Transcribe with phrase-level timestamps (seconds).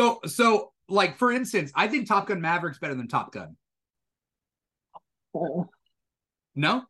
[0.00, 3.54] So so like for instance, I think Top Gun Maverick's better than Top Gun.
[6.54, 6.84] No?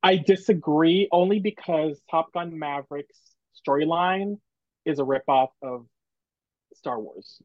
[0.00, 3.18] I disagree only because Top Gun Maverick's
[3.66, 4.38] storyline
[4.84, 5.86] is a ripoff of
[6.74, 7.42] Star Wars.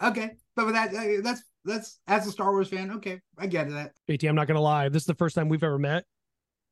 [0.00, 0.30] Okay.
[0.54, 3.90] But with that uh, that's that's as a Star Wars fan, okay, I get that.
[4.08, 4.88] JT, I'm not gonna lie.
[4.88, 6.04] This is the first time we've ever met.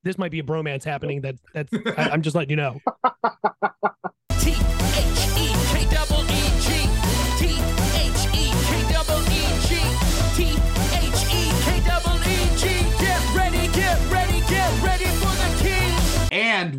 [0.04, 1.22] This might be a bromance happening.
[1.22, 1.72] That that's.
[1.98, 2.78] I, I'm just letting you know.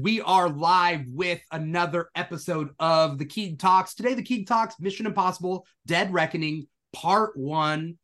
[0.06, 3.96] we are live with another episode of the Keeg Talks.
[3.96, 7.98] Today, the Keeg Talks Mission Impossible Dead Reckoning, Part One,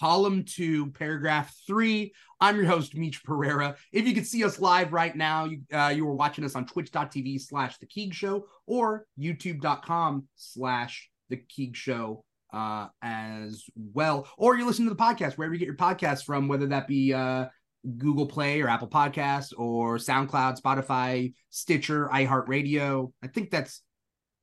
[0.00, 2.12] Column Two, Paragraph Three.
[2.40, 3.76] I'm your host, Meech Perera.
[3.92, 6.66] If you can see us live right now, you, uh, you are watching us on
[6.66, 14.26] twitch.tv slash The Keeg Show or youtube.com slash The Keeg Show uh, as well.
[14.36, 17.14] Or you're listening to the podcast, wherever you get your podcasts from, whether that be
[17.14, 17.46] uh,
[17.98, 23.12] Google Play or Apple Podcasts or SoundCloud, Spotify, Stitcher, iHeartRadio.
[23.22, 23.82] I think that's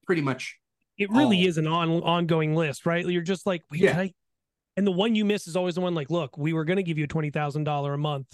[0.05, 0.57] pretty much
[0.97, 1.47] It really Oh.
[1.49, 3.05] is an on ongoing list, right?
[3.05, 3.97] You're just like, wait, Yeah.
[3.99, 4.13] I?
[4.77, 6.83] And the one you miss is always the one like, look, we were going to
[6.83, 8.27] give you a twenty thousand dollar a month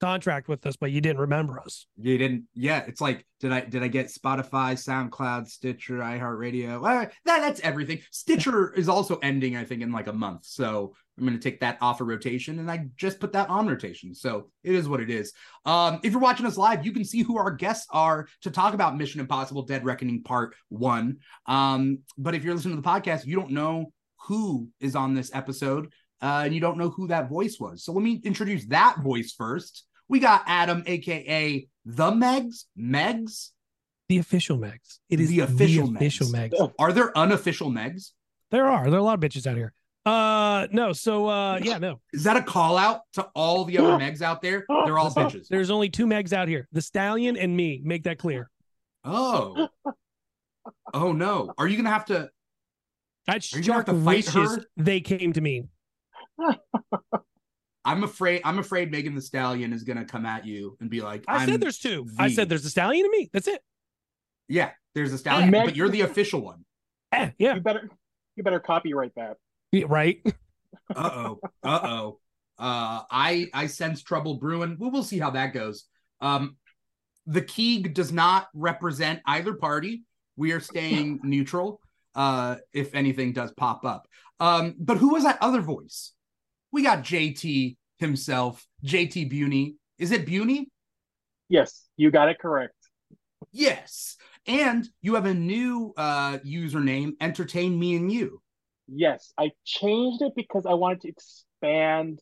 [0.00, 1.86] contract with us, but you didn't remember us.
[1.96, 2.44] you didn't.
[2.54, 6.74] Yeah, it's like did I did I get Spotify, SoundCloud, Stitcher, iHeartRadio?
[6.74, 8.00] All right, that that's everything.
[8.10, 10.44] Stitcher is also ending, I think, in like a month.
[10.44, 13.66] So I'm going to take that off of rotation, and I just put that on
[13.66, 14.14] rotation.
[14.14, 15.32] So it is what it is.
[15.66, 18.72] Um, if you're watching us live, you can see who our guests are to talk
[18.72, 21.18] about Mission Impossible: Dead Reckoning Part One.
[21.46, 23.92] Um, but if you're listening to the podcast, you don't know
[24.26, 27.84] who is on this episode, uh, and you don't know who that voice was.
[27.84, 29.84] So let me introduce that voice first.
[30.08, 32.64] We got Adam, aka the Megs.
[32.78, 33.50] Megs.
[34.08, 34.98] The official Megs.
[35.10, 36.52] It is The official the official Megs.
[36.52, 36.72] Megs.
[36.78, 38.10] Are there unofficial Megs?
[38.50, 38.84] There are.
[38.84, 39.72] There are a lot of bitches out here.
[40.04, 40.92] Uh, no.
[40.92, 42.00] So, uh, yeah, no.
[42.12, 44.64] Is that a call out to all the other Megs out there?
[44.84, 45.48] They're all bitches.
[45.48, 47.80] There's only two Megs out here: the Stallion and me.
[47.84, 48.50] Make that clear.
[49.04, 49.68] Oh.
[50.94, 51.52] Oh no.
[51.58, 52.30] Are you gonna have to
[53.26, 54.64] That's Are you gonna have Shark to fight wishes her?
[54.76, 55.66] they came to me.
[57.84, 61.24] I'm afraid I'm afraid Megan Thee Stallion is gonna come at you and be like,
[61.26, 62.06] I I'm said there's two.
[62.18, 63.30] I said there's the Stallion and me.
[63.32, 63.60] That's it.
[64.48, 66.64] Yeah, there's a stallion, Meg- but you're the official one.
[67.12, 67.54] Eh, yeah.
[67.54, 67.90] You better
[68.36, 69.36] you better copyright that.
[69.72, 70.20] Yeah, Right.
[70.94, 71.40] Uh-oh.
[71.62, 72.18] Uh-oh.
[72.58, 74.76] Uh I I sense trouble brewing.
[74.78, 75.86] We will see how that goes.
[76.20, 76.56] Um
[77.26, 80.02] the Keeg does not represent either party.
[80.36, 81.80] We are staying neutral
[82.14, 84.06] uh if anything does pop up.
[84.38, 86.12] Um but who was that other voice?
[86.72, 89.76] We got JT himself, JT Buni.
[89.98, 90.68] Is it Buni?
[91.48, 92.74] Yes, you got it correct.
[93.50, 94.16] Yes.
[94.46, 98.42] And you have a new uh username, entertain me and you.
[98.94, 102.20] Yes, I changed it because I wanted to expand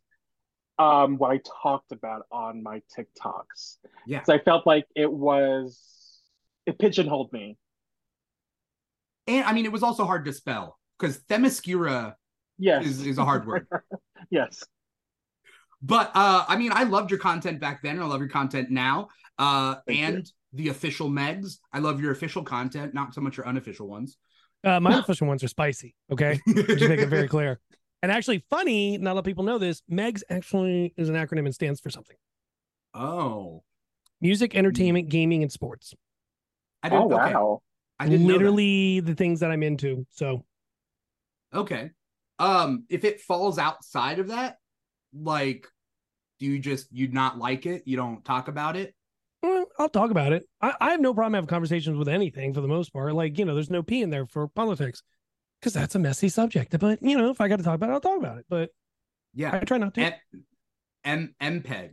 [0.78, 3.78] um what I talked about on my TikToks.
[4.06, 4.22] Yeah.
[4.22, 5.78] So I felt like it was
[6.66, 7.58] it pigeonholed me.
[9.26, 12.14] And I mean it was also hard to spell because Themyscira
[12.58, 12.87] Yes.
[12.87, 13.66] is, is a hard word.
[14.31, 14.62] yes.
[15.82, 18.70] But uh I mean I loved your content back then and I love your content
[18.70, 19.08] now.
[19.38, 20.04] Uh Thank you.
[20.04, 21.58] and the official Megs.
[21.72, 24.16] I love your official content, not so much your unofficial ones.
[24.62, 25.94] Uh, my official ones are spicy.
[26.12, 26.41] Okay.
[26.54, 27.60] Just make it very clear.
[28.03, 29.82] And actually, funny, not a lot of people know this.
[29.91, 32.16] Megs actually is an acronym and stands for something
[32.94, 33.62] oh.
[34.20, 35.94] music, entertainment, gaming, and sports.
[36.82, 37.34] I Oh didn't okay.
[37.34, 37.62] wow.
[37.99, 38.38] I didn't know that.
[38.38, 40.06] Literally the things that I'm into.
[40.10, 40.44] So,
[41.53, 41.91] Okay.
[42.38, 44.56] Um, if it falls outside of that,
[45.12, 45.66] like,
[46.38, 47.82] do you just you not like it?
[47.84, 48.94] You don't talk about it?
[49.81, 50.45] Well, I'll talk about it.
[50.61, 53.15] I, I have no problem having conversations with anything for the most part.
[53.15, 55.03] Like, you know, there's no P in there for politics
[55.59, 56.79] because that's a messy subject.
[56.79, 58.45] But, you know, if I got to talk about it, I'll talk about it.
[58.49, 58.71] But
[59.33, 59.55] Yeah.
[59.55, 60.03] I try not to.
[60.03, 60.15] M
[61.41, 61.93] M MPEG.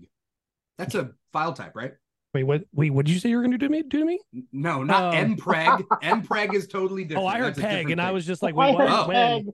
[0.78, 1.94] That's a file type, right?
[2.34, 2.64] wait, what?
[2.74, 3.84] Wait, what did you say you were going to do to me?
[3.84, 4.20] Do to me?
[4.36, 5.18] N- No, not Oh.
[5.18, 5.82] MPreg.
[6.04, 7.24] MPreg is totally different.
[7.26, 8.82] Oh, I heard That's peg, different and I was just like, wait, what?
[8.82, 9.08] heard oh.
[9.08, 9.46] when?
[9.46, 9.54] peg.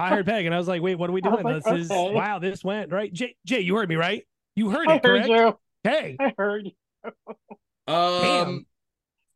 [0.00, 1.42] I heard peg, and I was like, wait, what are we doing?
[1.42, 3.12] like, this is wow, this went right.
[3.12, 4.24] Jay, Jay, you heard me right?
[4.56, 5.28] You heard I it, heard correct?
[5.28, 5.58] you.
[5.84, 6.72] Hey, I heard you.
[7.88, 8.66] Um, Damn.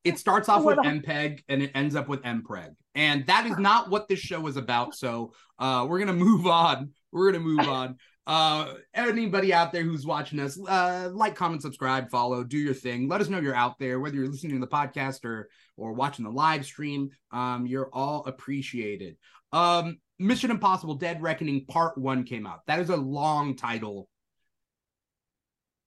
[0.04, 3.90] it starts off with MPEG and it ends up with MPreg, and that is not
[3.90, 4.94] what this show is about.
[4.94, 6.90] So, uh, we're gonna move on.
[7.10, 7.96] We're gonna move on.
[8.26, 13.08] Uh, anybody out there who's watching us, uh, like, comment, subscribe, follow, do your thing.
[13.08, 16.24] Let us know you're out there, whether you're listening to the podcast or or watching
[16.24, 17.10] the live stream.
[17.32, 19.16] Um, you're all appreciated.
[19.52, 22.60] Um, Mission Impossible: Dead Reckoning Part One came out.
[22.66, 24.08] That is a long title.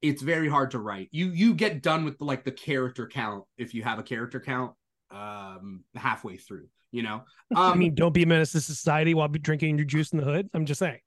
[0.01, 1.09] It's very hard to write.
[1.11, 4.73] You you get done with like the character count if you have a character count
[5.11, 6.67] um halfway through.
[6.91, 7.23] You know,
[7.55, 10.19] I um, mean, don't be a menace to society while be drinking your juice in
[10.19, 10.49] the hood.
[10.53, 10.99] I'm just saying.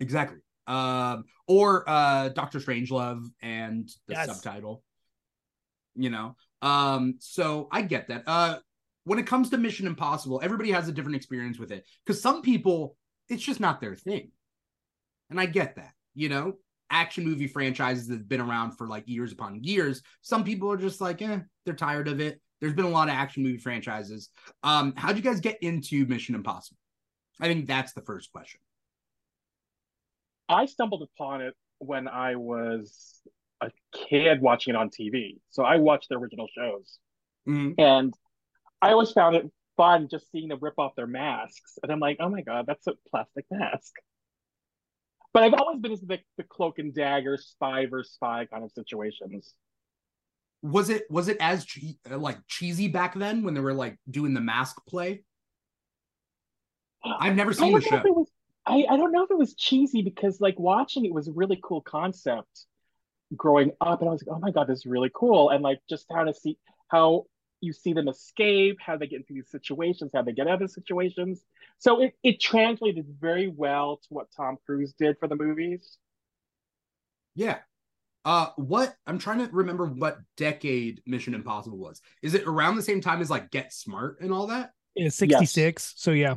[0.00, 0.38] exactly.
[0.66, 4.26] Um, or uh, Doctor Strangelove and the Yes.
[4.26, 4.82] subtitle.
[5.94, 8.22] You know, um, so I get that.
[8.26, 8.58] Uh,
[9.04, 12.40] when it comes to Mission Impossible, everybody has a different experience with it because some
[12.40, 12.96] people
[13.28, 14.30] it's just not their thing,
[15.28, 15.92] and I get that.
[16.14, 16.54] You know,
[16.92, 20.02] action movie franchises that have been around for like years upon years.
[20.20, 22.40] Some people are just like, eh, they're tired of it.
[22.60, 24.28] There's been a lot of action movie franchises.
[24.62, 26.78] Um, how'd you guys get into Mission Impossible?
[27.40, 28.60] I think that's the first question.
[30.48, 33.20] I stumbled upon it when I was
[33.60, 35.40] a kid watching it on TV.
[35.50, 36.98] So I watched the original shows.
[37.48, 37.74] Mhm.
[37.78, 38.14] And
[38.80, 41.78] I always found it fun just seeing them rip off their masks.
[41.82, 43.92] And I'm like, oh my God, that's a plastic mask.
[45.32, 48.70] But I've always been into the, the cloak and dagger, spy versus spy kind of
[48.72, 49.54] situations.
[50.62, 53.98] Was it was it as che- uh, like cheesy back then when they were like
[54.08, 55.24] doing the mask play?
[57.04, 58.02] I've never seen the show.
[58.04, 58.30] was
[58.64, 61.58] I, I don't know if it was cheesy because like watching it was a really
[61.62, 62.66] cool concept
[63.34, 65.50] growing up and I was like, oh my God, this is really cool.
[65.50, 66.58] And like just how to see
[66.88, 67.24] how
[67.62, 70.70] you see them escape, how they get into these situations, how they get out of
[70.70, 71.42] situations.
[71.78, 75.96] So it, it translated very well to what Tom Cruise did for the movies.
[77.34, 77.58] Yeah.
[78.24, 82.00] Uh what I'm trying to remember what decade Mission Impossible was.
[82.20, 84.72] Is it around the same time as like Get Smart and all that?
[84.94, 85.94] It's 66.
[85.96, 86.34] So yeah.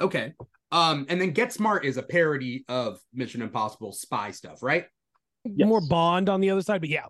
[0.00, 0.32] Okay.
[0.72, 4.86] Um and then Get Smart is a parody of Mission Impossible spy stuff, right?
[5.44, 5.68] Yes.
[5.68, 7.06] More Bond on the other side, but yeah.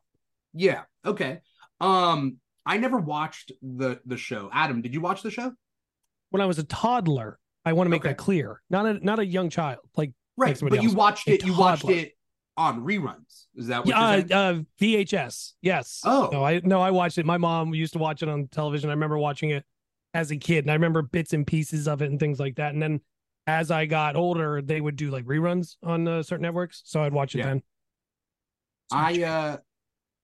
[0.53, 0.83] Yeah.
[1.05, 1.41] Okay.
[1.81, 4.51] Um I never watched the the show.
[4.53, 5.53] Adam, did you watch the show?
[6.31, 8.11] When I was a toddler, I want to make Okay.
[8.11, 8.61] that clear.
[8.69, 9.79] Not a not a young child.
[9.97, 10.59] Like Right.
[10.59, 10.97] somebody But you else.
[10.97, 12.13] watched A it you watched it
[12.57, 13.47] on reruns.
[13.55, 15.53] Is that what yeah, you're uh, uh, VHS.
[15.63, 16.01] Yes.
[16.05, 16.29] Oh.
[16.33, 17.25] no, I no, I watched it.
[17.25, 18.91] My mom used to watch it on television.
[18.91, 19.65] I remember watching it
[20.15, 22.73] as a kid, and I remember bits and pieces of it and things like that.
[22.73, 23.01] And then
[23.47, 27.13] as I got older, they would do like reruns on uh, certain networks, so I'd
[27.13, 27.47] watch it Yeah.
[27.47, 27.63] then.
[28.91, 29.57] I uh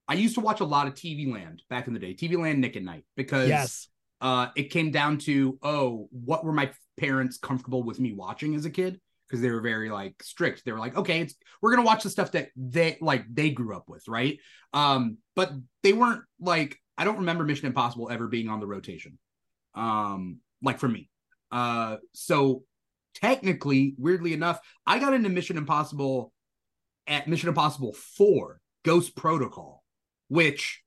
[0.08, 2.60] I used to watch a lot of TV Land back in the day, TV Land
[2.60, 3.88] Nick at Nite, because yes,
[4.20, 8.64] uh it came down to oh, what were my parents comfortable with me watching as
[8.64, 9.00] a kid?
[9.28, 10.64] Because they were very like strict.
[10.64, 13.76] They were like, okay, it's we're gonna watch the stuff that they like they grew
[13.76, 14.38] up with, right?
[14.72, 15.52] Um, but
[15.82, 19.18] they weren't like I don't remember Mission Impossible ever being on the rotation.
[19.74, 21.08] Um, like for me.
[21.50, 22.64] Uh so
[23.14, 26.32] technically, weirdly enough, I got into Mission Impossible
[27.06, 29.81] at Mission Impossible 4 Ghost Protocol,
[30.32, 30.80] which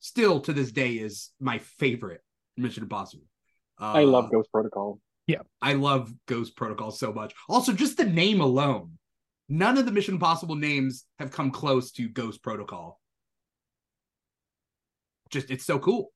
[0.00, 2.20] still to this day is my favorite
[2.58, 3.24] Mission Impossible.
[3.80, 5.00] Uh, I love Ghost Protocol.
[5.26, 7.32] Yeah, I love Ghost Protocol so much.
[7.48, 8.98] Also, just the name alone.
[9.48, 13.00] None of the Mission Impossible names have come close to Ghost Protocol.
[15.30, 16.12] Just it's so cool.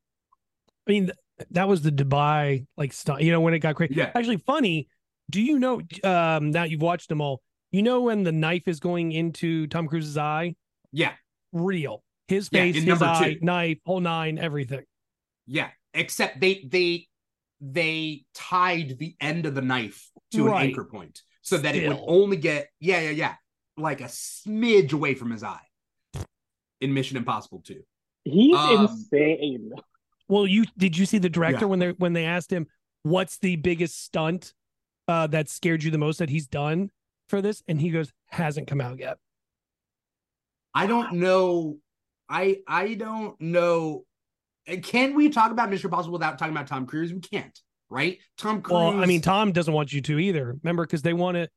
[0.87, 1.11] I mean
[1.53, 3.23] that was the Dubai like stuff.
[3.23, 3.95] You know when it got crazy.
[3.95, 4.11] Yeah.
[4.15, 4.89] Actually, funny.
[5.31, 5.81] Do you know?
[6.05, 7.41] Um, now you've watched them all.
[7.71, 10.57] You know when the knife is going into Tom Cruise's eye?
[10.93, 11.15] Yeah,
[11.53, 12.03] Real.
[12.29, 13.41] His face, in his number eye, two.
[13.45, 14.85] knife, whole nine, everything.
[15.47, 15.71] yeah.
[15.95, 17.07] Except they they
[17.61, 20.63] they tied the end of the knife to Right.
[20.65, 23.35] an anchor point so that it would only get yeah yeah yeah
[23.79, 25.65] like a smidge away from his eye
[26.83, 27.83] in Mission Impossible 2.
[28.25, 29.73] He's Um, insane.
[30.29, 31.69] Well, you did you see the director Yeah.
[31.71, 32.67] when they when they asked him
[33.05, 34.53] what's the biggest stunt
[35.09, 36.91] uh, that scared you the most that he's done
[37.29, 39.17] for this, and he goes hasn't come out yet.
[40.75, 41.79] I don't know.
[42.29, 44.05] I I don't know.
[44.83, 47.13] Can we talk about Mission Impossible without talking about Tom Cruise?
[47.13, 47.57] We can't,
[47.89, 48.19] right?
[48.37, 48.75] Tom Cruise.
[48.75, 50.59] Well, I mean, Tom doesn't want you to either.
[50.63, 51.49] Remember, because they want to.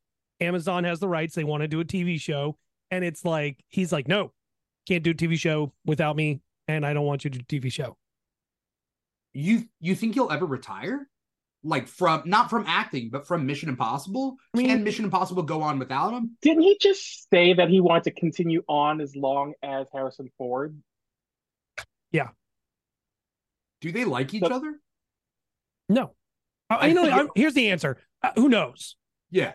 [0.41, 1.35] Amazon has the rights.
[1.35, 2.57] They want to do a TV show,
[2.91, 4.31] and it's like he's like, no,
[4.87, 7.59] can't do a TV show without me, and I don't want you to do a
[7.59, 7.97] TV show.
[9.33, 11.08] you you think he'll ever retire?
[11.63, 14.37] Like from not from acting, but from Mission Impossible?
[14.53, 16.37] I mean- Can Mission Impossible go on without him?
[16.41, 20.81] Didn't he just say that he wanted to continue on as long as Harrison Ford?
[22.11, 22.29] Yeah.
[23.81, 24.79] Do they like each But- other?
[25.89, 26.15] No,
[26.69, 27.03] Uh, I you know.
[27.09, 27.97] I, here's the answer.
[28.21, 28.95] Uh, who knows?
[29.31, 29.53] Yeah.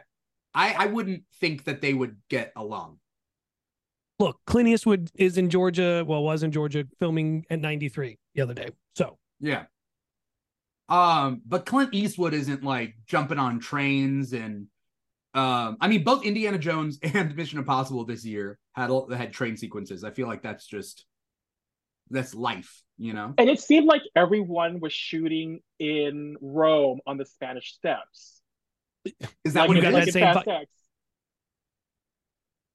[0.52, 2.98] I I wouldn't think that they would get along.
[4.18, 6.04] Look, Clint Eastwood is in Georgia.
[6.06, 8.68] Well, was in Georgia filming at 93 the other day.
[8.94, 9.64] So Yeah.
[10.88, 14.66] Um, but Clint Eastwood isn't like jumping on trains and
[15.32, 20.04] um I mean both Indiana Jones and Mission Impossible this year had had train sequences.
[20.04, 21.06] I feel like that's just
[22.10, 23.34] that's life, you know?
[23.38, 28.42] And it seemed like everyone was shooting in Rome on the Spanish Steps.
[29.44, 30.14] Is that like what you it got like that is?
[30.14, 30.70] same Fast vi- X.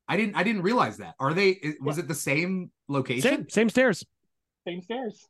[0.07, 1.13] I didn't I didn't realize that.
[1.19, 3.21] Are they i- was it the same location?
[3.21, 4.03] same same stairs.
[4.67, 5.25] Same stairs.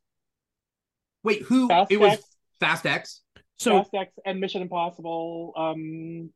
[1.22, 2.29] Wait, who Fast it was X.
[2.60, 3.22] Fast X?
[3.58, 5.52] So Fast X and Mission Impossible.
[5.56, 6.30] Um,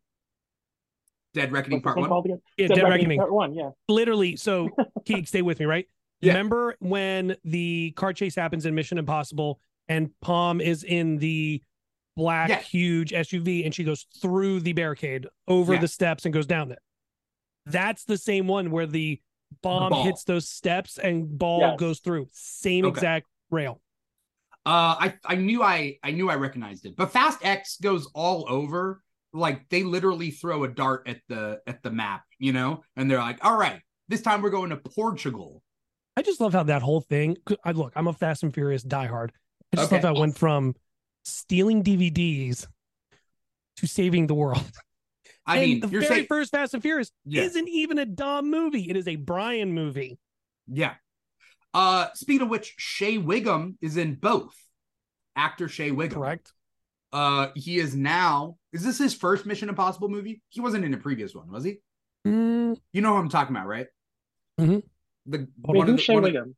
[1.35, 2.09] Dead Reckoning Part one One.
[2.09, 2.41] called again?
[2.57, 3.19] yeah, Dead Dead Reckoning Reckoning.
[3.19, 3.55] Part One.
[3.55, 3.71] Yeah.
[3.89, 4.69] literally so
[5.05, 5.87] Keeg, stay with me right
[6.21, 6.33] Yeah.
[6.33, 11.61] remember when the car chase happens in mission impossible and Pom is in the
[12.17, 12.61] black Yeah.
[12.61, 15.81] huge suv and she goes through the barricade over Yeah.
[15.81, 16.79] the steps and goes down it
[17.67, 19.21] that's the same one where the
[19.63, 20.05] bomb ball.
[20.05, 21.81] hits those steps and ball Yes.
[21.81, 22.93] goes through same Okay.
[22.93, 23.81] exact rail
[24.67, 28.47] Uh, I I knew I I knew I recognized it, but Fast X goes all
[28.49, 29.03] over.
[29.33, 33.19] Like they literally throw a dart at the at the map, you know, and they're
[33.19, 35.63] like, "All right, this time we're going to Portugal."
[36.17, 39.31] i just love how that whole thing i look i'm a fast and furious diehard
[39.73, 39.97] i just Okay.
[39.97, 40.73] love how it went from
[41.25, 42.69] stealing dvds
[43.79, 44.63] to saving the world
[45.45, 47.43] I and mean, the you're very saying, first Fast and Furious Yeah.
[47.43, 48.89] isn't even a Dom movie.
[48.89, 50.17] It is a Brian movie.
[50.69, 50.95] yeah.
[51.75, 54.55] Uh, speaking of which, Shea Whigham is in both.
[55.37, 56.15] Actor Shea Whigham.
[56.21, 56.53] Correct.
[57.13, 58.57] Uh, he is now.
[58.73, 60.41] Is this his first Mission Impossible movie?
[60.49, 61.79] He wasn't in a previous one, was he?
[62.27, 63.87] Mm, You know who I'm talking about, right?
[64.61, 64.83] Mhm.
[65.27, 66.55] The Wait, one who's the, Shea one of- Whigham?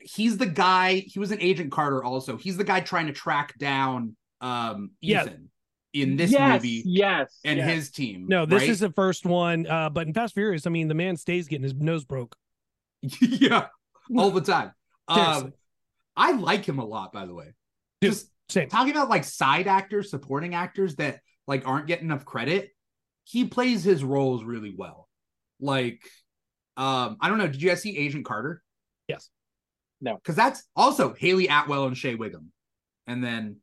[0.00, 3.58] he's the guy he was an agent carter also he's the guy trying to track
[3.58, 5.24] down um Yeah.
[5.24, 5.50] ethan
[5.92, 7.36] in this yes, movie Yes.
[7.44, 7.68] and yes.
[7.68, 8.70] his team no, this right?
[8.70, 9.66] is the first one.
[9.66, 12.36] Uh, but in Fast Furious, I mean, the man stays getting his nose broke.
[13.20, 13.66] yeah
[14.16, 14.72] all the time
[15.08, 15.52] um
[16.16, 17.46] i like him a lot by the way
[18.00, 18.12] Dude.
[18.12, 18.68] just Same.
[18.68, 22.70] talking about like side actors supporting actors that like aren't getting enough credit
[23.24, 25.08] he plays his roles really well
[25.60, 26.00] like
[26.76, 28.62] um i don't know did you guys see agent carter
[29.08, 29.30] Yes.
[30.00, 30.16] No.
[30.16, 32.52] because that's also Hayley Atwell and shea Whigham
[33.06, 33.56] and then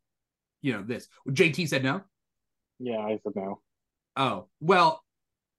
[0.61, 2.01] you know this jt said no
[2.79, 3.61] Yeah, I said no.
[4.17, 5.03] oh well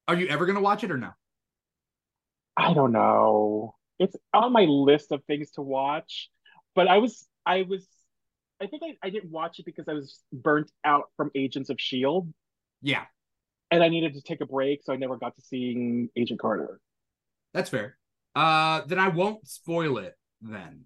[0.09, 1.11] are you ever gonna watch it or no
[2.59, 3.75] I don't know.
[3.99, 6.31] It's on my list of things to watch,
[6.75, 7.87] but I was, I was,
[8.61, 11.77] I think I, I didn't watch it because I was burnt out from Agents of
[11.81, 12.31] S.H.I.E.L.D.
[12.83, 13.05] yeah
[13.71, 16.81] and I needed to take a break, so I never got to seeing Agent Carter.
[17.53, 17.97] that's fair
[18.35, 20.85] uh then i won't spoil it then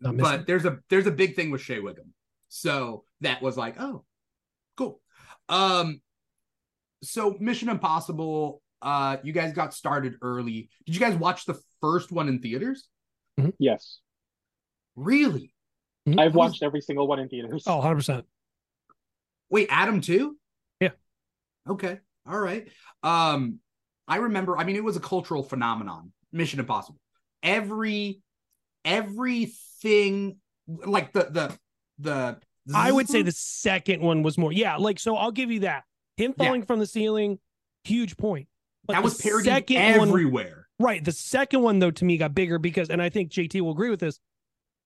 [0.00, 0.36] Not missing.
[0.38, 2.12] but there's a there's a big thing with Shea Whigham.
[2.48, 4.04] So that was like, oh,
[4.76, 5.00] cool.
[5.48, 6.00] Um
[7.02, 10.68] so Mission Impossible, uh, you guys got started early.
[10.86, 12.88] Did you guys watch the first one in theaters?
[13.58, 14.00] Yes,
[14.96, 15.54] Really?
[16.18, 17.62] I've watched every single one in theaters.
[17.66, 18.24] Oh, 100%.
[19.50, 20.36] Wait, Adam too?
[20.80, 20.90] Yeah.
[21.68, 21.98] Okay.
[22.28, 22.68] All right.
[23.02, 23.58] Um,
[24.08, 26.98] I remember, I mean, it was a cultural phenomenon, Mission Impossible.
[27.42, 28.20] Every
[28.84, 31.58] everything like the the
[31.98, 32.38] the
[32.74, 34.52] I would say the second one was more.
[34.52, 35.84] Yeah, like, so I'll give you that.
[36.16, 36.44] Him Yeah.
[36.46, 37.38] falling from the ceiling,
[37.84, 38.48] huge point.
[38.90, 40.66] But that was parodied second one- everywhere.
[40.78, 41.04] Right.
[41.04, 43.90] The second one, though, to me got bigger because, and I think JT will agree
[43.90, 44.18] with this,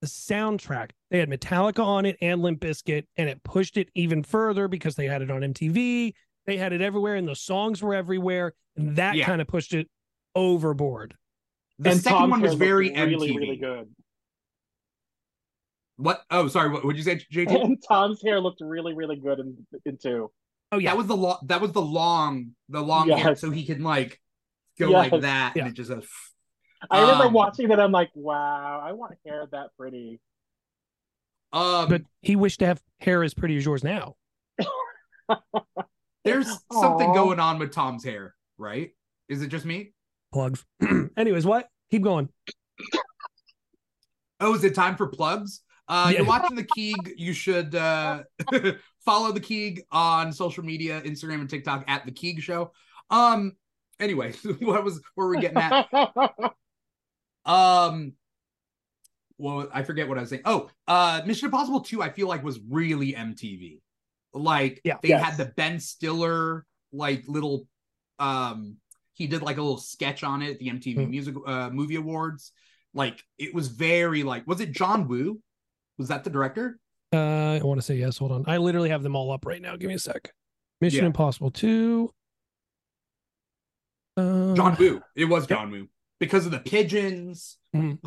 [0.00, 0.90] the soundtrack.
[1.10, 4.96] They had Metallica on it and Limp Bizkit, and it pushed it even further because
[4.96, 6.12] they had it on MTV.
[6.46, 8.54] They had it everywhere, and the songs were everywhere.
[8.76, 9.24] And that Yeah.
[9.26, 9.88] kind of pushed it
[10.34, 11.14] overboard.
[11.78, 13.38] The and second Tom's one was very looked really, MTV.
[13.38, 13.94] really good.
[15.96, 16.22] What?
[16.30, 16.70] Oh, sorry.
[16.70, 17.46] What would you say, JT?
[17.64, 20.30] And Tom's hair looked really, really good in, in two.
[20.74, 20.90] Oh, yeah.
[20.90, 21.38] That was the long.
[21.44, 24.20] That was the long, the long hair, so he can like
[24.78, 25.12] go Yes.
[25.12, 25.62] like that, Yeah.
[25.62, 26.06] and it just goes.
[26.90, 27.78] I remember Um, watching that.
[27.80, 30.20] I'm like, wow, I want hair that pretty.
[31.52, 34.16] Um, but he wished to have hair as pretty as yours now.
[36.24, 38.90] there's something going on with Tom's hair, right?
[39.28, 39.92] Is it just me?
[40.32, 40.64] Plugs.
[41.16, 41.68] Anyways, what?
[41.92, 42.28] Keep going.
[44.40, 45.60] Oh, is it time for plugs?
[45.88, 46.18] Uh, Yeah.
[46.18, 47.14] You're watching the Keeg.
[47.16, 48.24] You should uh,
[49.04, 52.72] follow the Keeg on social media, Instagram and TikTok at the Keeg Show.
[53.10, 53.52] Um.
[54.00, 55.86] Anyway, what was where were we getting at?
[57.46, 58.14] Um.
[59.36, 60.42] Well, I forget what I was saying.
[60.44, 62.00] Oh, uh, Mission Impossible Two.
[62.02, 63.80] I feel like was really MTV.
[64.32, 64.96] Like Yeah.
[65.02, 65.22] they Yes.
[65.24, 67.66] had the Ben Stiller like little.
[68.18, 68.76] Um,
[69.12, 71.10] he did like a little sketch on it at the MTV Hmm.
[71.10, 72.52] Music uh, Movie Awards.
[72.94, 75.40] Like it was very like was it John Woo?
[75.98, 76.78] Was that the director?
[77.14, 78.18] Uh, I want to say yes.
[78.18, 78.44] Hold on.
[78.46, 79.76] I literally have them all up right now.
[79.76, 80.32] Give me a sec.
[80.80, 81.06] Mission Yeah.
[81.06, 82.10] Impossible 2.
[84.16, 85.00] Uh, John Woo.
[85.16, 85.88] It was John Woo
[86.20, 87.98] because of the pigeons Mhm.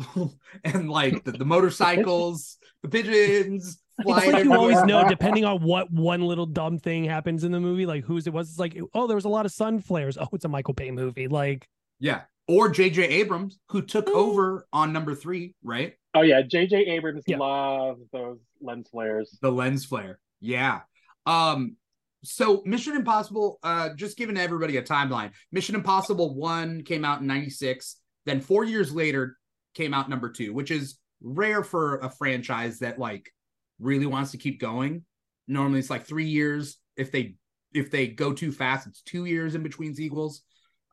[0.64, 5.62] and like the, the motorcycles, the pigeons It's flying like you always know, depending on
[5.62, 8.48] what one little dumb thing happens in the movie, like whose it was.
[8.50, 10.16] It's like, oh, there was a lot of sun flares.
[10.18, 11.28] Oh, it's a Michael Bay movie.
[11.28, 11.66] Like,
[12.00, 12.22] Yeah.
[12.50, 13.02] Or J.J.
[13.02, 15.97] Abrams, who took over on number three, right?
[16.14, 16.76] Oh yeah, J.J.
[16.76, 17.38] Abrams Yeah.
[17.38, 19.38] loves those lens flares.
[19.40, 20.18] The lens flare.
[20.40, 20.80] Yeah.
[21.26, 21.76] Um,
[22.24, 25.30] so Mission Impossible, uh, just giving everybody a timeline.
[25.52, 27.96] Mission Impossible 1 came out in 96.
[28.26, 29.36] Then four years later
[29.74, 33.30] came out number two, which is rare for a franchise that like
[33.78, 35.04] really wants to keep going.
[35.46, 36.78] Normally it's like three years.
[36.96, 37.36] If they
[37.72, 40.42] if they go too fast, it's two years in between sequels.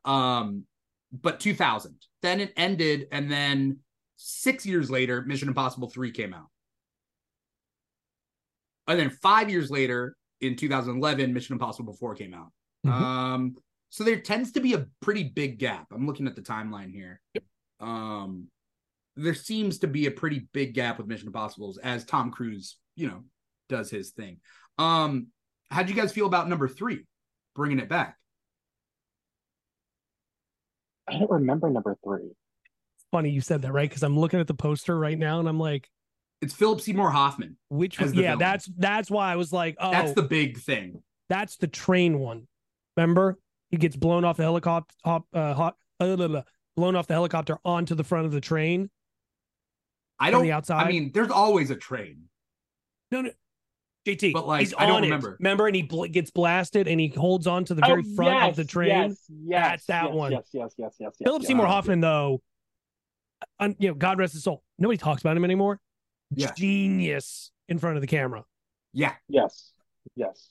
[0.04, 0.64] Um,
[1.12, 1.96] but 2000.
[2.22, 3.78] Then it ended, and then
[4.16, 6.48] six years later, Mission Impossible 3 came out.
[8.88, 12.52] And then five years later, in 2011, Mission Impossible 4 came out.
[12.84, 12.90] Mhm.
[12.90, 13.56] Um,
[13.90, 15.86] so there tends to be a pretty big gap.
[15.92, 17.20] I'm looking at the timeline here.
[17.80, 18.48] Um,
[19.16, 23.08] there seems to be a pretty big gap with Mission Impossibles as Tom Cruise, you
[23.08, 23.24] know,
[23.68, 24.40] does his thing.
[24.78, 25.28] Um,
[25.70, 27.06] how'd you guys feel about number three,
[27.54, 28.16] bringing it back?
[31.08, 32.30] I don't remember number three.
[33.12, 33.88] Funny you said that, right?
[33.88, 35.88] Because I'm looking at the poster right now and I'm like,
[36.42, 37.56] It's Philip Seymour Hoffman.
[37.68, 38.16] which As one?
[38.16, 38.38] the Yeah, villain.
[38.40, 41.02] that's that's why I was like, oh, That's the big thing.
[41.28, 42.46] that's the train one.
[42.96, 43.38] Remember?
[43.70, 46.42] He gets blown off the helicopter, hop, uh, hot, uh, blah, blah,
[46.76, 48.90] blown off the helicopter onto the front of the train.
[50.18, 50.44] I don't.
[50.44, 50.86] the outside?
[50.86, 52.22] I mean, there's always a train.
[53.10, 53.30] No, no.
[54.06, 55.06] JT, But, like, he's I don't on it.
[55.08, 55.36] remember.
[55.40, 58.34] Remember, and he bl- gets blasted, and he holds on to the very Oh, front
[58.34, 58.88] yes, of the train.
[58.88, 60.32] Yes, yes, That's that yes, one.
[60.32, 61.26] Yes, yes, yes, yes, yes.
[61.26, 61.48] Philip yes.
[61.48, 61.72] Seymour God.
[61.72, 62.38] Hoffman, though, un,
[63.78, 64.62] you know, God rest his soul.
[64.78, 65.80] Nobody talks about him anymore.
[66.34, 66.52] Yeah.
[66.56, 68.44] Genius in front of the camera.
[68.92, 69.12] Yeah.
[69.28, 69.72] Yes,
[70.14, 70.50] yes.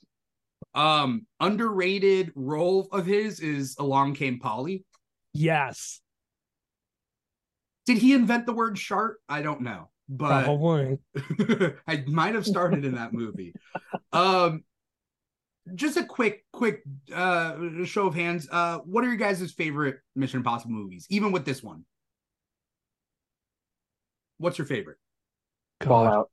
[0.74, 4.84] Um, underrated role of his is Along Came Polly.
[5.34, 6.00] Yes,
[7.86, 9.18] Did he invent the word shart?
[9.28, 10.46] I don't know, but.
[11.88, 13.54] I might have started in that movie.
[14.14, 14.64] Um,
[15.74, 18.48] just a quick, quick uh show of hands.
[18.52, 21.06] Uh, what are your guys' favorite Mission Impossible movies?
[21.10, 21.84] Even with this one,
[24.38, 24.98] what's your favorite?
[25.82, 25.90] God.
[25.90, 26.30] Fallout.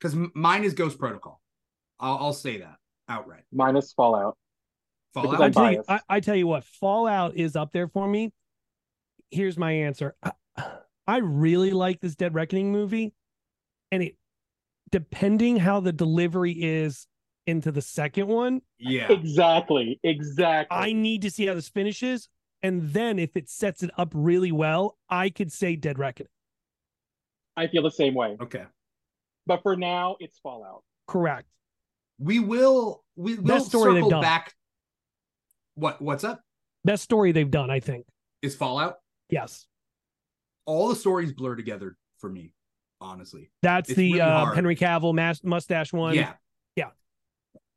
[0.00, 1.40] Because mine is Ghost Protocol.
[1.98, 2.76] I'll, I'll say that
[3.08, 3.42] outright.
[3.52, 4.36] Minus Fallout.
[5.12, 5.30] Fallout.
[5.30, 6.00] Because I I'm tell, you, I.
[6.08, 8.32] I tell you what, Fallout is up there for me.
[9.30, 10.16] Here's my answer.
[10.22, 10.32] I,
[11.06, 13.12] I really like this Dead Reckoning movie,
[13.92, 14.16] and it
[14.90, 17.06] depending how the delivery is
[17.46, 19.10] into the second one, yeah.
[19.10, 20.00] Exactly.
[20.02, 20.76] Exactly.
[20.76, 22.28] I need to see how this finishes,
[22.62, 26.30] and then if it sets it up really well, I could say Dead Reckoning.
[27.56, 28.36] I feel the same way.
[28.40, 28.64] Okay.
[29.46, 30.82] But for now, it's Fallout.
[31.06, 31.46] Correct.
[32.18, 33.02] We will.
[33.16, 34.22] We will Best story they've circle done.
[34.22, 34.54] back.
[35.74, 36.00] What?
[36.00, 36.42] What's up?
[36.84, 38.06] Best story they've done, I think.
[38.42, 38.96] Is Fallout?
[39.28, 39.66] Yes,
[40.66, 42.52] All the stories blur together for me.
[43.02, 43.50] Honestly.
[43.62, 44.52] that's It's the really uh.
[44.52, 46.14] Henry Cavill mas- mustache one.
[46.14, 46.32] Yeah.
[46.76, 46.90] Yeah.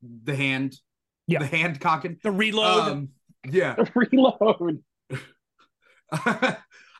[0.02, 0.78] The hand.
[1.28, 1.40] Yeah.
[1.40, 2.18] The hand cocking.
[2.24, 2.92] the reload.
[2.92, 3.10] Um,
[3.50, 3.76] yeah.
[3.78, 4.84] The reload.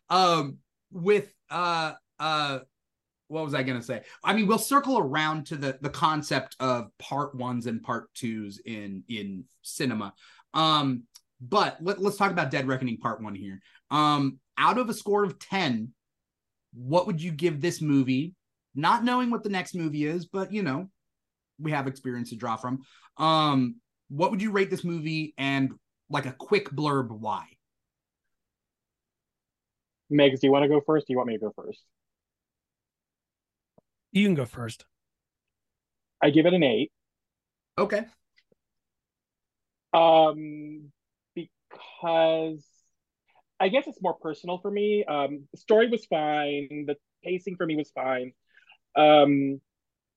[0.10, 0.58] um
[0.92, 2.60] with uh uh
[3.28, 4.02] what was I gonna say?
[4.24, 8.60] I mean, we'll circle around to the the concept of part ones and part twos
[8.66, 10.14] in in cinema.
[10.54, 11.04] Um,
[11.42, 13.60] but let, let's talk about Dead Reckoning Part One here.
[13.92, 15.92] Um, out of a score of 10,
[16.74, 18.34] what would you give this movie?
[18.76, 20.90] Not knowing what the next movie is, but you know,
[21.60, 22.82] we have experience to draw from.
[23.18, 23.76] Um,
[24.10, 25.74] what would you rate this movie and
[26.10, 27.46] like a quick blurb why?
[30.12, 31.08] Megs, do you want to go first?
[31.08, 31.82] Do you want me to go first?
[34.14, 34.86] you can go first.
[36.22, 36.92] I give it an eight.
[37.78, 38.06] Okay.
[39.92, 40.92] Um,
[41.36, 42.64] because
[43.60, 45.04] I guess it's more personal for me.
[45.04, 46.86] Um, the story was fine.
[46.88, 48.34] The pacing for me was fine.
[48.96, 49.60] Um,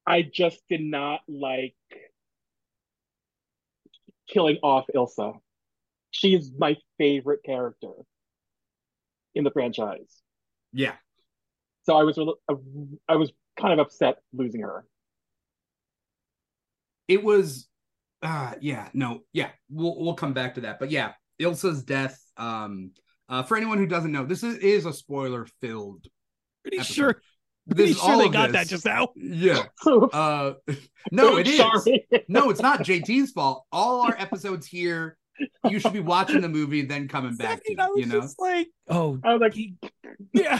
[0.06, 1.74] I just did not like
[4.28, 5.38] killing off Ilsa.
[6.10, 7.92] She's my favorite character
[9.36, 10.22] in the franchise.
[10.72, 10.94] Yeah.
[11.84, 12.24] So I was, a
[13.08, 14.84] I was kind of upset losing her.
[17.08, 17.68] it was
[18.22, 22.90] uh yeah no yeah we'll we'll come back to that but yeah ilsa's death um
[23.28, 26.06] uh for anyone who doesn't know this is, is a spoiler filled
[26.64, 26.94] Pretty Episode.
[26.94, 27.22] sure.
[27.66, 28.62] this Pretty is sure all they got this.
[28.62, 29.08] that just now.
[29.14, 29.64] yeah
[30.12, 30.54] uh
[31.12, 31.60] no it is
[32.28, 35.16] no it's not jt's fault all our episodes here
[35.70, 38.06] you should be watching the movie then coming back to Second, I it, was you
[38.06, 39.56] know just like, oh, I was like,
[40.32, 40.58] yeah.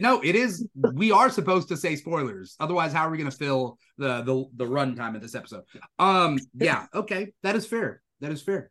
[0.00, 3.36] No it is we are supposed to say spoilers otherwise how are we going to
[3.36, 5.62] fill the the the run time of this episode
[5.98, 8.70] um yeah okay that is fair that is fair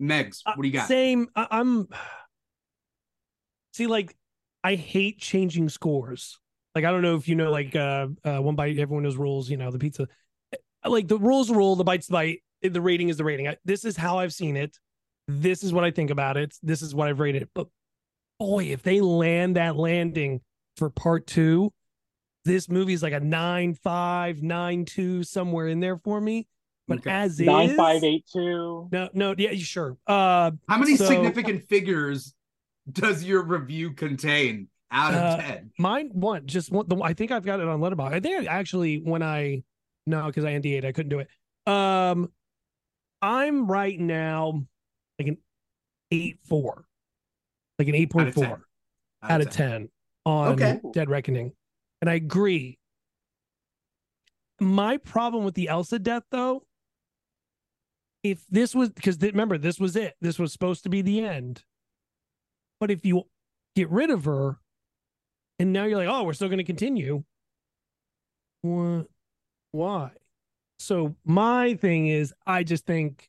[0.00, 1.28] megs what do you got Same.
[1.34, 1.88] I, I'm.
[3.72, 4.14] See, like,
[4.62, 6.38] I hate changing scores.
[6.74, 9.48] Like, I don't know if you know, like, uh, uh one bite, everyone knows rules.
[9.50, 10.08] You know, the pizza.
[10.84, 11.76] Like the rules, rule.
[11.76, 12.42] The bites, the bite.
[12.62, 13.48] The rating is the rating.
[13.48, 14.78] I, this is how I've seen it.
[15.28, 16.54] This is what I think about it.
[16.62, 17.42] This is what I've rated.
[17.42, 17.50] it.
[17.54, 17.68] But
[18.38, 20.40] boy, if they land that landing
[20.76, 21.72] for part two,
[22.44, 26.46] this movie is like a nine five, nine two, somewhere in there for me.
[26.88, 27.10] But Okay.
[27.10, 28.88] as is, nine five eight two.
[28.92, 29.96] No, no, yeah, you sure.
[30.06, 32.34] Uh, How many So- significant figures
[32.90, 35.70] does your review contain out of Uh, 10?
[35.78, 36.86] Mine one just one.
[36.88, 38.12] The I think I've got it on Letterboxd.
[38.12, 39.62] I think I actually when I
[40.06, 41.28] no because I NDA'd I couldn't do it.
[41.72, 42.28] Um,
[43.22, 44.66] I'm right now
[45.18, 45.38] like an
[46.10, 46.84] eight four,
[47.78, 48.68] like an eight point four Out of 10.
[49.20, 49.88] four out of 10
[50.26, 50.80] on Okay.
[50.92, 51.52] Dead Reckoning.
[52.00, 52.78] And I agree.
[54.60, 56.64] My problem with the Ilsa death, though,
[58.22, 60.14] if this was because remember, this was it.
[60.20, 61.64] This was supposed to be the end.
[62.80, 63.22] But if you
[63.76, 64.58] get rid of her
[65.58, 67.22] and now you're like, oh, we're still going to continue.
[68.62, 69.06] What?
[69.72, 70.10] Why?
[70.82, 73.28] So my thing is, I just think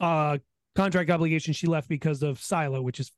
[0.00, 0.38] uh
[0.74, 3.12] contract obligation she left because of Silo, which is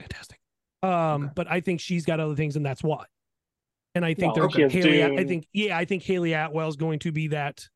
[0.00, 0.38] fantastic.
[0.82, 0.90] Um,
[1.24, 1.32] Okay.
[1.34, 3.04] but I think she's got other things, and that's why.
[3.94, 5.04] And I think Well, they're she has Hayley.
[5.18, 7.66] I think yeah, I think Hayley Atwell's going to be that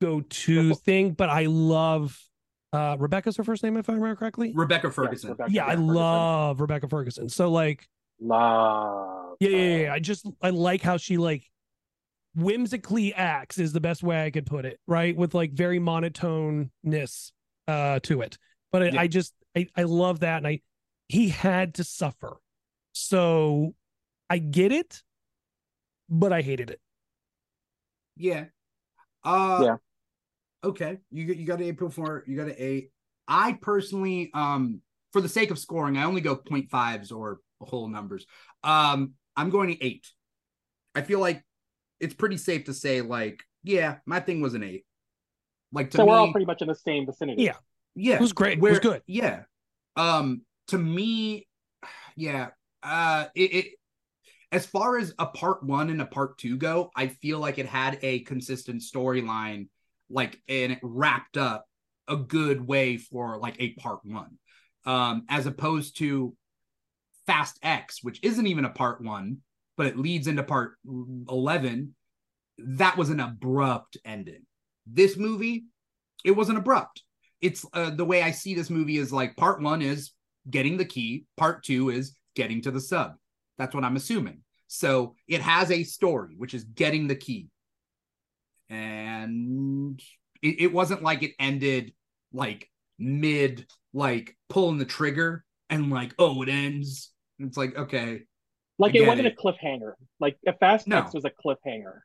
[0.00, 1.12] go-to Well- thing.
[1.12, 2.18] But I love
[2.72, 4.52] uh Rebecca's her first name, if I remember correctly.
[4.54, 5.30] Rebecca Yes, Ferguson.
[5.30, 5.94] Rebecca yeah, I Ferguson.
[5.94, 7.28] love Rebecca Ferguson.
[7.28, 7.88] So like,
[8.20, 9.36] love.
[9.40, 9.92] yeah, yeah, yeah, yeah.
[9.92, 11.44] I just I like how she like
[12.36, 15.16] whimsically acts is the best way I could put it, right?
[15.16, 17.32] With like very monotoneness
[17.68, 18.38] uh to it.
[18.72, 19.00] But I, Yeah.
[19.00, 20.60] I just I, I love that and I
[21.08, 22.36] he had to suffer.
[22.92, 23.74] So
[24.30, 25.02] I get it,
[26.08, 26.80] but I hated it.
[28.16, 28.46] Yeah.
[29.24, 29.76] Uh Yeah.
[30.64, 30.98] Okay.
[31.10, 32.90] You got you got an eight point four, you got an eight.
[33.28, 34.80] I personally, um,
[35.12, 38.26] for the sake of scoring, I only go point fives or whole numbers.
[38.62, 40.06] Um, I'm going to eight.
[40.94, 41.44] I feel like
[42.00, 44.84] it's pretty safe to say, like, yeah, my thing was an eight.
[45.72, 47.42] Like to So me, we're all pretty much in the same vicinity.
[47.42, 47.56] Yeah.
[47.94, 48.60] yeah, It was great.
[48.60, 49.02] where it was good.
[49.06, 49.42] yeah
[49.96, 51.46] um to me
[52.16, 52.48] yeah
[52.82, 53.66] uh it, it
[54.52, 57.66] as far as a part one and a part two go i feel like it
[57.66, 59.68] had a consistent storyline
[60.08, 61.66] like and it wrapped up
[62.08, 64.38] a good way for like a part one
[64.84, 66.34] um as opposed to
[67.26, 69.38] fast x which isn't even a part one
[69.76, 71.94] but it leads into part 11
[72.58, 74.42] that was an abrupt ending
[74.86, 75.64] this movie
[76.24, 77.02] it wasn't abrupt
[77.40, 80.12] it's uh, the way I see this movie is like part one is
[80.48, 83.14] getting the key, part two is getting to the sub.
[83.58, 84.42] That's what I'm assuming.
[84.68, 87.48] So it has a story, which is getting the key.
[88.68, 90.00] And
[90.42, 91.92] it, it wasn't like it ended
[92.32, 97.12] like mid, like pulling the trigger and like, oh, it ends.
[97.38, 98.22] It's like, okay,
[98.78, 99.36] Like it wasn't it.
[99.38, 99.92] a cliffhanger.
[100.20, 100.98] Like a Fast No.
[100.98, 102.00] X was a cliffhanger.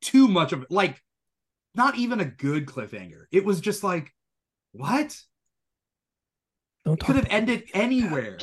[0.00, 0.70] too much of it.
[0.70, 1.00] Like,
[1.74, 3.24] not even a good cliffhanger.
[3.32, 4.12] It was just like,
[4.72, 5.16] what?
[6.84, 8.38] Don't talk could have about- ended anywhere.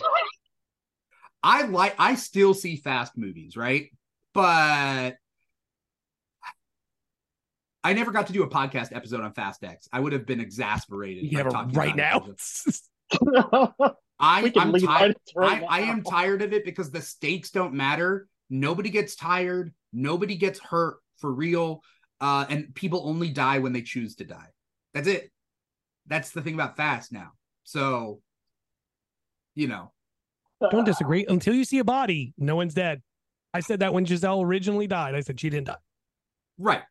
[1.43, 3.88] I like I still see fast movies, right?
[4.34, 5.15] But
[7.84, 9.88] I never got to do a podcast episode on Fast X.
[9.93, 11.32] I would have been exasperated.
[11.32, 13.91] Yeah, talking right about now.
[14.19, 14.23] it.
[14.25, 15.15] I, we can I'm leave tired.
[15.36, 18.27] right I, I am tired of it because the stakes don't matter.
[18.49, 19.73] Nobody gets tired.
[19.93, 21.82] Nobody gets hurt for real.
[22.21, 24.49] Uh, and people only die when they choose to die.
[24.93, 25.32] That's it.
[26.08, 27.32] That's the thing about fast now.
[27.63, 28.21] So,
[29.55, 29.91] you know,
[30.71, 31.25] Don't disagree.
[31.29, 33.01] Until you see a body, no one's dead.
[33.53, 35.15] I said that when Giselle originally died.
[35.15, 35.77] I said she didn't die.
[36.58, 36.82] Right.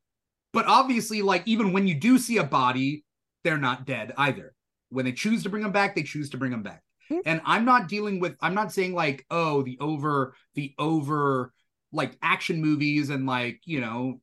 [0.53, 3.05] But obviously, like, even when you do see a body,
[3.45, 4.55] they're not dead either.
[4.91, 6.83] When they choose to bring them back, they choose to bring them back.
[7.09, 7.19] Hmm.
[7.25, 11.53] And I'm not dealing with, I'm not saying like, oh, the over, the over,
[11.93, 14.21] like action movies and like, you know,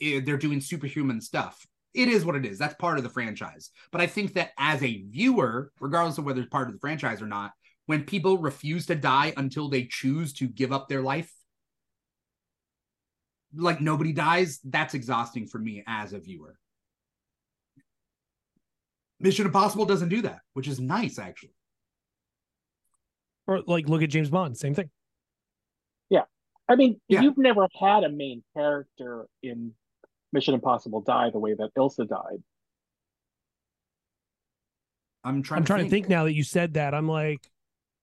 [0.00, 1.66] eh, they're doing superhuman stuff.
[1.94, 2.58] It is what it is.
[2.58, 3.70] That's part of the franchise.
[3.90, 7.20] But I think that as a viewer, regardless of whether it's part of the franchise
[7.20, 7.52] or not,
[7.86, 11.30] when people refuse to die until they choose to give up their life,
[13.54, 16.56] like nobody dies, that's exhausting for me as a viewer.
[19.20, 21.54] Mission Impossible doesn't do that, which is nice actually.
[23.46, 24.90] Or like look at James Bond, same thing.
[26.10, 26.22] Yeah.
[26.68, 27.22] I mean, Yeah.
[27.22, 29.74] you've never had a main character in
[30.32, 32.42] Mission Impossible die the way that Ilsa died.
[35.24, 35.90] I'm trying I'm to trying think.
[35.90, 36.94] to think now that you said that.
[36.94, 37.40] I'm like,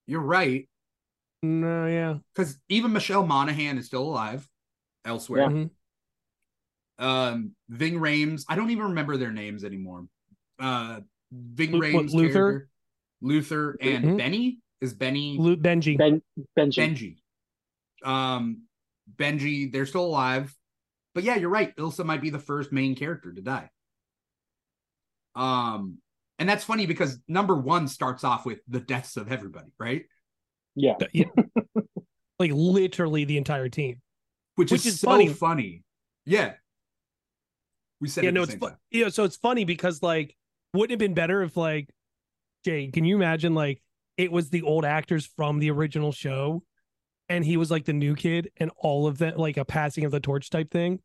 [0.08, 0.67] You're right.
[1.43, 2.17] no, yeah.
[2.34, 4.47] Because even Michelle Monaghan is still alive
[5.06, 5.41] elsewhere.
[5.41, 5.47] Yeah.
[5.49, 5.69] Mhm.
[6.99, 10.06] Um Ving Rhames, I don't even remember their names anymore.
[10.60, 12.69] Uh Ving Lu- what, Rhames Luther?
[13.21, 14.17] Luther and Mhm.
[14.17, 15.97] Benny is Benny Lu- Benji.
[15.97, 16.21] Ben
[16.57, 16.77] Benji.
[18.03, 18.07] Benji.
[18.07, 18.63] Um,
[19.15, 20.55] Benji, they're still alive.
[21.15, 21.75] But yeah, you're right.
[21.75, 23.69] Ilsa might be the first main character to die.
[25.35, 25.97] Um,
[26.37, 30.05] and that's funny because number one starts off with the deaths of everybody, right?
[30.75, 30.95] Yeah.
[31.11, 31.25] Yeah.
[32.39, 34.01] like literally the entire team.
[34.55, 35.27] Which, Which is, is so funny.
[35.29, 35.83] funny.
[36.25, 36.53] Yeah.
[37.99, 39.09] We said yeah, it no, it's fu- yeah.
[39.09, 40.35] So it's funny because like,
[40.73, 41.89] wouldn't it have been better if like,
[42.63, 43.81] Jay, can you imagine like
[44.19, 46.62] it was the old actors from the original show,
[47.29, 50.12] and he was like the new kid, and all of them like a passing of
[50.12, 50.99] the torch type thing.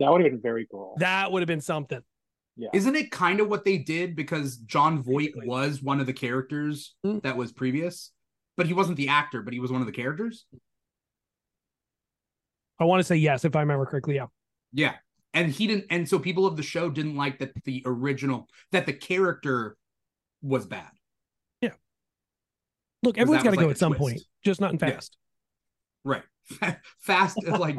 [0.00, 0.96] That would have been very cool.
[0.98, 2.00] That would have been something.
[2.56, 2.70] yeah.
[2.74, 5.46] Isn't it kind of what they did because Jon Voight Basically.
[5.46, 7.18] was one of the characters Hmm.
[7.20, 8.10] that was previous,
[8.56, 10.46] but he wasn't the actor, but he was one of the characters.
[12.80, 14.16] I want to say yes if I remember correctly.
[14.16, 14.26] Yeah.
[14.72, 14.94] Yeah.
[15.34, 18.86] And he didn't and so people of the show didn't like that the original that
[18.86, 19.76] the character
[20.42, 20.90] was bad.
[23.02, 24.00] Look, 'Cause everyone's that got to was go at some twist.
[24.00, 24.94] point, just not in Yeah.
[24.94, 25.16] fast.
[26.04, 26.22] Right.
[27.00, 27.78] Fast is like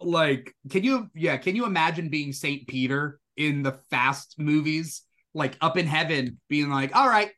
[0.00, 5.02] like can you yeah, can you imagine being Saint Peter in the fast movies?
[5.34, 7.30] Like up in heaven being like, all right,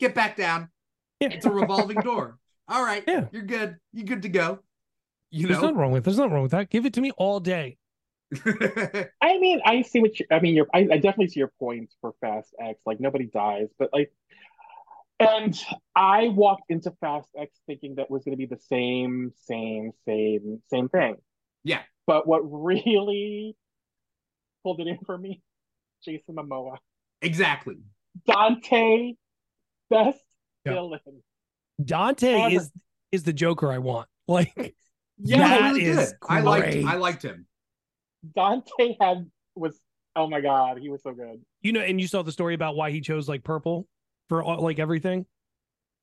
[0.00, 0.68] get back down.
[1.20, 1.28] Yeah.
[1.32, 2.38] It's a revolving door.
[2.68, 3.26] All right, Yeah.
[3.32, 3.76] you're good.
[3.92, 4.60] You're good to go.
[5.30, 6.04] You There's know, nothing wrong with.
[6.04, 6.70] There's nothing wrong with that.
[6.70, 7.76] Give it to me all day.
[8.46, 10.26] I mean, I see what you.
[10.30, 10.68] I mean, you're.
[10.74, 12.78] I, I definitely see your points for Fast X.
[12.86, 14.12] Like nobody dies, but like,
[15.20, 15.58] and
[15.96, 20.62] I walked into Fast X thinking that was going to be the same, same, same,
[20.70, 21.16] same thing.
[21.64, 21.80] Yeah.
[22.06, 23.56] But what really
[24.62, 25.42] pulled it in for me,
[26.04, 26.76] Jason Momoa,
[27.22, 27.76] exactly.
[28.26, 29.14] Dante,
[29.90, 30.18] best
[30.64, 30.72] Yeah.
[30.74, 31.00] villain.
[31.84, 32.54] Dante Ever.
[32.54, 32.70] is
[33.12, 34.08] is the Joker I want.
[34.28, 34.74] Like
[35.18, 36.14] Yeah, That really is good.
[36.28, 36.84] I liked great.
[36.84, 37.46] I liked him.
[38.34, 39.78] Dante had was.
[40.16, 41.40] Oh my God, he was so good.
[41.62, 43.86] you know, and you saw the story about why he chose like purple
[44.28, 45.26] for all, like everything,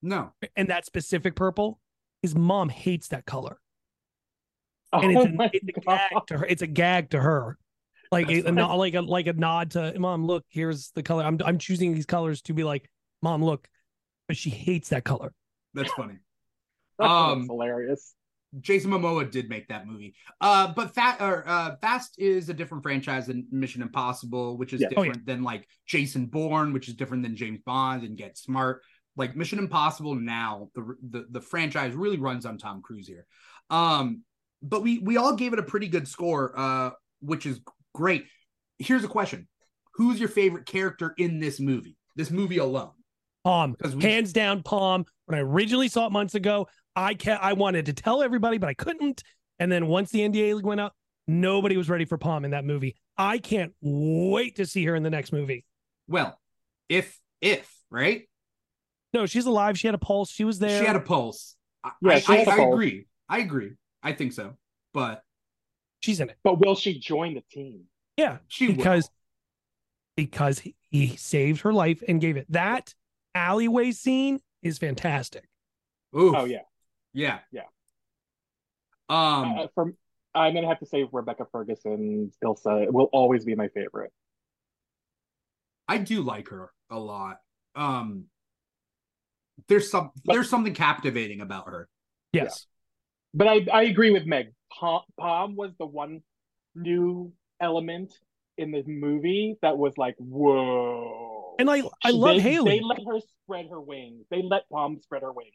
[0.01, 0.33] No.
[0.55, 1.79] and that specific purple.
[2.21, 3.59] His mom hates that color,
[4.91, 6.45] Oh and it's a, it's a gag to her.
[6.45, 7.57] It's a gag to her,
[8.11, 10.25] like a, a nod, like a like a nod to mom.
[10.25, 11.23] Look, here's the color.
[11.23, 12.89] I'm I'm choosing these colors to be like,
[13.21, 13.67] mom, look,
[14.27, 15.33] but she hates that color.
[15.73, 16.15] That's funny.
[16.97, 18.15] That's Um, hilarious.
[18.61, 20.15] Jason Momoa did make that movie.
[20.41, 24.81] Uh, but Fat or uh, Fast is a different franchise than Mission Impossible, which is
[24.81, 24.87] Yeah.
[24.95, 25.09] Oh, yeah.
[25.09, 28.81] different than like Jason Bourne, which is different than James Bond and Get Smart.
[29.17, 33.25] Like Mission Impossible now, the the the franchise really runs on Tom Cruise here.
[33.69, 34.23] Um,
[34.61, 36.89] but we we all gave it a pretty good score, uh,
[37.21, 37.61] which is
[37.93, 38.25] great.
[38.79, 39.47] Here's a question:
[39.93, 41.95] Who's your favorite character in this movie?
[42.17, 42.91] This movie alone?
[43.45, 45.05] Pom, we- hands down, Pom.
[45.27, 48.67] When I originally saw it months ago, I ca- I wanted to tell everybody, but
[48.69, 49.23] I couldn't.
[49.59, 50.93] And then once the NDA league went out,
[51.27, 52.95] nobody was ready for Pom in that movie.
[53.17, 55.65] I can't wait to see her in the next movie.
[56.07, 56.39] Well,
[56.89, 58.27] if if right,
[59.13, 59.77] No, she's alive.
[59.77, 60.29] She had a pulse.
[60.31, 60.79] She was there.
[60.79, 61.55] She had a pulse.
[61.83, 62.73] I, Yeah, I, she had a I pulse.
[62.73, 63.07] agree.
[63.29, 63.71] I agree.
[64.03, 64.55] I think so.
[64.93, 65.21] But
[66.01, 66.37] She's in it.
[66.43, 67.85] But will she join the team?
[68.17, 69.09] Yeah, she because
[70.15, 72.45] because he, he saved her life and gave it.
[72.49, 72.93] That
[73.33, 75.45] alleyway scene is fantastic.
[76.17, 76.35] Oof.
[76.35, 76.59] Oh yeah.
[77.15, 77.39] Yeah.
[77.51, 77.61] Yeah.
[79.09, 79.57] Um.
[79.57, 79.97] Uh, from
[80.35, 84.11] I'm gonna have to say Rebecca Ferguson, Ilsa will always be my favorite.
[85.87, 87.37] I do like her a lot.
[87.75, 88.25] Um.
[89.67, 90.11] There's some.
[90.23, 91.87] But- there's something captivating about her.
[92.33, 92.67] Yes.
[93.33, 94.53] But I I agree with Meg.
[94.71, 96.21] Pom, Pom was the one
[96.75, 98.11] new element
[98.57, 101.55] in the movie that was like whoa.
[101.59, 102.79] And I I love they, Hayley.
[102.79, 104.25] They let her spread her wings.
[104.29, 105.53] They let Pom spread her wings.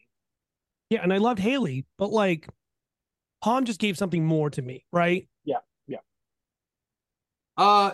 [0.91, 2.49] Yeah, and I loved Hayley, but like
[3.43, 5.29] Pom just gave something more to me, right?
[5.45, 5.99] Yeah, yeah.
[7.57, 7.93] Uh.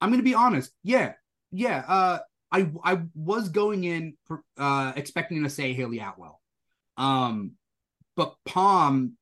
[0.00, 0.72] I'm gonna be honest.
[0.82, 1.12] Yeah.
[1.52, 1.84] Yeah.
[1.86, 2.18] Uh.
[2.50, 4.14] I I was going in
[4.58, 6.40] uh expecting to say Hayley Atwell.
[6.96, 7.52] Um.
[8.16, 9.12] But Pom,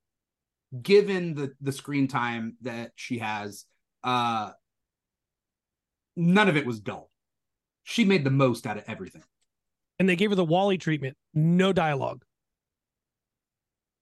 [0.83, 3.67] given the the screen time that she has,
[4.03, 4.53] uh.
[6.17, 7.11] None of it was dull.
[7.85, 9.23] She made the most out of everything.
[10.01, 12.25] And they gave her the Wally treatment, no dialogue.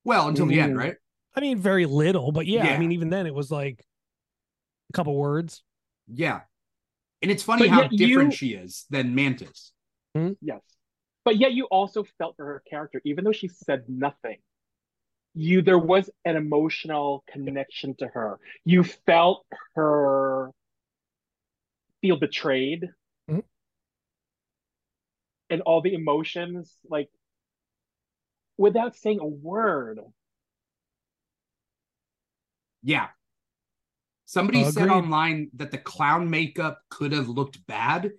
[0.04, 0.78] Well, until the end, mm-hmm.
[0.78, 0.94] right?
[1.34, 3.84] I mean, very little, but yeah, I mean, even then it was like
[4.90, 5.64] a couple words.
[6.06, 6.42] Yeah.
[7.20, 9.72] And it's funny But how different you- she is than Mantis.
[10.14, 10.32] Hmm?
[10.40, 10.60] Yes.
[11.24, 14.38] But yet you also felt for her character, even though she said nothing.
[15.34, 18.38] You there was an emotional connection to her.
[18.64, 20.52] You felt her
[22.00, 22.88] feel betrayed.
[25.50, 27.08] And all the emotions, like
[28.56, 30.00] without saying a word.
[32.82, 33.08] Yeah.
[34.26, 38.12] Somebody said online that the clown makeup could have looked bad.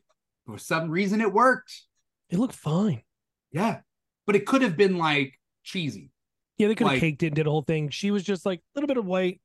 [0.47, 1.83] For some reason, it worked.
[2.31, 3.03] It looked fine.
[3.51, 3.81] Yeah.
[4.25, 6.11] But it could have been like cheesy.
[6.57, 7.89] Yeah, they could have Like- caked it and did a whole thing.
[7.89, 9.39] She was just like a little bit of white.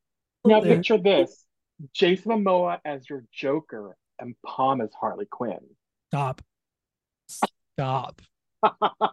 [0.47, 0.77] Now there.
[0.77, 1.45] picture this.
[1.93, 5.59] Jason Momoa as your Joker and Pom as Harley Quinn.
[6.09, 6.43] Stop.
[7.77, 8.21] Stop.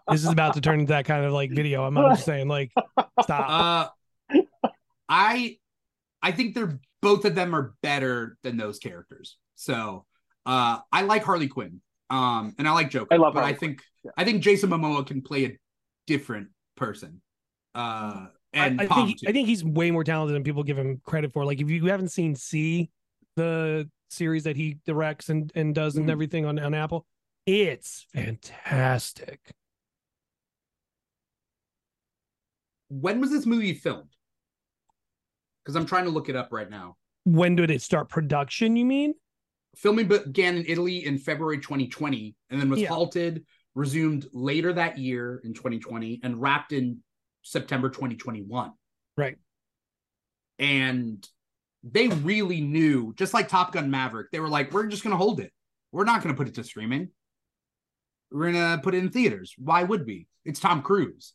[0.10, 1.84] This is about to turn into that kind of like video.
[1.86, 2.72] I'm, I'm just saying, like,
[3.22, 3.92] stop.
[4.30, 4.38] Uh
[5.10, 5.58] I
[6.22, 9.38] I think they're both of them are better than those characters.
[9.56, 10.06] So
[10.46, 11.82] uh I like Harley Quinn.
[12.10, 13.14] Um and I like Joker.
[13.14, 14.12] I love but I Harley think Yeah.
[14.18, 15.58] I think Jason Momoa can play a
[16.08, 17.22] different person.
[17.76, 19.28] Uh and I, I think too.
[19.30, 21.46] I think he's way more talented than people give him credit for.
[21.46, 22.90] Like if you haven't seen See,
[23.36, 26.12] the series that he directs and, and does and Mhm.
[26.12, 27.06] everything on, on Apple,
[27.46, 29.40] it's fantastic.
[32.92, 34.10] when was this movie filmed?
[35.64, 36.98] Because I'm trying to look it up right now.
[37.24, 39.14] When did it start production, you mean?
[39.78, 42.90] Filming began in Italy in February 2020 and then was Yeah.
[42.90, 47.02] halted, resumed later that year in 2020, and wrapped in
[47.44, 48.74] September 2021.
[49.16, 49.38] Right.
[50.60, 51.26] And
[51.84, 55.18] they really knew, just like Top Gun Maverick, they were like, we're just going to
[55.18, 55.54] hold it.
[55.94, 57.10] We're not going to put it to streaming.
[58.32, 59.54] We're going to put it in theaters.
[59.58, 60.28] Why would we?
[60.46, 61.34] It's Tom Cruise.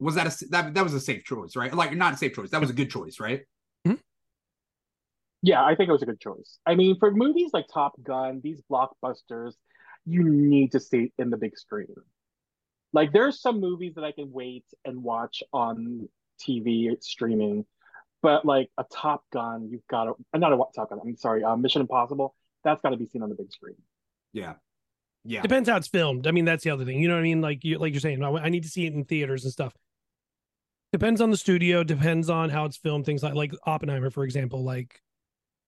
[0.00, 1.74] Was that a that that was a safe choice, right?
[1.74, 2.50] Like not a safe choice.
[2.50, 3.42] That was a good choice, right?
[5.42, 6.58] Yeah, I think it was a good choice.
[6.66, 9.54] I mean, for movies like Top Gun, these blockbusters,
[10.04, 11.94] you need to see in the big screen.
[12.92, 16.08] Like, there's some movies that I can wait and watch on
[16.40, 17.66] TV streaming,
[18.22, 21.44] but like a Top Gun, you've got to, not a what Top Gun, I'm sorry,
[21.44, 23.76] uh, Mission Impossible, that's got to be seen on the big screen.
[24.32, 24.54] Yeah.
[25.28, 25.42] Yeah.
[25.42, 26.26] Depends how it's filmed.
[26.26, 26.98] I mean, that's the other thing.
[27.00, 27.42] You know what I mean?
[27.42, 29.74] Like you like you're saying, I I need to see it in theaters and stuff.
[30.90, 34.64] Depends on the studio, depends on how it's filmed, things like like Oppenheimer, for example.
[34.64, 35.00] Like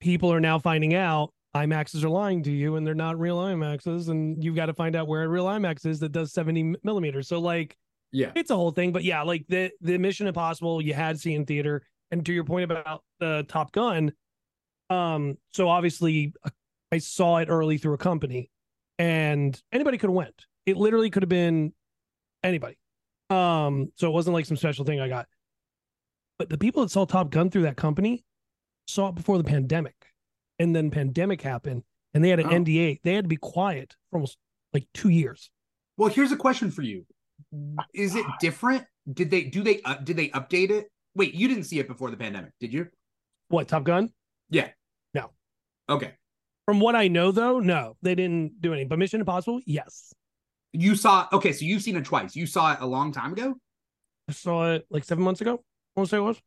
[0.00, 4.08] people are now finding out IMAXs are lying to you and they're not real IMAXs,
[4.08, 7.28] and you've got to find out where a real IMAX is that does 70 millimeters.
[7.28, 7.76] So like
[8.12, 8.32] Yeah.
[8.34, 8.92] it's a whole thing.
[8.92, 12.44] But yeah, like the the Mission Impossible you had seen in theater, and to your
[12.44, 14.12] point about the Top Gun,
[14.88, 16.50] um, so obviously uh,
[16.92, 18.50] I saw it early through a company,
[19.00, 20.44] and anybody could have went.
[20.66, 21.72] It literally could have been
[22.44, 22.76] anybody.
[23.30, 25.26] Um, so it wasn't like some special thing I got.
[26.38, 28.24] But the people that saw Top Gun through that company
[28.86, 29.94] saw it before the pandemic,
[30.58, 31.82] and then pandemic happened,
[32.12, 32.50] and they had an Oh.
[32.50, 33.00] NDA.
[33.02, 34.36] They had to be quiet for almost
[34.74, 35.50] like two years.
[35.96, 37.06] Well, here's a question for you.
[37.94, 38.84] Is it different?
[39.10, 40.90] Did they do they uh, did they update it?
[41.14, 42.88] Wait, you didn't see it before the pandemic, did you?
[43.48, 44.10] What Top Gun?
[44.50, 44.68] Yeah.
[45.14, 45.30] No.
[45.88, 46.12] Okay.
[46.70, 48.86] From what I know, though, no, they didn't do anything.
[48.86, 50.12] But Mission Impossible, yes,
[50.72, 52.36] You saw okay, so you've seen it twice.
[52.36, 53.56] You saw it a long time ago?
[54.28, 55.54] I saw it like seven months ago.
[55.54, 56.40] I want to say it was.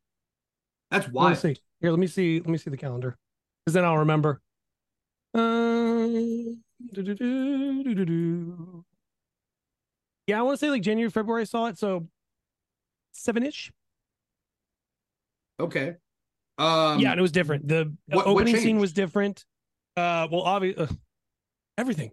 [0.91, 1.36] That's wild.
[1.36, 1.57] to see.
[1.81, 2.39] Here, let me see.
[2.39, 3.17] Let me see the calendar,
[3.65, 4.39] because then I'll remember.
[6.93, 8.86] Do-do-do.
[10.27, 11.41] Yeah, I want to say like January, February.
[11.41, 12.07] I saw it, so
[13.12, 13.73] seven ish.
[15.59, 15.95] Okay.
[16.57, 17.67] Um yeah, and it was different.
[17.67, 19.43] The what- what opening scene was different.
[19.95, 20.88] Uh, well, obviously, uh,
[21.77, 22.12] everything.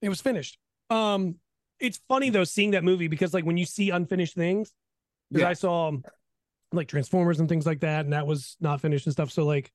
[0.00, 0.58] It was finished.
[0.90, 1.36] Um,
[1.80, 4.72] it's funny though seeing that movie because like when you see unfinished things,
[5.30, 5.48] because Yeah.
[5.48, 6.04] I saw um,
[6.72, 9.30] like Transformers and things like that, and that was not finished and stuff.
[9.30, 9.70] So like,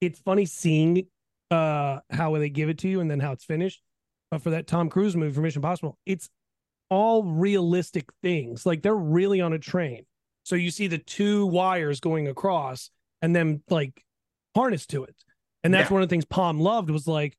[0.00, 1.06] it's funny seeing
[1.50, 3.80] uh how they give it to you and then how it's finished.
[4.30, 6.28] But for that Tom Cruise movie for Mission Impossible, it's
[6.90, 8.66] all realistic things.
[8.66, 10.04] Like they're really on a train.
[10.44, 12.90] So you see the two wires going across
[13.22, 14.04] and then like
[14.54, 15.14] harness to it.
[15.66, 15.94] And that's Yeah.
[15.94, 17.36] one of the things Pom loved was like,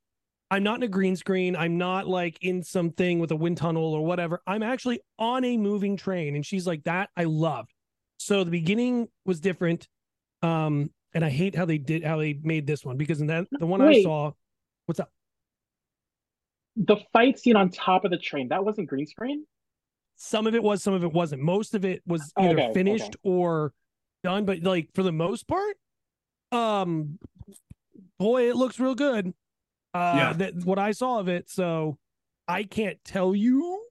[0.51, 1.55] I'm not in a green screen.
[1.55, 4.41] I'm not like in something with a wind tunnel or whatever.
[4.45, 6.35] I'm actually on a moving train.
[6.35, 7.71] And she's like, that I loved.
[8.17, 9.87] So the beginning was different.
[10.41, 13.47] Um, and I hate how they did how they made this one because in that
[13.49, 14.31] the one I saw,
[14.87, 15.09] what's up?
[16.75, 19.45] The fight scene on top of the train, that wasn't green screen?
[20.17, 21.41] Some of it was, some of it wasn't.
[21.43, 23.19] Most of it was either Okay, finished okay.
[23.23, 23.71] or
[24.23, 25.77] done, but like for the most part,
[26.51, 27.19] um,
[28.19, 29.33] boy, it looks real good.
[29.93, 30.33] Uh, Yeah.
[30.33, 31.49] that what I saw of it.
[31.49, 31.97] So
[32.47, 33.85] I can't tell you,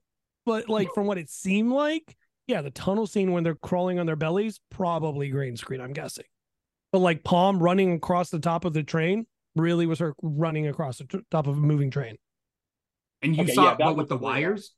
[0.45, 2.15] but like from what it seemed like,
[2.47, 5.81] yeah, the tunnel scene when they're crawling on their bellies, probably green screen.
[5.81, 6.25] I'm guessing,
[6.91, 10.99] but like Pom running across the top of the train really was her running across
[10.99, 12.17] the t- top of a moving train.
[13.21, 14.23] and you Okay, saw yeah, it that what, with the real.
[14.23, 14.73] wires?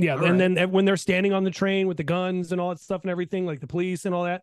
[0.00, 0.54] Yeah, All and right.
[0.54, 3.10] then when they're standing on the train with the guns and all that stuff and
[3.10, 4.42] everything, like the police and all that,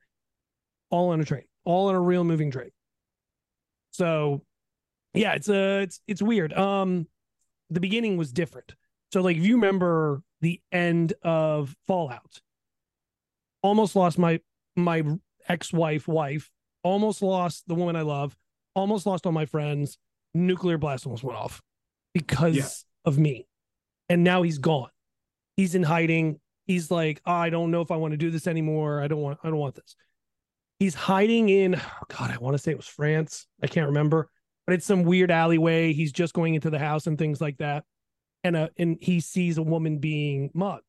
[0.89, 2.71] all on a train, all in a real moving train.
[3.91, 4.41] So,
[5.13, 6.54] yeah, it's a it's it's weird.
[6.54, 7.08] Um,
[7.69, 8.75] the beginning was different.
[9.13, 12.41] So, like, if you remember the end of Fallout,
[13.61, 14.39] almost lost my
[14.76, 15.03] my
[15.47, 16.49] ex-wife, wife,
[16.84, 18.36] almost lost the woman I love,
[18.74, 19.97] almost lost all my friends.
[20.34, 21.61] Nuclear blast almost went off
[22.13, 22.68] because Yeah.
[23.05, 23.47] of me,
[24.09, 24.89] and now he's gone
[25.57, 26.39] he's in hiding.
[26.68, 29.01] He's like, "Oh, I don't know if I want to do this anymore.
[29.01, 29.95] I don't want I don't want this.
[30.80, 33.47] He's hiding in oh God, I want to say it was France.
[33.63, 34.30] I can't remember,
[34.67, 35.93] but it's some weird alleyway.
[35.93, 37.86] He's just going into the house and things like that.
[38.43, 40.84] And uh and he sees a woman being mugged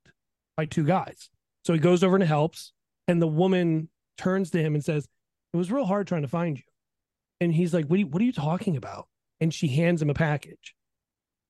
[0.57, 1.30] by two guys.
[1.64, 2.72] So he goes over and helps,
[3.09, 5.09] and the woman turns to him and says,
[5.53, 6.64] It was real hard trying to find you.
[7.41, 9.09] And he's like, What are you, what are you talking about?
[9.41, 10.74] And she hands him a package.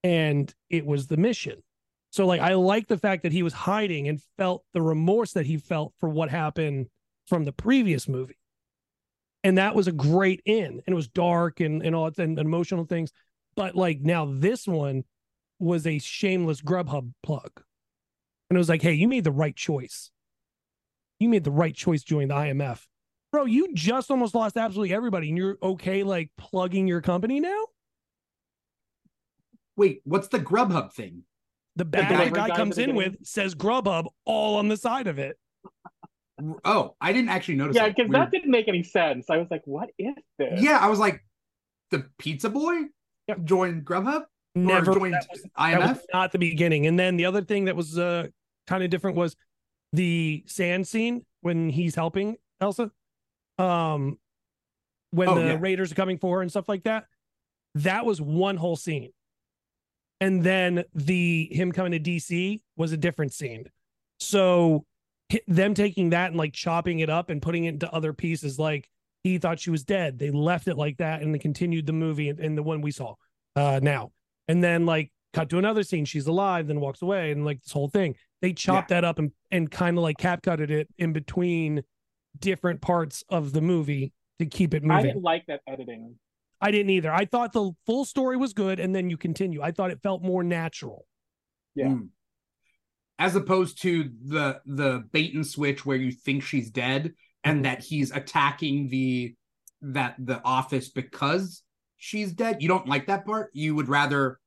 [0.03, 1.63] And it was the mission
[2.11, 5.47] So like I like the fact that he was hiding and felt the remorse that
[5.47, 6.87] he felt for what happened
[7.27, 8.39] from the previous movie.
[9.45, 10.65] And that was a great in.
[10.65, 13.13] And it was dark and, and all and emotional things.
[13.55, 15.05] But like now this one
[15.59, 17.51] was a shameless Grubhub plug.
[18.49, 20.11] And it was like, hey, you made the right choice.
[21.19, 22.85] You made the right choice joining the IMF.
[23.33, 27.65] Bro, you just almost lost absolutely everybody, and you're okay like plugging your company now?
[29.77, 31.25] Wait, what's the Grubhub thing?
[31.75, 35.19] The bag the guy guy comes in with says Grubhub all on the side of
[35.19, 35.39] it.
[36.65, 37.77] Oh, I didn't actually notice.
[37.77, 39.31] Yeah, because that didn't make any sense.
[39.31, 40.61] I was like, what is this?
[40.61, 41.25] Yeah, I was like,
[41.91, 42.75] the pizza boy
[43.29, 43.45] Yep.
[43.45, 44.25] joined Grubhub
[44.55, 45.79] Never or joined that was, IMF.
[45.81, 46.87] that was not the beginning.
[46.87, 48.27] And then the other thing that was uh
[48.67, 49.35] kind of different was
[49.93, 52.91] the sand scene when he's helping Ilsa.
[53.59, 54.19] Um
[55.11, 55.57] when Oh, the yeah.
[55.59, 57.07] Raiders are coming for her and stuff like that.
[57.77, 59.11] That was one whole scene.
[60.21, 63.65] And then the him coming to DC was a different scene.
[64.21, 64.83] So hi-
[65.47, 68.89] them taking that and like chopping it up and putting it into other pieces like
[69.25, 70.19] he thought she was dead.
[70.19, 72.91] They left it like that and they continued the movie and, and the one we
[72.93, 73.15] saw
[73.57, 74.13] uh now.
[74.49, 77.73] And then like cut to another scene, she's alive, then walks away, and like this
[77.73, 78.17] whole thing.
[78.41, 81.83] They chopped that up and and kind of like cap cutted it in between
[82.39, 84.97] different parts of the movie to keep it moving.
[84.97, 86.15] I didn't like that editing.
[86.61, 87.13] I didn't either.
[87.13, 89.63] I thought the full story was good, and then you continue.
[89.63, 91.07] I thought it felt more natural.
[91.75, 91.89] Yeah.
[91.89, 92.09] Mm.
[93.19, 97.15] As opposed to the the bait and switch where you think she's dead
[97.45, 97.63] and Mhm.
[97.65, 99.35] that he's attacking the
[99.83, 101.63] that the office because
[101.97, 102.61] she's dead.
[102.63, 103.51] You don't like that part.
[103.55, 104.39] You would rather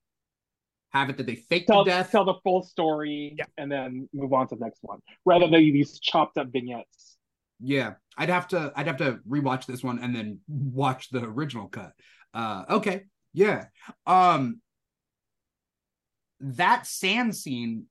[0.92, 2.12] have it that they fake Tell, the death.
[2.12, 3.46] tell the full story Yeah.
[3.58, 7.18] and then move on to the next one, rather than these chopped up vignettes.
[7.60, 11.68] Yeah, I'd have to I'd have to rewatch this one and then watch the original
[11.70, 11.94] cut.
[12.34, 13.06] Uh okay.
[13.34, 13.66] Yeah.
[14.06, 14.62] Um
[16.40, 17.86] that sand scene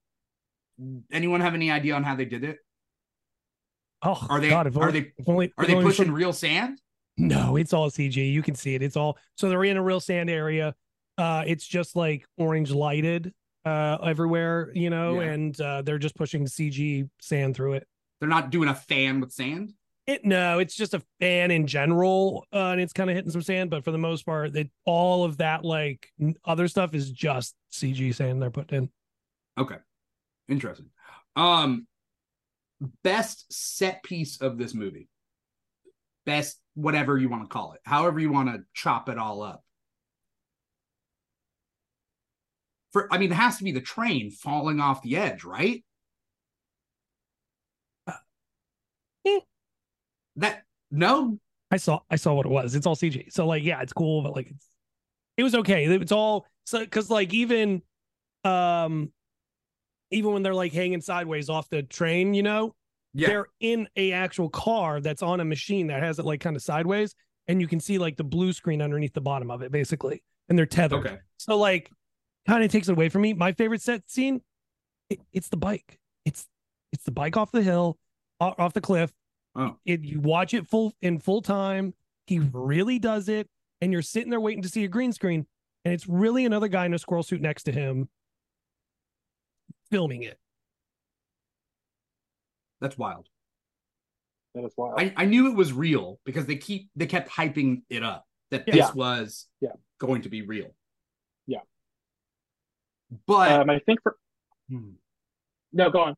[1.10, 2.58] anyone have any idea on how they did it?
[4.02, 6.80] Oh, Are they God, are only, they only, are they pushing some- real sand?
[7.16, 8.16] No, it's all CG.
[8.32, 8.82] You can see it.
[8.82, 10.72] It's all so they're in a real sand area.
[11.16, 15.30] Uh, it's just like orange lighted uh everywhere, you know, Yeah.
[15.32, 17.88] and uh, they're just pushing CG sand through it.
[18.20, 19.74] They're not doing a fan with sand?
[20.06, 23.42] It no, it's just a fan in general, uh, and it's kind of hitting some
[23.42, 23.68] sand.
[23.68, 26.08] But for the most part, that all of that like
[26.44, 28.90] other stuff is just CG sand they're putting in.
[29.58, 29.76] Okay.
[30.48, 30.86] Interesting.
[31.36, 31.86] Um
[33.02, 35.08] best set piece of this movie.
[36.26, 37.80] Best whatever you want to call it.
[37.84, 39.64] However you want to chop it all up.
[42.92, 45.84] For I mean it has to be the train falling off the edge, right?
[49.26, 49.40] eh.
[50.36, 51.38] That no?
[51.70, 52.74] I saw I saw what it was.
[52.74, 53.30] It's all CG.
[53.32, 54.66] So like yeah, it's cool, but like it's
[55.36, 55.84] it was okay.
[55.86, 57.82] It's all so because like even
[58.44, 59.12] um
[60.10, 62.74] even when they're like hanging sideways off the train, you know,
[63.14, 66.62] they're in a actual car that's on a machine that has it like kind of
[66.62, 67.14] sideways,
[67.48, 70.58] and you can see like the blue screen underneath the bottom of it, basically, and
[70.58, 71.06] they're tethered.
[71.06, 71.18] Okay.
[71.38, 71.90] So like,
[72.46, 73.34] kind of takes it away from me.
[73.34, 74.40] My favorite set scene,
[75.10, 75.98] it, it's the bike.
[76.24, 76.46] It's
[76.92, 77.98] it's the bike off the hill,
[78.40, 79.12] off, off the cliff.
[79.54, 79.76] Oh.
[79.84, 81.94] It you watch it full in full time.
[82.26, 83.48] He really does it,
[83.80, 85.46] and you're sitting there waiting to see a green screen,
[85.84, 88.08] and it's really another guy in a squirrel suit next to him,
[89.90, 90.38] filming it.
[92.80, 93.26] That's wild.
[94.54, 94.98] That is wild.
[95.00, 98.66] I, I knew it was real because they keep they kept hyping it up that
[98.66, 98.92] this Yeah.
[98.92, 99.72] was Yeah.
[99.98, 100.74] going to be real.
[101.46, 101.60] Yeah.
[103.26, 104.16] But um, I think for
[104.68, 104.92] Hmm.
[105.72, 106.14] no, go on.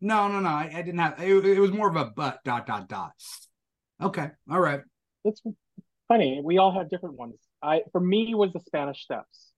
[0.00, 0.48] no, no, no.
[0.48, 3.12] I, I didn't have it, it was more of a but dot dot dot.
[4.02, 4.30] Okay.
[4.50, 4.80] All right.
[5.24, 5.42] It's
[6.08, 6.40] funny.
[6.44, 7.36] We all have different ones.
[7.62, 9.52] I for me it was the Spanish Steps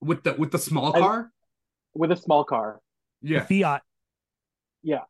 [0.00, 1.32] With the with the small I- car?
[1.94, 2.80] with a small car.
[3.22, 3.44] Yeah.
[3.44, 3.82] The Fiat.
[4.82, 5.04] Yeah.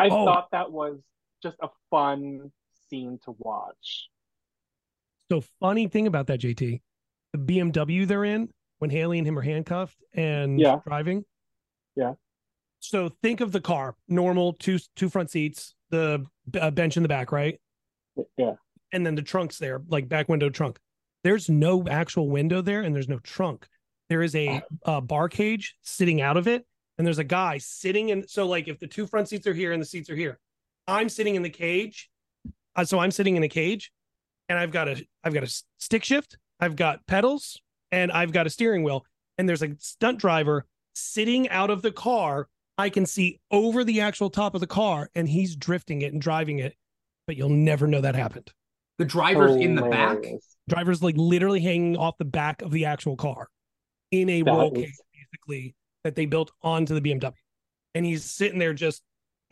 [0.00, 0.24] I Oh.
[0.24, 0.98] thought that was
[1.42, 2.50] just a fun
[2.88, 4.08] scene to watch.
[5.30, 6.82] So funny thing about that, JT,
[7.32, 10.80] the BMW they're in when Hayley and him are handcuffed and Yeah.
[10.84, 11.24] driving.
[11.94, 12.14] Yeah.
[12.80, 16.26] So think of the car, normal two two front seats, the
[16.60, 17.60] uh, bench in the back, right,
[18.36, 18.56] Yeah.
[18.92, 20.80] and then the trunks there, like back window trunk.
[21.22, 23.66] There's no actual window there, and there's no trunk.
[24.08, 26.66] There is a, a bar cage sitting out of it,
[26.98, 28.26] and there's a guy sitting in.
[28.26, 30.38] So like if the two front seats are here and the seats are here,
[30.86, 32.10] I'm sitting in the cage.
[32.74, 33.92] Uh, so I'm sitting in a cage,
[34.48, 37.60] and I've got a I've got a stick shift, I've got pedals,
[37.92, 39.04] and I've got a steering wheel.
[39.38, 42.48] And there's a stunt driver sitting out of the car.
[42.76, 46.20] I can see over the actual top of the car, and he's drifting it and
[46.20, 46.74] driving it.
[47.26, 48.52] But you'll never know that happened.
[49.00, 50.18] The driver's in the back.
[50.68, 53.48] Driver's like literally hanging off the back of the actual car.
[54.12, 55.74] in a That roll is- cage, basically,
[56.04, 57.32] that they built onto the BMW.
[57.94, 59.02] And he's sitting there just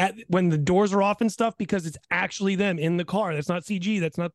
[0.00, 3.34] at when the doors are off and stuff because it's actually them in the car.
[3.34, 4.00] That's not CG.
[4.00, 4.32] That's not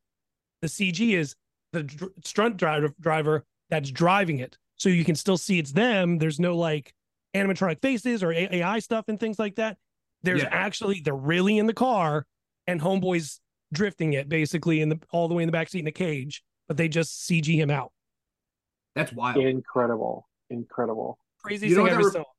[0.61, 1.35] the CG is
[1.73, 4.57] the dr- stunt driver driver that's driving it.
[4.77, 6.17] So you can still see it's them.
[6.17, 6.93] There's no like
[7.35, 9.77] animatronic faces or AI stuff and things like that.
[10.23, 10.49] There's Yeah.
[10.51, 12.25] actually they're really in the car
[12.65, 13.39] and homeboys
[13.73, 16.43] drifting it basically in the all the way in the back seat in a cage,
[16.67, 17.91] but they just CG him out.
[18.95, 19.37] That's wild.
[19.37, 20.27] Incredible.
[20.49, 21.17] Incredible.
[21.43, 22.29] Crazy You know thing what ever that re- saw.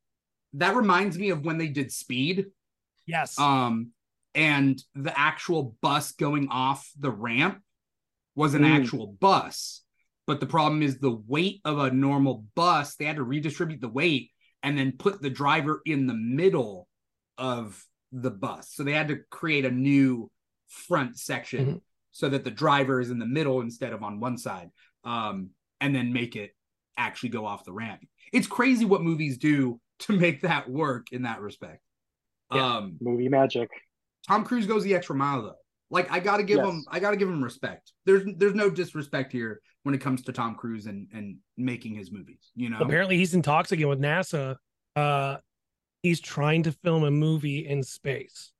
[0.54, 2.46] That reminds me of when they did Speed.
[3.06, 3.38] Yes.
[3.38, 3.90] Um,
[4.34, 7.60] and the actual bus going off the ramp
[8.36, 8.80] was an Mm.
[8.80, 9.82] actual bus.
[10.26, 13.88] But the problem is the weight of a normal bus, they had to redistribute the
[13.88, 14.30] weight
[14.62, 16.88] and then put the driver in the middle
[17.36, 18.70] of the bus.
[18.72, 20.30] So they had to create a new
[20.74, 21.80] front section Mhm.
[22.10, 24.70] so that the driver is in the middle instead of on one side.
[25.04, 25.50] Um,
[25.80, 26.54] and then make it
[26.96, 28.02] actually go off the ramp.
[28.32, 31.80] It's crazy what movies do to make that work in that respect.
[32.52, 32.76] Yeah.
[32.76, 33.68] Um, Movie magic.
[34.26, 35.56] Tom Cruise goes the extra mile though.
[35.90, 36.66] Like I gotta give Yes.
[36.68, 37.92] him, I gotta give him respect.
[38.06, 42.10] There's there's no disrespect here when it comes to Tom Cruise and and making his
[42.10, 42.50] movies.
[42.54, 44.56] You know, Apparently he's in talks again with NASA.
[44.96, 45.36] Uh
[46.02, 48.52] he's trying to film a movie in space.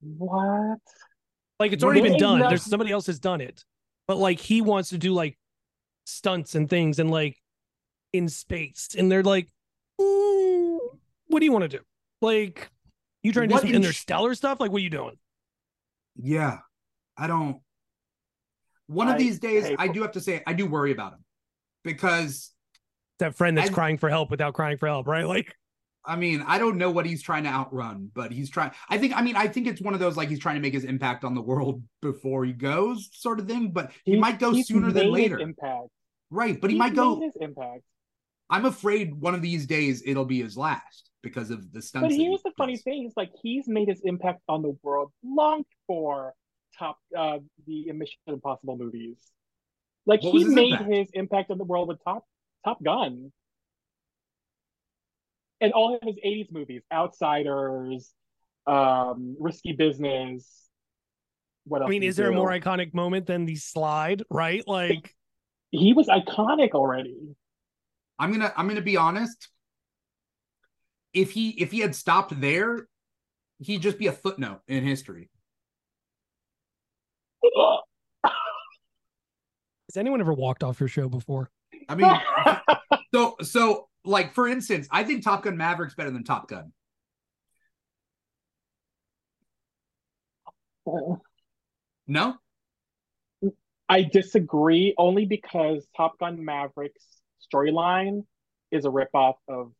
[0.00, 0.78] What?
[1.60, 2.40] Like it's already been done.
[2.40, 3.64] There's somebody else has done it.
[4.08, 5.38] But like he wants to do like
[6.04, 7.40] stunts and things and like
[8.12, 8.94] in space.
[8.98, 9.48] And they're like,
[10.00, 10.78] "Mm,
[11.28, 11.80] what do you want to do?
[12.20, 12.70] Like
[13.22, 14.60] you trying to do What some in- interstellar stuff?
[14.60, 15.16] Like what are you doing?
[16.16, 16.58] yeah.
[17.16, 17.60] I don't.
[18.88, 21.24] One of these days, hey, I do have to say, I do worry about him
[21.84, 22.50] because
[23.20, 25.24] That friend that's I- crying for help without crying for help, right?
[25.26, 25.54] Like
[26.06, 28.72] I mean, I don't know what he's trying to outrun, but he's trying.
[28.90, 30.74] I think, I mean, I think it's one of those like he's trying to make
[30.74, 33.70] his impact on the world before he goes, sort of thing.
[33.70, 35.88] But he He's- might go sooner than later, Impact.
[36.30, 36.60] right?
[36.60, 37.20] But he He's might go.
[37.20, 37.82] his impact.
[38.50, 42.04] I'm afraid one of these days it'll be his last because of the stunts.
[42.04, 44.76] But that he here's the funny thing: is like he's made his impact on the
[44.82, 46.34] world long before
[46.78, 49.16] top uh the Mission Impossible movies.
[50.04, 50.90] Like What he his made impact?
[50.92, 52.26] his impact on the world with Top
[52.66, 53.32] Top Gun.
[55.64, 58.12] And all of his 80s movies, Outsiders,
[58.66, 60.68] um, Risky Business.
[61.64, 61.88] What else?
[61.88, 64.62] I mean, is there a more iconic moment than the slide, right?
[64.66, 65.14] Like
[65.74, 67.16] He was iconic already.
[68.16, 69.48] I'm gonna I'm gonna be honest.
[71.12, 72.86] If he if he had stopped there,
[73.58, 75.30] he'd just be a footnote in history.
[78.24, 78.32] has
[79.96, 81.50] anyone ever walked off your show before?
[81.88, 82.20] I mean,
[83.14, 86.72] so so like for instance, I think Top Gun Maverick's better than Top Gun.
[92.06, 92.34] No,
[93.88, 97.04] I disagree only because Top Gun Maverick's
[97.52, 98.24] storyline
[98.70, 99.72] is a ripoff of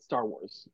[0.00, 0.66] Star Wars.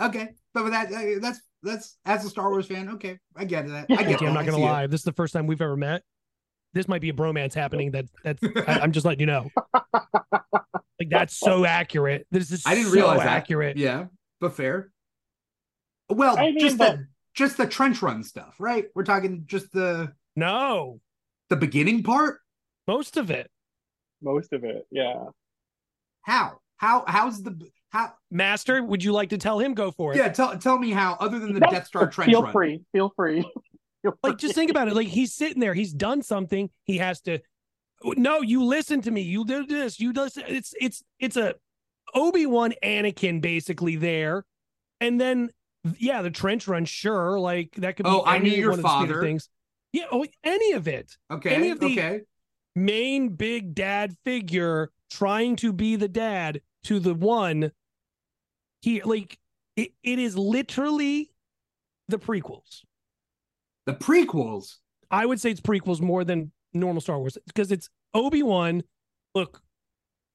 [0.00, 3.66] okay, but with that uh, that's that's as a Star Wars fan, okay, I get
[3.68, 3.90] that.
[3.94, 4.70] I get Okay, I'm not gonna see it.
[4.70, 4.86] lie.
[4.86, 6.02] This is the first time we've ever met.
[6.74, 7.90] This might be a bromance happening.
[7.92, 8.42] That that's.
[8.66, 9.50] I, am just letting you know.
[11.00, 12.26] Like that's so accurate.
[12.32, 13.28] This is I didn't so realize that.
[13.28, 13.76] accurate.
[13.76, 14.06] Yeah,
[14.40, 14.90] but fair.
[16.08, 18.86] Well, I mean, just but- the just the trench run stuff, right?
[18.96, 21.00] We're talking just the No,
[21.50, 22.40] the beginning part.
[22.88, 23.48] most of it.
[24.20, 25.26] Most of it, yeah.
[26.22, 26.58] How?
[26.78, 27.04] How?
[27.06, 27.56] How's the
[27.90, 28.14] how?
[28.32, 29.74] Master, would you like to tell him?
[29.74, 30.16] Go for it.
[30.16, 31.16] Yeah, tell tell me how.
[31.20, 32.52] Other than the No, Death Star trench Feel run.
[32.52, 32.80] free.
[32.90, 33.48] Feel free.
[34.22, 34.94] Like, just think about it.
[34.94, 35.74] Like, he's sitting there.
[35.74, 36.70] He's done something.
[36.84, 37.40] He has to.
[38.04, 39.22] No, you listen to me.
[39.22, 39.98] You do this.
[39.98, 40.44] You listen.
[40.46, 41.54] It's it's it's a
[42.14, 44.44] Obi Wan Anakin basically there,
[45.00, 45.50] and then
[45.98, 46.84] yeah, the trench run.
[46.84, 48.10] Sure, like that could be.
[48.10, 49.26] Oh, I knew your one of the speeder father.
[49.26, 49.48] Things.
[49.92, 50.04] Yeah.
[50.12, 51.16] Oh, any of it.
[51.30, 51.50] Okay.
[51.50, 52.20] Any of the- okay.
[52.76, 57.72] main big dad figure trying to be the dad to the one
[58.80, 59.38] he like
[59.76, 61.30] it, it is literally
[62.08, 62.82] the prequels
[63.88, 64.76] The prequels.
[65.10, 68.82] i would say it's prequels more than normal star wars because it's obi-wan
[69.34, 69.62] look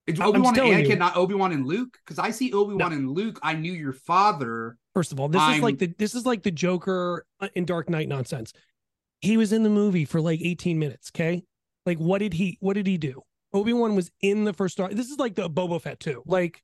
[0.08, 0.95] It's Obi Wan and Anakin, you.
[0.97, 1.97] not Obi Wan and Luke.
[2.04, 3.39] Because I see Obi Wan and Luke.
[3.41, 4.78] I knew your father.
[4.93, 7.64] first of all this I'm- is like the this is like the joker uh, in
[7.66, 8.51] dark knight nonsense
[9.22, 11.43] he was in the movie for like 18 minutes okay
[11.86, 13.22] like what did he what did he do
[13.54, 16.62] obi-wan was in the first star this is like the boba fett too like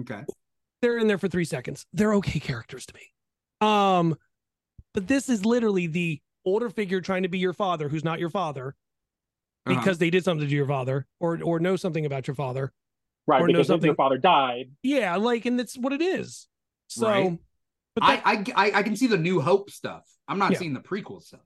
[0.00, 0.22] Okay.
[0.82, 1.86] they're in there for three seconds.
[1.92, 3.04] They're okay characters to me.
[3.66, 4.16] Um,
[4.94, 8.30] but this is literally the older figure trying to be your father, who's not your
[8.30, 8.74] father,
[9.66, 9.78] Uh-huh.
[9.78, 12.72] because they did something to your father, or or know something about your father.
[13.28, 14.72] right or know because something- your father died.
[14.82, 16.48] Yeah, like, and that's what it is.
[16.88, 17.38] So, Right.
[17.94, 20.04] but I, that, I I I can see the New Hope stuff.
[20.26, 20.58] I'm not Yeah.
[20.58, 21.40] seeing the prequel stuff.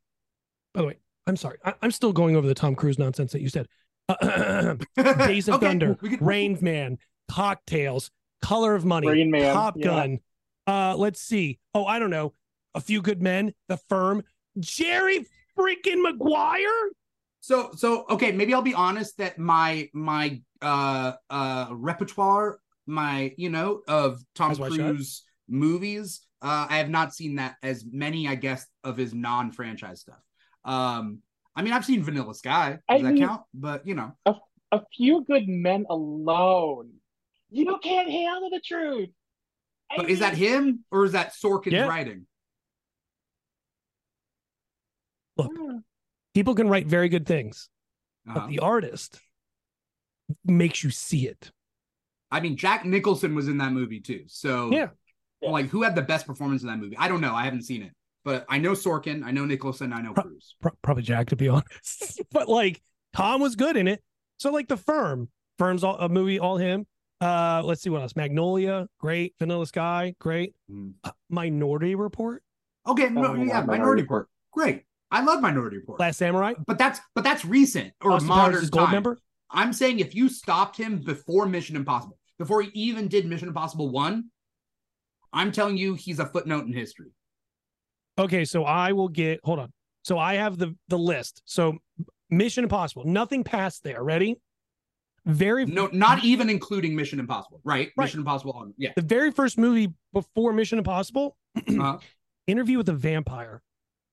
[0.73, 3.43] by the way, I'm sorry, I, I'm still going over the Tom Cruise nonsense that
[3.43, 3.67] you said.
[4.97, 8.11] Days of Okay, Thunder, we could- Rain Man, Cocktails,
[8.43, 9.85] Color of Money, Rain Man, Top yeah.
[9.85, 10.19] Gun.
[10.67, 11.59] Uh, let's see.
[11.75, 12.33] Oh, I don't know.
[12.75, 14.23] A Few Good Men, The Firm,
[14.61, 15.27] Jerry
[15.59, 16.91] freaking Maguire.
[17.41, 23.51] So so okay, maybe I'll be honest that my my uh uh repertoire, my you
[23.51, 24.73] know, of Tom Shut?
[24.73, 30.01] Cruise movies, uh I have not seen that as many, I guess, of his non-franchise
[30.01, 30.21] stuff.
[30.65, 31.21] Um
[31.55, 32.79] I mean I've seen Vanilla Sky.
[32.89, 33.43] I Does that mean- count?
[33.55, 34.13] But you know.
[34.73, 36.91] A few good men alone.
[37.51, 39.11] You can't handle the truth.
[39.91, 41.87] I But is that him or is that Sorkin's Yeah.
[41.87, 42.27] writing?
[45.37, 45.53] Look,
[46.35, 47.69] people can write very good things,
[48.29, 48.41] Uh-huh.
[48.41, 49.21] but the artist
[50.45, 51.51] makes you see it.
[52.31, 54.25] I mean Jack Nicholson was in that movie too.
[54.27, 54.89] So Yeah.
[55.41, 55.51] Yeah.
[55.51, 56.97] like who had the best performance in that movie?
[56.97, 57.35] I don't know.
[57.35, 57.93] I haven't seen it.
[58.25, 60.57] But I know Sorkin, I know Nicholson, I know Pro- Cruise.
[60.61, 62.21] Pro- probably Jack, to be honest.
[62.33, 62.83] but like
[63.13, 64.03] Tom was good in it.
[64.39, 65.29] So like the Firm,
[65.59, 66.87] Firm's all, a movie, all him.
[67.21, 68.17] Uh, let's see what else.
[68.17, 69.35] Magnolia, great.
[69.39, 70.55] Vanilla Sky, great.
[70.71, 70.95] Mm.
[71.05, 72.43] Uh, Minority Report,
[72.87, 74.29] Okay, no, Oh, yeah, yeah, Minority Minority Report.
[74.53, 74.83] Great.
[75.17, 75.99] I love Minority Report.
[75.99, 78.93] Last Samurai, but that's but that's recent or Austin modern Gold time.
[78.93, 79.19] Member.
[79.51, 83.89] I'm saying if you stopped him before Mission Impossible, before he even did Mission Impossible
[83.89, 84.25] 1,
[85.33, 87.13] I'm telling you he's a footnote in history.
[88.19, 89.41] Okay, so I will get.
[89.45, 89.73] Hold on.
[90.05, 91.41] So I have the the list.
[91.47, 91.79] So
[92.29, 94.03] Mission Impossible, nothing past there.
[94.03, 94.37] Ready?
[95.25, 97.91] Very No, not even including Mission Impossible, right?
[97.97, 98.05] Right.
[98.05, 98.91] Mission Impossible on yeah.
[98.97, 101.39] the very first movie before Mission Impossible,
[101.81, 101.97] Uh,
[102.47, 103.63] Interview with the Vampire.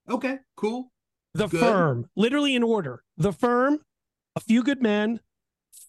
[0.09, 0.92] okay, cool.
[1.33, 1.59] The Good.
[1.59, 3.03] Firm, literally in order.
[3.17, 3.79] The Firm,
[4.35, 5.19] A Few Good Men,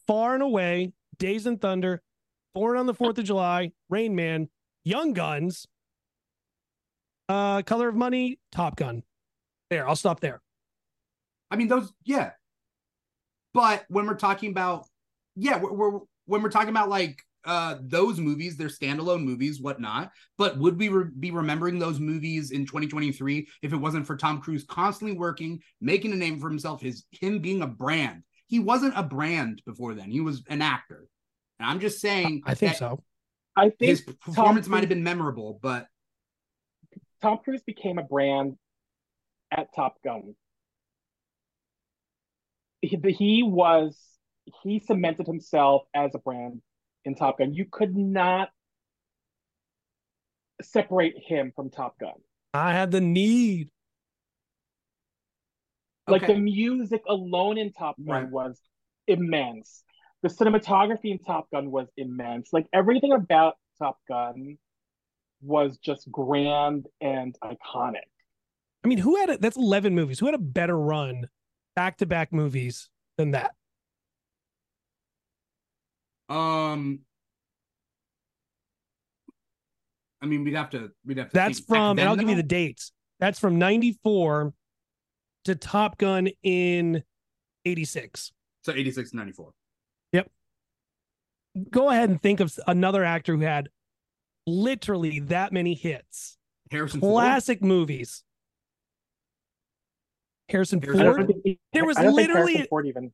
[0.06, 2.02] Far and Away, Days and Thunder,
[2.54, 4.48] Born on the Fourth of July, Rain Man,
[4.84, 5.66] Young Guns,
[7.28, 9.02] uh, Color of Money, Top Gun.
[9.70, 10.40] There, I'll stop there.
[11.50, 12.32] I mean those yeah.
[13.52, 14.86] But when we're talking about
[15.36, 20.10] yeah, we're, we're when we're talking about like uh those movies, they're standalone movies, whatnot.
[20.38, 24.40] But would we re- be remembering those movies in 2023 if it wasn't for Tom
[24.40, 28.22] Cruise constantly working, making a name for himself, his him being a brand?
[28.46, 30.10] He wasn't a brand before then.
[30.10, 31.06] He was an actor.
[31.58, 33.02] And I'm just saying I think so.
[33.56, 35.86] I think his performance might have been memorable, but
[37.22, 38.56] Tom Cruise became a brand
[39.50, 40.34] at Top Gun.
[42.80, 43.96] He, he was
[44.62, 46.60] he cemented himself as a brand
[47.04, 47.54] in Top Gun.
[47.54, 48.50] You could not
[50.62, 52.14] separate him from Top Gun.
[52.52, 53.70] I had the need.
[56.06, 56.34] Like okay.
[56.34, 58.30] the music alone in Top Gun Right.
[58.30, 58.60] was
[59.06, 59.82] immense.
[60.22, 62.52] The cinematography in Top Gun was immense.
[62.52, 64.58] Like everything about Top Gun
[65.42, 68.08] was just grand and iconic.
[68.84, 69.40] I mean, who had it?
[69.40, 70.18] That's 11 movies.
[70.18, 71.28] Who had a better run
[71.74, 73.54] back to back movies than that?
[76.34, 77.00] Um
[80.22, 82.34] I mean we'd have to we'd have to That's think from, and I'll give you
[82.36, 82.92] the dates.
[83.20, 84.52] That's from 94
[85.44, 87.02] to Top Gun in
[87.64, 88.32] 86.
[88.62, 89.50] so 86 to 94.
[90.12, 90.30] Yep.
[91.70, 93.68] Go ahead and think of another actor who had
[94.46, 96.36] literally that many hits.
[96.70, 97.12] Harrison Ford.
[97.12, 98.24] Classic movies.
[100.48, 101.26] Harrison Harrison I don't Ford.
[101.28, 103.12] think he- There was I don't think literally- Harrison Ford even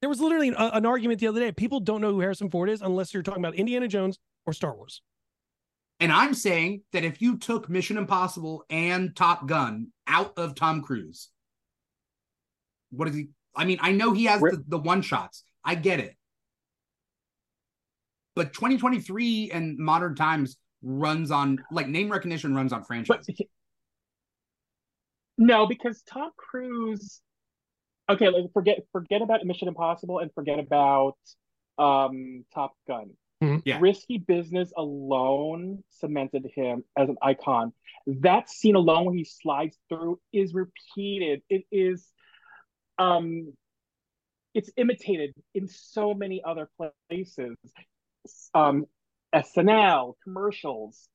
[0.00, 1.52] There was literally a- uh, an argument the other day.
[1.52, 4.74] People don't know who Harrison Ford is unless you're talking about Indiana Jones or Star
[4.74, 5.02] Wars.
[6.00, 10.82] And I'm saying that if you took Mission Impossible and Top Gun out of Tom
[10.82, 11.28] Cruise,
[12.90, 13.28] what is he?
[13.56, 15.42] I mean, I know he has the, the one shots.
[15.64, 16.14] I get it.
[18.36, 23.24] But 2023 and modern times runs on like name recognition runs on franchise.
[23.26, 23.48] he-
[25.36, 27.20] no, because Tom Cruise.
[28.10, 31.16] Okay, like forget forget about Mission Impossible and forget about
[31.78, 33.10] um Top Gun.
[33.42, 33.62] Mhm.
[33.64, 33.78] Yeah.
[33.80, 37.72] Risky Business alone cemented him as an icon.
[38.06, 41.42] That scene alone when he slides through is repeated.
[41.48, 42.10] It is
[42.98, 43.52] um
[44.54, 46.68] it's imitated in so many other
[47.10, 47.56] places.
[48.54, 48.86] Um
[49.34, 51.08] SNL, commercials.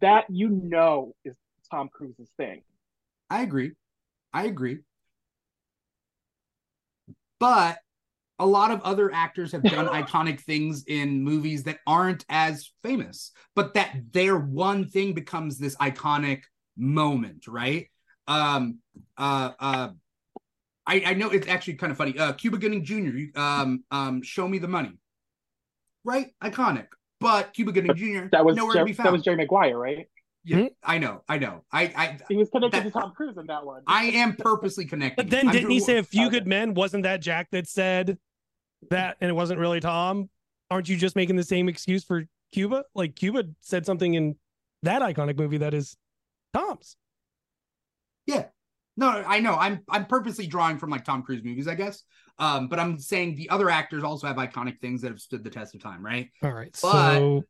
[0.00, 1.36] That you know is
[1.70, 2.62] Tom Cruise's thing.
[3.30, 3.72] I agree.
[4.32, 4.80] I agree.
[7.40, 7.78] But
[8.38, 13.32] a lot of other actors have done iconic things in movies that aren't as famous,
[13.56, 16.42] but that their one thing becomes this iconic
[16.76, 17.88] moment, right?
[18.28, 18.78] Um,
[19.18, 19.88] uh, uh,
[20.86, 22.18] I, I know it's actually kind of funny.
[22.18, 23.38] Uh, Cuba Gooding Jr.
[23.38, 24.98] Um, um, Show Me the Money,
[26.04, 26.28] right?
[26.42, 26.86] Iconic,
[27.20, 28.28] but Cuba Gooding Jr.
[28.32, 29.08] That was nowhere Jer- to be found.
[29.08, 30.08] that was Jerry Maguire, right?
[30.42, 30.66] Yeah, Hmm?
[30.82, 31.64] I know, I know.
[31.70, 33.82] I I He was connected That- to Tom Cruise in that one.
[33.86, 35.24] I am purposely connecting.
[35.24, 36.38] But then I'm didn't he say a few Okay.
[36.38, 36.72] good men?
[36.74, 38.18] Wasn't that Jack that said
[38.88, 40.30] that and it wasn't really Tom?
[40.70, 42.84] Aren't you just making the same excuse for Cuba?
[42.94, 44.36] Like Cuba said something in
[44.82, 45.94] that iconic movie that is
[46.54, 46.96] Tom's.
[48.26, 48.46] Yeah.
[48.96, 49.54] No, I know.
[49.54, 52.02] I'm I'm purposely drawing from like Tom Cruise movies, I guess.
[52.38, 55.50] Um, but I'm saying the other actors also have iconic things that have stood the
[55.50, 56.30] test of time, right?
[56.42, 56.70] All right.
[56.82, 57.44] But- so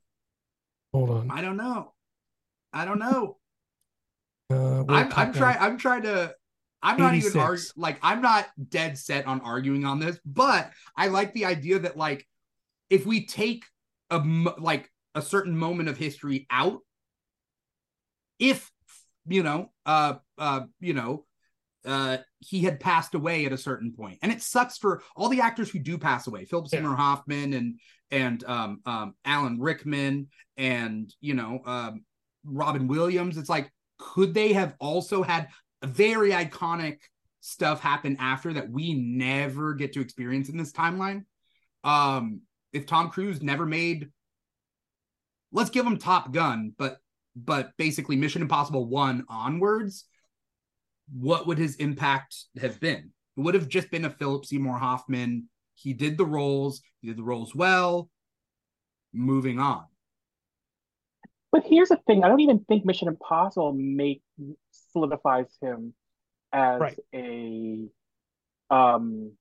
[0.93, 1.31] hold on.
[1.31, 1.93] I don't know.
[2.73, 3.37] I don't know.
[4.51, 6.35] Uh, I'm I'm trying I'm trying to
[6.83, 11.09] I'm not even argue like I'm not dead set on arguing on this, but I
[11.09, 12.27] like the idea that like
[12.89, 13.65] if we take
[14.11, 14.19] a
[14.59, 16.81] like a certain moment of history out,
[18.39, 18.71] if
[19.29, 21.27] you know, uh uh, you know,
[21.85, 23.95] uh he had passed away at a certain.
[24.23, 26.79] And it sucks for all the actors who do pass away, Philip Yeah.
[26.79, 27.79] Seymour Hoffman and
[28.11, 32.05] and um um Alan Rickman and you know um
[32.45, 33.37] Robin Williams.
[33.37, 35.49] It's like could they have also had
[35.85, 36.99] very iconic
[37.41, 41.25] stuff happen after that we never get to experience in this timeline?
[41.85, 44.09] Um, if Tom Cruise never made,
[45.53, 46.99] let's give him Top Gun, but
[47.37, 50.05] but basically Mission Impossible one onwards,
[51.13, 53.11] what would his impact have been?
[53.37, 55.49] It would have just been a Philip Seymour Hoffman.
[55.75, 58.11] He did the roles, he did the roles well.
[59.13, 59.85] Moving on.
[61.53, 64.23] But here's the thing: I don't even think Mission Impossible make
[64.93, 65.95] solidifies him
[66.53, 66.99] as Right.
[67.15, 67.89] a
[68.71, 69.33] um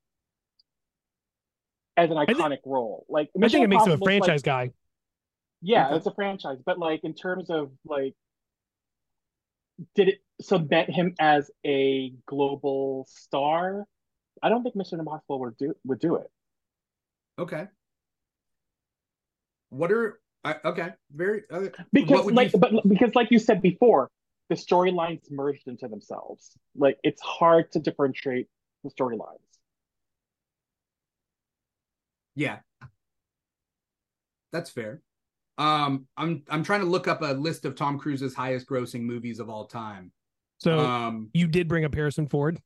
[1.98, 3.06] as an think- iconic role.
[3.10, 4.74] Like I Mission think it makes him a Impossible is, like- franchise guy.
[5.62, 5.96] yeah, Okay.
[5.98, 8.16] it's a franchise, but like in terms of like,
[9.96, 13.86] did it cement him as a global star?
[14.42, 16.32] I don't think Mission Impossible would do would do it.
[17.38, 17.68] Okay.
[19.70, 20.90] What are I okay?
[21.14, 21.84] Very okay.
[21.92, 24.10] because What would you like but because like you said before
[24.50, 28.48] the storylines merged into themselves like it's hard to differentiate
[28.84, 29.40] the storylines
[32.40, 32.60] Yeah.
[34.54, 35.02] That's fair.
[35.58, 39.40] Um, I'm I'm trying to look up a list of Tom Cruise's highest grossing movies
[39.40, 40.14] of all time.
[40.60, 42.58] So um, you did bring up Harrison Ford.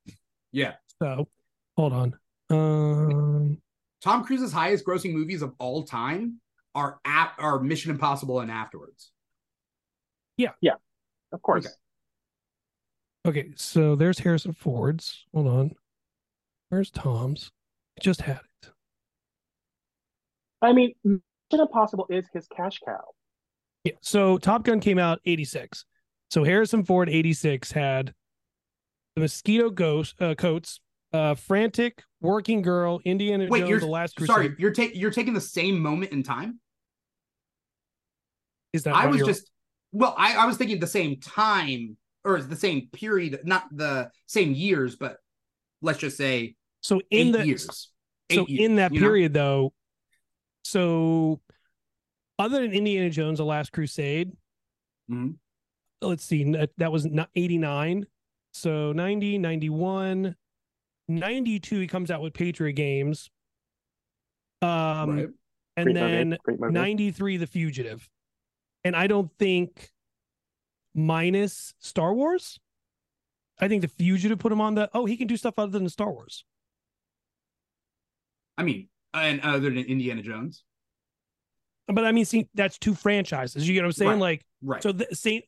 [0.51, 0.74] yeah.
[1.01, 1.28] So
[1.76, 2.13] hold on.
[2.51, 3.57] Um,
[4.03, 6.39] Tom Cruise's highest grossing movies of all time
[6.76, 9.11] are at are Mission Impossible and afterwards.
[10.38, 10.51] Yeah.
[10.61, 10.74] Yeah.
[11.32, 11.67] Of course
[13.26, 13.39] Okay.
[13.41, 15.26] okay, so there's Harrison Ford's.
[15.34, 15.71] Hold on.
[16.69, 17.51] Where's Tom's?
[17.99, 18.69] I just had it.
[20.61, 21.21] i mean mission
[21.51, 23.03] impossible is his cash cow
[23.84, 23.93] Yeah.
[24.01, 25.86] So Top Gun came out 86.
[26.32, 28.13] So Harrison Ford 86 had
[29.15, 30.80] the Mosquito Ghost uh, coats,
[31.13, 34.34] uh, Frantic, Working Girl, Indiana Wait, Jones, you're The Last Crusade.
[34.34, 36.59] sorry, you're taking you're taking the same moment in time.
[38.74, 39.49] Is that I was just
[39.91, 41.95] well, I, I was thinking the same time
[42.26, 45.17] or the same period, not the same years, but
[45.82, 47.91] let's just say so eight in the years.
[48.32, 49.07] so years, in that you know?
[49.07, 49.74] period though.
[50.63, 51.39] So
[52.39, 54.32] other than Indiana Jones, The Last Crusade,
[55.11, 55.36] Mhm.
[56.01, 58.05] let's see, that, that was not 89.
[58.53, 60.36] So 90, 91,
[61.07, 63.30] 92, he comes out with Patriot Games.
[64.61, 65.28] Um, right.
[65.76, 68.07] and great then movie 93 the fugitive
[68.84, 69.92] and i don't think
[70.96, 72.60] minus star wars
[73.60, 75.90] i think the fugitive put him on the oh he can do stuff other than
[75.90, 76.46] star wars
[78.58, 80.64] I mean, and other than Indiana Jones.
[81.88, 84.20] but i mean see that's two franchises you get what i'm saying Right.
[84.20, 84.84] like Right.
[84.84, 85.42] so the same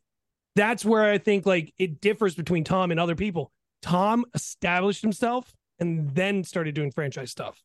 [0.55, 5.53] that's where i think like it differs between tom and other people tom established himself
[5.79, 7.61] and then started doing franchise stuff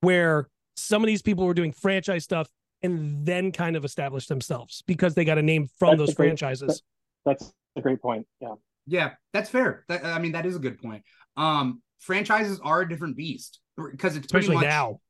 [0.00, 2.48] where some of these people were doing franchise stuff
[2.82, 6.28] and then kind of establish themselves because they got a name from That's those great-
[6.28, 6.82] franchises
[7.24, 8.54] that's a great point yeah
[8.86, 9.84] Yeah, that's fair.
[9.88, 11.02] That, I mean, that is a good point.
[11.36, 15.00] Um, franchises are a different beast because it's pretty especially much, now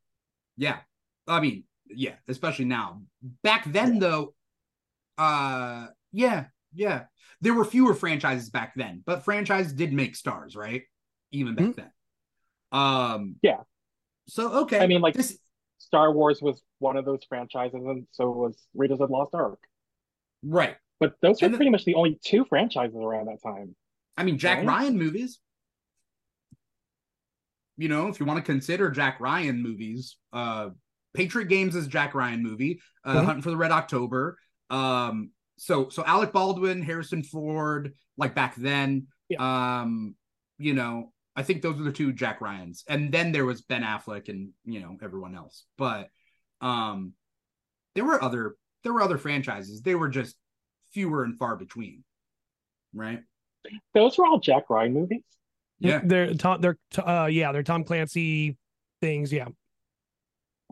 [0.57, 0.79] Yeah,
[1.29, 3.03] I mean, yeah, especially now.
[3.43, 4.35] Back then, though,
[5.19, 7.05] uh, yeah, yeah,
[7.43, 10.83] there were fewer franchises back then, but franchises did make stars, right?
[11.33, 11.77] Even back Mhm.
[11.77, 11.91] then.
[12.73, 13.61] Um, Yeah.
[14.29, 15.39] So okay, I mean, like- this,
[15.87, 19.59] star wars was one of those franchises and so was raiders of the lost ark
[20.43, 20.77] right?
[21.01, 23.75] but those are And the- pretty much the only two franchises around that time
[24.19, 24.67] I mean, Jack Right.
[24.67, 25.41] Ryan movies.
[27.77, 30.71] You know, if you want to consider Jack Ryan movies, uh
[31.15, 33.25] Patriot Games is a Jack Ryan movie, uh Mhm.
[33.25, 34.39] Hunting for the Red October.
[34.71, 39.09] Um so so Alec Baldwin, Harrison Ford, like back then.
[39.39, 40.15] Um,
[40.59, 42.83] you know, I think those were the two Jack Ryans.
[42.89, 45.65] And then there was Ben Affleck and, you know, everyone else.
[45.77, 46.09] But
[46.61, 47.13] um
[47.95, 49.83] there were other there were other franchises.
[49.83, 50.37] They were just
[50.93, 52.05] fewer and far between.
[52.95, 53.21] Right?
[53.93, 55.25] Those were all Jack Ryan movies.
[55.79, 56.01] Yeah.
[56.03, 56.61] They're Tom.
[56.61, 57.53] They're uh yeah.
[57.53, 58.57] They're Tom Clancy
[59.01, 59.33] things.
[59.33, 59.49] Yeah.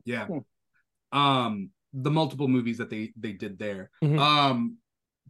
[0.04, 0.26] Yeah.
[0.26, 1.18] Hmm.
[1.18, 3.90] Um the multiple movies that they they did there.
[4.02, 4.18] Mhm.
[4.18, 4.78] Um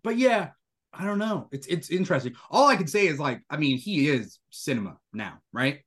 [0.02, 0.50] but yeah,
[0.98, 1.48] I don't know.
[1.52, 2.34] It's it's interesting.
[2.50, 5.80] All I can say is like I mean, he is cinema now, right?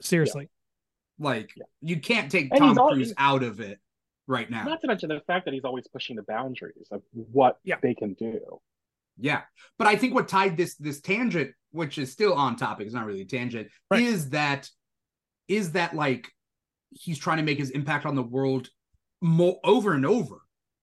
[0.00, 0.48] Seriously.
[1.18, 1.64] Like Yeah.
[1.82, 3.78] you can't take And Tom Cruise out of it
[4.26, 4.64] right now.
[4.64, 7.76] Not to mention the fact that he's always pushing the boundaries of what Yeah.
[7.82, 8.40] they can do.
[9.18, 9.42] Yeah.
[9.78, 13.04] But I think what tied this this tangent, which is still on topic, it's not
[13.06, 14.02] really a tangent, Right.
[14.02, 14.68] is that
[15.48, 16.28] is that like
[16.90, 18.68] he's trying to make his impact on the world
[19.20, 20.36] more over and over,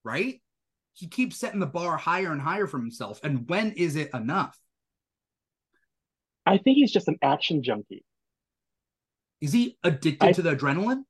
[0.04, 0.42] right?
[0.98, 3.20] He keeps setting the bar higher and higher for himself.
[3.24, 4.58] And when is it enough?
[6.44, 8.04] I think he's just an action junkie.
[9.40, 11.04] Is he addicted I- to the adrenaline?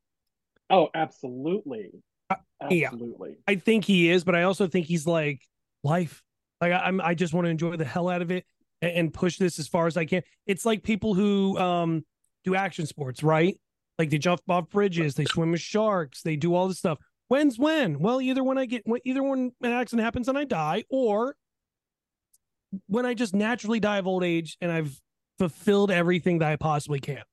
[0.69, 1.91] Oh, absolutely.
[2.29, 2.35] Uh,
[2.69, 2.88] yeah.
[2.88, 3.38] Absolutely.
[3.47, 5.41] I think he is, but I also think he's like
[5.85, 6.21] life.
[6.59, 8.45] Like I, I'm, I just want to enjoy the hell out of it
[8.81, 10.23] and, and push this as far as I can.
[10.45, 12.03] It's like people who um
[12.43, 13.57] do action sports, right?
[13.97, 16.97] Like they jump off bridges, they swim with sharks, they do all this stuff.
[17.30, 17.99] When's when?
[17.99, 21.36] Well, either when I get, either when an accident happens and I die, or
[22.88, 24.99] when I just naturally die of old age and I've
[25.39, 27.23] fulfilled everything that I possibly can.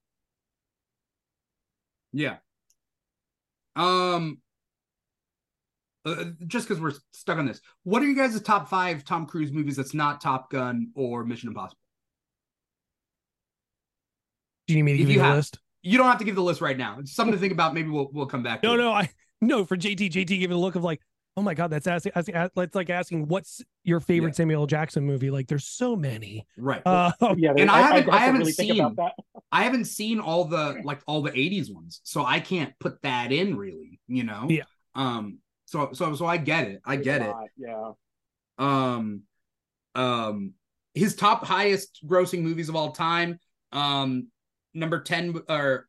[2.12, 2.36] Yeah.
[3.76, 4.38] Um
[6.07, 9.51] uh, just because we're stuck on this, what are you guys' top five Tom Cruise
[9.53, 11.78] movies that's not Top Gun or Mission Impossible?
[14.66, 15.59] Do you need me to give you you the have- list?
[15.82, 16.97] You don't have to give the list right now.
[17.01, 17.74] It's something to think about.
[17.74, 18.62] Maybe we'll we'll come back.
[18.62, 18.78] to No, it.
[18.78, 19.11] no, I
[19.47, 20.11] no for JT.
[20.11, 21.01] JT gave it a look of like,
[21.36, 22.12] oh my god, that's asking.
[22.14, 24.34] asking that's like asking what's your favorite Yeah.
[24.34, 24.66] Samuel L.
[24.66, 25.30] Jackson movie?
[25.30, 26.47] Like, there's so many.
[26.57, 26.82] Right.
[26.86, 29.12] Uh, Yeah, And I haven't- I have to haven't really seen- that.
[29.53, 33.30] I haven't seen all the like all the 80s ones, so I can't put that
[33.32, 34.47] in really, you know?
[34.49, 34.64] Yeah.
[34.95, 36.80] Um so so so I get it.
[36.84, 37.51] I There's get a it.
[37.57, 37.92] Yeah.
[38.59, 39.22] Um
[39.95, 40.55] um
[40.95, 43.38] his top highest grossing movies of all time.
[43.72, 44.28] Um
[44.74, 45.88] number 10 or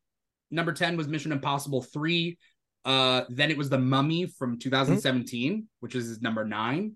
[0.52, 2.38] number 10 was Mission Impossible 3.
[2.86, 6.96] Uh then it was The Mummy from 2017, which is number 9.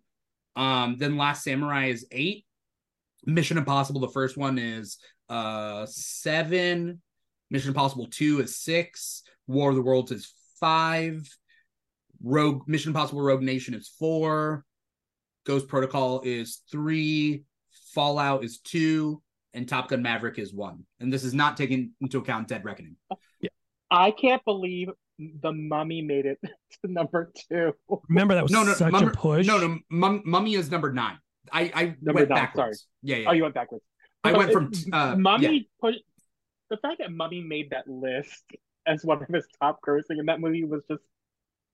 [0.55, 2.45] Um then Last Samurai is 8.
[3.25, 7.01] Mission Impossible the first one is uh 7.
[7.49, 9.23] Mission Impossible 2 is 6.
[9.47, 11.27] War of the Worlds is 5.
[12.23, 14.63] Rogue Mission Impossible Rogue Nation is 4.
[15.45, 17.43] Ghost Protocol is 3.
[17.93, 19.21] Fallout is 2
[19.53, 20.83] and Top Gun Maverick is 1.
[20.99, 22.95] And this is not taking into account Dead Reckoning.
[23.41, 23.49] Yeah.
[23.89, 24.89] I can't believe
[25.41, 27.73] the mummy made it to number two.
[28.07, 29.45] remember that was No, no, such Mummy, a push.
[29.45, 31.17] No, no, Mum, Mummy is number 9.
[31.51, 32.87] I I Number went nine, backwards.
[33.01, 33.29] Yeah, yeah.
[33.29, 33.83] Oh, you went backwards.
[34.23, 35.59] I But went it- from uh Mummy yeah.
[35.81, 35.95] push
[36.69, 38.43] the fact that Mummy made that list
[38.85, 41.01] as one of his top grossing, and that movie was just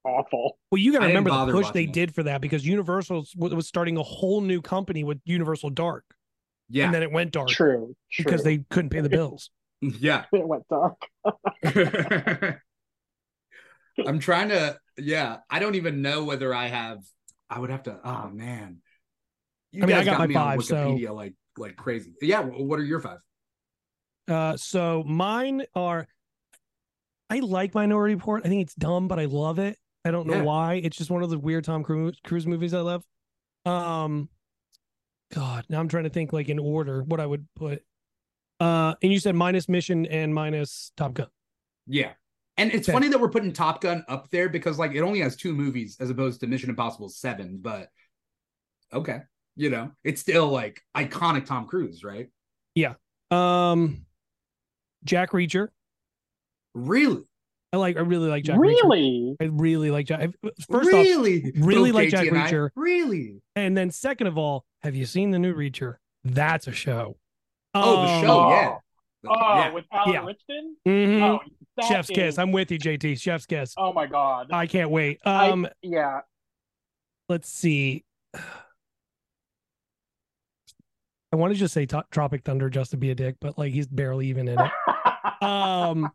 [0.06, 0.58] awful.
[0.72, 1.94] Well, you got to remember the push they it.
[1.94, 6.06] did for that because Universal was, was starting a whole new company with Universal Dark,
[6.70, 6.86] Yeah.
[6.86, 8.24] and then it went dark True, true.
[8.26, 9.50] because they couldn't pay the bills.
[9.82, 10.26] yeah.
[10.34, 10.96] it went dark.
[14.06, 17.00] I'm trying to yeah, I don't even know whether I have
[17.50, 18.82] I would have to oh man.
[19.72, 22.14] You I mean, I guys got my me on five, so- Wikipedia like like crazy.
[22.22, 23.20] Yeah, what are your five?
[24.28, 26.08] Uh, so mine are.
[27.30, 28.44] I like Minority Report.
[28.46, 29.78] I think it's dumb, but I love it.
[30.04, 30.42] I don't know Yeah.
[30.44, 30.74] why.
[30.76, 33.04] It's just one of the weird Tom Cruise, Cruise movies I love.
[33.66, 34.30] Um,
[35.34, 37.84] God, now I'm trying to think like in order what I would put.
[38.60, 41.28] Uh, and you said minus Mission and minus Top Gun.
[41.88, 42.14] Yeah.
[42.58, 42.94] And it's Okay.
[42.96, 45.98] funny that we're putting Top Gun up there because like it only has two movies
[46.00, 47.90] as opposed to Mission Impossible 7, but
[48.94, 49.20] okay.
[49.58, 52.28] You know, it's still like iconic Tom Cruise, right?
[52.76, 52.96] Yeah.
[53.32, 54.06] Um,
[55.06, 55.70] Jack Reacher.
[56.74, 57.24] Really?
[57.72, 57.96] I like.
[57.98, 58.58] I really like Jack.
[58.58, 58.62] Reacher.
[58.84, 59.36] really?
[59.42, 60.30] I really like Jack.
[60.70, 61.52] First off, really?
[61.58, 62.52] really Both like JT Jack and I?
[62.52, 62.70] Reacher.
[62.76, 63.42] Really?
[63.56, 65.96] and then second of all, have you seen the new Reacher?
[66.24, 67.18] That's a show.
[67.74, 68.78] Oh, the Um, show, yeah.
[69.28, 69.72] Oh, yeah.
[69.72, 70.26] with Alan Yeah.
[70.26, 70.76] Ritchson?
[70.88, 71.22] mhm.
[71.22, 72.38] Oh, that Chef's is- kiss.
[72.40, 73.20] I'm with you, JT.
[73.20, 73.74] Chef's kiss.
[73.78, 74.48] Oh my god.
[74.52, 75.20] I can't wait.
[75.26, 76.22] I- Um, yeah.
[77.30, 78.04] let's see.
[81.32, 83.74] I want to just say to- Tropic Thunder just to be a dick, but like
[83.74, 84.72] he's barely even in it.
[85.42, 86.10] Um,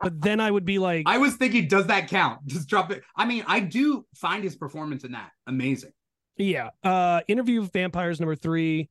[0.00, 2.44] but then I would be like, I was thinking, does that count?
[2.46, 3.02] Just drop it.
[3.16, 5.92] I mean, I do find his performance in that amazing.
[6.36, 6.70] yeah.
[6.82, 8.90] Uh, Interview with Vampires number three,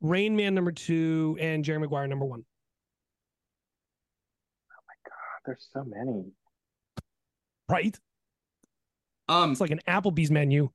[0.00, 2.44] Rain Man number two, and Jerry Maguire number one.
[5.44, 6.24] There's so many.
[7.68, 7.98] Right?
[9.28, 10.70] Um, It's like an Applebee's menu.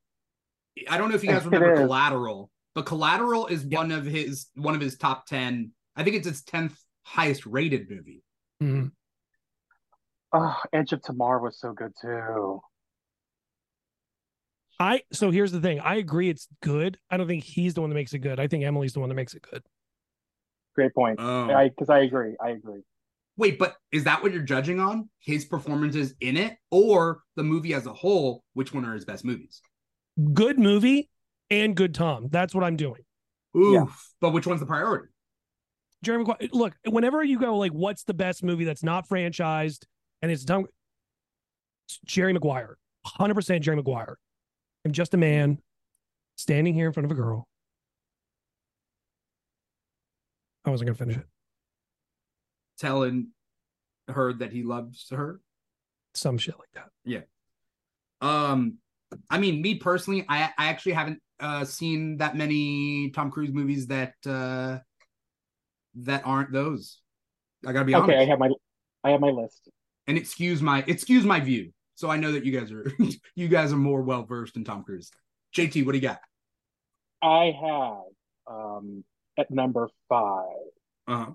[0.89, 1.79] I don't know if you guys remember is.
[1.79, 3.79] Collateral, but Collateral is Yeah.
[3.79, 5.71] one of his one of his top ten.
[5.95, 8.23] I think it's his tenth highest rated movie.
[8.61, 8.91] Mhm.
[10.31, 12.61] Oh, Edge of Tomorrow was so good too.
[14.79, 15.79] I so here's the thing.
[15.81, 16.97] I agree it's good.
[17.09, 18.39] I don't think he's the one that makes it good.
[18.39, 19.63] I think Emily's the one that makes it good.
[20.75, 21.19] Great point.
[21.19, 21.51] Oh.
[21.51, 22.35] I because I agree.
[22.39, 22.81] I agree.
[23.39, 25.09] Wait, but is that what you're judging on?
[25.19, 28.43] His performances in it or the movie as a whole?
[28.53, 29.61] Which one are his best movies?
[30.33, 31.09] Good movie
[31.49, 32.27] and good Tom.
[32.29, 33.01] That's what I'm doing.
[33.55, 33.73] Oof.
[33.73, 33.85] Yeah.
[34.19, 35.07] But which one's the priority?
[36.03, 36.49] Jerry Maguire.
[36.51, 39.85] Look, whenever you go like, what's the best movie that's not franchised
[40.21, 40.65] and it's Tom?
[41.87, 44.17] it's Jerry Maguire, hundred percent Jerry Maguire.
[44.83, 45.59] I'm just a man
[46.35, 47.47] standing here in front of a girl.
[50.65, 51.25] I wasn't gonna finish it.
[52.79, 53.29] Telling
[54.07, 55.39] her that he loves her.
[56.13, 56.89] Some shit like that.
[57.05, 57.21] Yeah.
[58.21, 58.77] Um,
[59.29, 63.87] I mean, me personally, I I actually haven't uh seen that many Tom Cruise movies
[63.87, 64.79] that uh
[65.95, 67.01] that aren't those.
[67.65, 68.09] I gotta be honest.
[68.09, 68.49] Okay, I have my
[69.03, 69.69] I have my list.
[70.07, 71.71] and excuse my excuse my view.
[71.95, 72.91] So I know that you guys are
[73.35, 75.11] you guys are more well versed in Tom Cruise.
[75.55, 76.19] JT, what do you got?
[77.21, 79.03] I have um
[79.37, 80.45] at number five,
[81.07, 81.31] Uh-huh.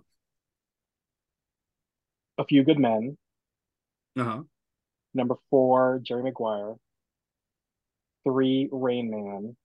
[2.38, 3.16] A Few Good Men.
[4.18, 4.42] Uh-huh.
[5.14, 6.74] Number four, Jerry Maguire.
[8.24, 9.56] Three, Rain Man.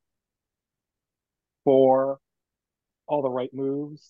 [1.64, 2.20] Four,
[3.08, 4.08] All the Right Moves.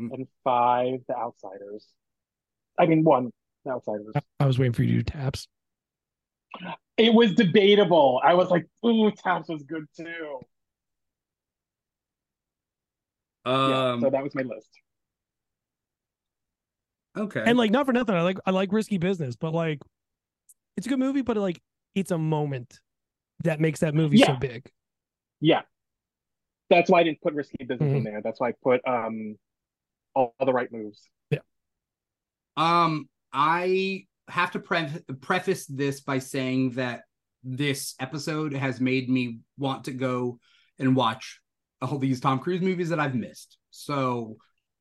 [0.00, 0.12] Mm.
[0.12, 1.86] And five, The Outsiders.
[2.78, 3.30] I mean, one,
[3.64, 4.14] The Outsiders.
[4.40, 5.46] I was waiting for you to do taps.
[6.96, 8.20] It was debatable.
[8.22, 10.40] I was like, ooh, Taps was good too.
[13.46, 14.68] Yeah, Um so that was my list.
[17.16, 17.42] Okay.
[17.44, 19.80] And like, not for nothing, I like I like Risky Business, but like,
[20.76, 21.60] it's a good movie, but like,
[21.94, 22.78] it's a moment
[23.44, 24.70] that makes that movie so big.
[25.40, 25.62] Yeah.
[26.70, 28.04] That's why I didn't put Risky Business in Mhm.
[28.04, 28.20] there.
[28.22, 29.36] That's why I put um
[30.14, 31.08] all the right moves.
[31.30, 31.40] Yeah.
[32.56, 34.88] Um, I have to pre-
[35.20, 37.02] preface this by saying that
[37.42, 40.38] this episode has made me want to go
[40.78, 41.40] and watch
[41.80, 43.58] all these Tom Cruise movies that I've missed.
[43.70, 44.36] So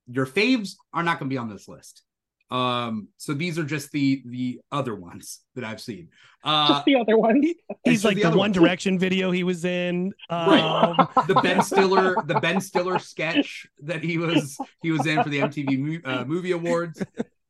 [0.07, 2.03] your faves are not going to be on this list.
[2.51, 6.09] Um, so these are just the the other ones that I've seen.
[6.43, 7.41] Uh, Just the other one.
[7.41, 8.55] He's just like the the, other One ones.
[8.55, 10.11] Direction video he was in.
[10.29, 10.59] Right.
[10.59, 15.29] Um, the Ben Stiller, the Ben Stiller sketch that he was he was in for
[15.29, 17.01] the MTV uh, Movie Awards.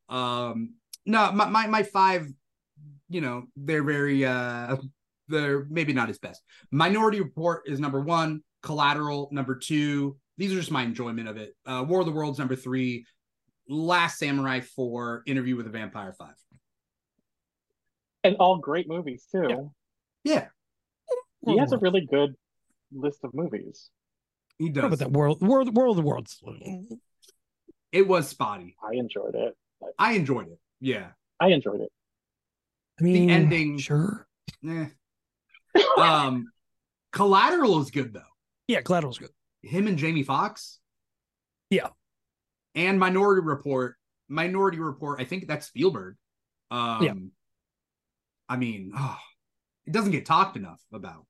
[0.09, 0.75] Um,
[1.05, 2.27] no, my, my my five,
[3.09, 4.75] you know, they're very uh,
[5.29, 6.43] they're maybe not his best.
[6.69, 8.43] Minority Report is number one.
[8.61, 10.17] Collateral number two.
[10.37, 11.55] These are just my enjoyment of it.
[11.65, 13.05] Uh, War of the Worlds number three.
[13.71, 15.23] Last Samurai four.
[15.25, 16.35] Interview with a Vampire five.
[18.23, 19.71] And all great movies too.
[20.23, 20.47] Yeah,
[21.45, 22.35] He has a really good
[22.91, 23.89] list of movies.
[24.59, 24.99] he How about does.
[24.99, 26.39] that world, world, world of the worlds.
[27.91, 28.75] It was spotty.
[28.83, 29.55] I enjoyed it.
[29.97, 30.59] I enjoyed it.
[30.79, 31.07] Yeah.
[31.39, 31.91] I enjoyed it.
[32.99, 34.27] I mean, the ending- Sure.
[34.67, 34.85] Eh.
[35.97, 36.51] Um,
[37.11, 38.21] Collateral is good though.
[38.67, 39.31] Yeah, Collateral's good.
[39.63, 40.79] Him and Jamie Foxx.
[41.69, 41.87] Yeah.
[42.75, 43.95] And Minority Report.
[44.29, 45.19] Minority Report.
[45.19, 46.15] I think that's Spielberg.
[46.69, 47.13] Um, Yeah.
[48.47, 49.17] I mean, oh,
[49.85, 51.25] it doesn't get talked enough about.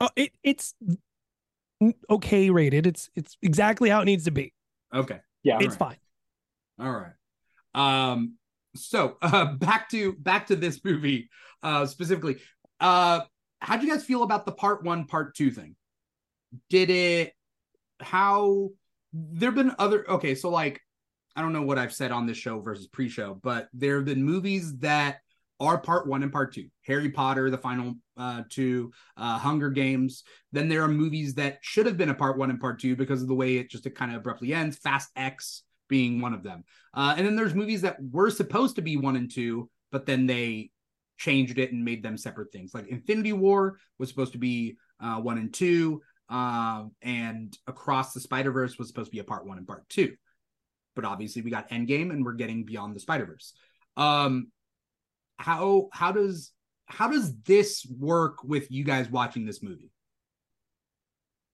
[0.00, 0.74] Oh, it it's
[2.10, 2.86] okay rated.
[2.86, 4.52] It's it's exactly how it needs to be.
[4.94, 5.18] Okay.
[5.42, 5.58] Yeah.
[5.60, 5.98] It's right.
[6.78, 6.86] fine.
[6.86, 7.14] All right.
[7.74, 8.34] Um.
[8.76, 11.28] So, uh, back to back to this movie,
[11.62, 12.36] uh, specifically.
[12.80, 13.20] Uh,
[13.60, 15.76] how do you guys feel about the part one, part two thing?
[16.70, 17.32] Did it?
[18.00, 18.70] How?
[19.14, 20.08] There've been other.
[20.10, 20.80] Okay, so like,
[21.36, 24.24] I don't know what I've said on this show versus pre-show, but there have been
[24.24, 25.20] movies that
[25.60, 26.66] are part one and part two.
[26.84, 30.24] Harry Potter, the final uh, two, uh, Hunger Games.
[30.52, 33.22] Then there are movies that should have been a part one and part two because
[33.22, 34.76] of the way it just it kind of abruptly ends.
[34.78, 36.64] Fast X being one of them.
[36.92, 40.26] Uh, and then there's movies that were supposed to be one and two, but then
[40.26, 40.70] they
[41.18, 42.74] changed it and made them separate things.
[42.74, 48.20] Like Infinity War was supposed to be uh, one and two, um, and Across the
[48.20, 50.14] Spider Verse was supposed to be a part one and part two.
[50.96, 53.52] But obviously, we got Endgame, and we're getting Beyond the Spider Verse.
[53.96, 54.50] Um,
[55.36, 56.52] how how does
[56.86, 59.90] how does this work with you guys watching this movie?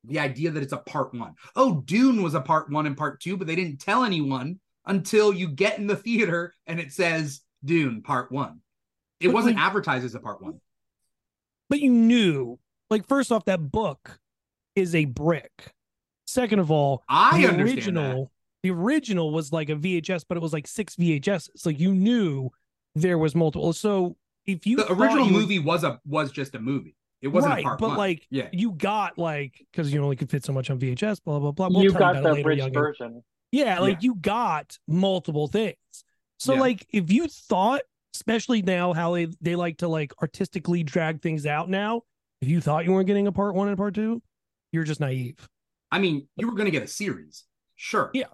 [0.04, 1.34] The idea that it's a part one.
[1.56, 5.32] Oh, Dune was a part one and part two, but they didn't tell anyone until
[5.32, 8.60] you get in the theater and it says Dune part one.
[9.20, 10.60] It But, wasn't advertised as a part one.
[11.68, 12.58] But you knew,
[12.88, 14.19] like, first off, that book
[14.80, 15.72] is a brick.
[16.26, 20.40] Second of all, I the understand original, the original was like a VHS, but it
[20.40, 21.48] was like six VHS.
[21.64, 22.50] like you knew
[22.94, 23.72] there was multiple.
[23.72, 24.16] So
[24.46, 24.76] if you.
[24.76, 26.96] The original you movie was a was just a movie.
[27.22, 27.98] It wasn't right, a part but one.
[27.98, 31.38] like yeah, you got like because you only could fit so much on VHS, blah
[31.38, 31.68] blah blah.
[31.68, 33.22] We'll you got the it bridge version.
[33.52, 35.76] Yeah, like you got multiple things.
[36.38, 36.60] So Yeah.
[36.60, 37.82] like if you thought
[38.14, 42.02] especially now how they, they like to like artistically drag things out now.
[42.40, 44.22] If you thought you weren't getting a part one and a part two,
[44.72, 45.48] you're just naive.
[45.90, 47.44] I mean, you were going to get a series,
[47.76, 48.10] sure.
[48.14, 48.26] Yeah.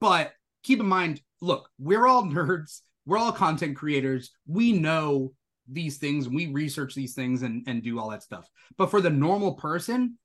[0.00, 0.32] But
[0.62, 2.80] keep in mind, look, we're all nerds.
[3.06, 4.30] We're all content creators.
[4.46, 5.32] We know
[5.68, 6.28] these things.
[6.28, 8.48] We research these things and, and do all that stuff.
[8.78, 10.18] But for the normal person,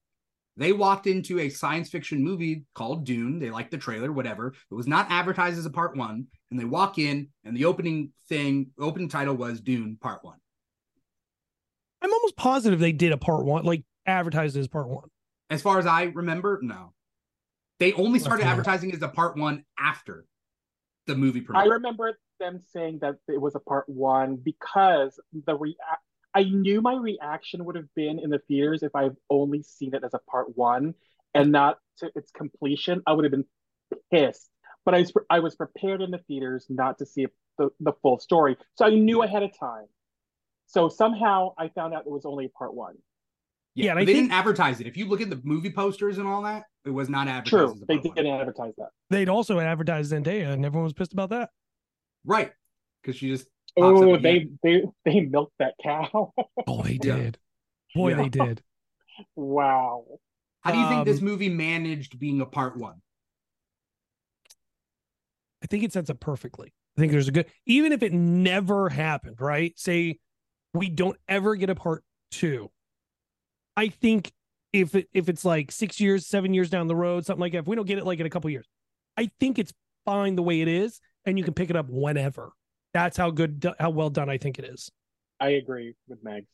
[0.60, 3.40] they walked into a science fiction movie called Dune.
[3.40, 4.54] They liked the trailer, whatever.
[4.70, 6.28] It was not advertised as a part one.
[6.52, 10.38] And they walk in, and the opening thing, opening title was Dune Part One.
[12.02, 15.10] I'm almost positive they did a part one, like advertised as part one.
[15.50, 16.94] As far as I remember, no.
[17.80, 18.52] They only started Okay.
[18.52, 20.26] advertising as a part one after
[21.08, 21.56] the movie premiered.
[21.56, 25.78] I remember them saying that it was a part one because the rea-
[26.34, 30.04] I knew my reaction would have been in the theaters if I've only seen it
[30.04, 30.94] as a part one
[31.34, 33.02] and not to its completion.
[33.08, 33.46] I would have been
[34.12, 34.50] pissed.
[34.86, 37.28] But I was, I was prepared in the theaters not to see
[37.58, 38.58] the, the full story.
[38.76, 39.86] So I knew ahead of time.
[40.68, 42.96] So somehow I found out it was only a part one.
[43.76, 44.88] Yeah, and but I they think- didn't advertise it.
[44.88, 47.50] If you look at the movie posters and all that, it was not advertised.
[47.78, 48.90] True, they didn't advertise that.
[49.10, 51.50] They'd also advertised Zendaya, and everyone was pissed about that.
[52.26, 52.52] right?
[53.02, 53.48] Because she just
[53.78, 56.34] Oh, at the they, they they milked that cow.
[56.68, 57.16] Oh, they Yeah.
[57.18, 57.38] did.
[57.96, 58.18] Boy, Yeah.
[58.24, 58.62] they did.
[59.36, 60.06] wow.
[60.62, 63.02] How do you think this Um, movie managed being a part one?
[65.64, 66.74] I think it sets up perfectly.
[66.98, 69.78] I think there's a good, even if it never happened, right?
[69.78, 70.20] Say
[70.74, 72.72] we don't ever get a part two.
[73.80, 74.34] I think
[74.74, 77.60] if it if it's like six years, seven years down the road, something like that,
[77.60, 78.68] if we don't get it like in a couple years,
[79.16, 79.72] I think it's
[80.04, 82.52] fine the way it is, and you can pick it up whenever.
[82.94, 84.92] That's how good, how well done I think it is.
[85.40, 86.48] I agree with Megs.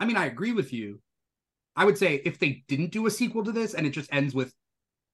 [0.00, 1.00] I mean, I agree with you.
[1.76, 4.34] I would say if they didn't do a sequel to this and it just ends
[4.34, 4.52] with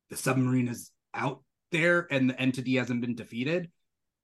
[0.08, 1.42] the submarine is out
[1.72, 3.70] there and the entity hasn't been defeated,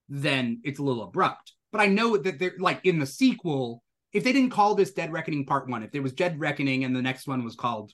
[0.09, 1.53] then it's a little abrupt.
[1.71, 3.83] But I know that they're like in the sequel,
[4.13, 6.95] if they didn't call this Dead Reckoning Part One, if there was Dead Reckoning and
[6.95, 7.93] the next one was called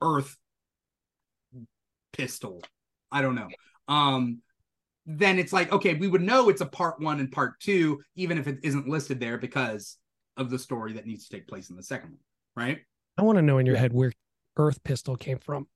[0.00, 0.36] Earth
[2.12, 2.62] Pistol,
[3.10, 3.48] I don't know.
[3.88, 4.40] Um,
[5.06, 8.38] then it's like, okay, we would know it's a part one and part two, even
[8.38, 9.98] if it isn't listed there because
[10.36, 12.78] of the story that needs to take place in the second one, right?
[13.18, 14.12] I want to know in your head where
[14.56, 15.66] Earth Pistol came from.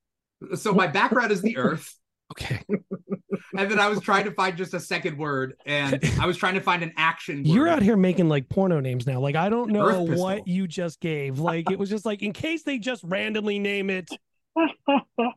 [0.54, 1.94] So my background is the Earth,
[2.38, 2.62] Okay,
[3.58, 6.54] and then I was trying to find just a second word, and I was trying
[6.54, 7.38] to find an action.
[7.44, 7.46] Word.
[7.46, 9.20] you're out here making like porno names now.
[9.20, 11.38] Like I don't know what you just gave.
[11.38, 14.08] Like it was just like in case they just randomly name it
[14.88, 15.32] uh,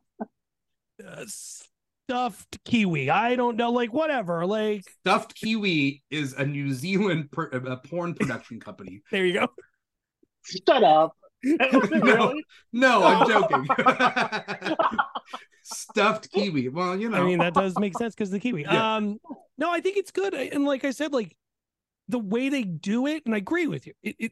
[2.09, 3.09] stuffed kiwi.
[3.09, 4.45] I don't know, like whatever.
[4.45, 9.01] Like Stuffed Kiwi is a New Zealand pr- a porn production company.
[9.11, 9.47] there you go.
[10.43, 11.15] Shut up.
[11.43, 11.79] No.
[12.01, 12.45] really?
[12.73, 13.67] No, I'm joking.
[15.63, 16.69] Stuffed Kiwi.
[16.69, 17.17] Well, you know.
[17.21, 18.63] I mean, that does make sense because the kiwi.
[18.63, 18.95] Yeah.
[18.95, 19.19] Um,
[19.57, 21.35] no, I think it's good, and like I said, like
[22.07, 23.93] the way they do it, and I agree with you.
[24.01, 24.31] It it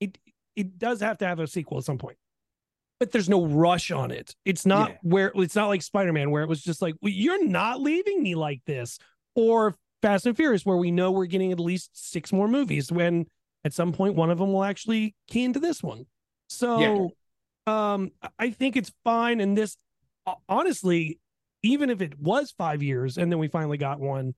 [0.00, 0.18] it
[0.54, 2.16] it does have to have a sequel at some point,
[2.98, 4.34] but there's no rush on it.
[4.44, 4.96] It's not Yeah.
[5.02, 8.22] where it's not like Spider Man, where it was just like well, you're not leaving
[8.22, 8.98] me like this,
[9.34, 12.90] or Fast and Furious, where we know we're getting at least six more movies.
[12.90, 13.26] When
[13.64, 16.06] at some point one of them will actually key into this one.
[16.48, 17.12] So,
[17.66, 19.76] um, I think it's fine, and this
[20.48, 21.20] honestly
[21.62, 24.34] even if it was five years and then we finally got one,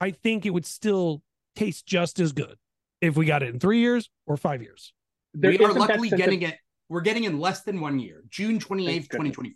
[0.00, 1.22] I think it would still
[1.56, 2.56] taste just as good
[3.00, 4.92] if we got it in three years or five years.
[5.34, 6.58] There we are luckily sense of- getting it.
[6.88, 9.54] We're getting in less than one year, June 28th, 2024.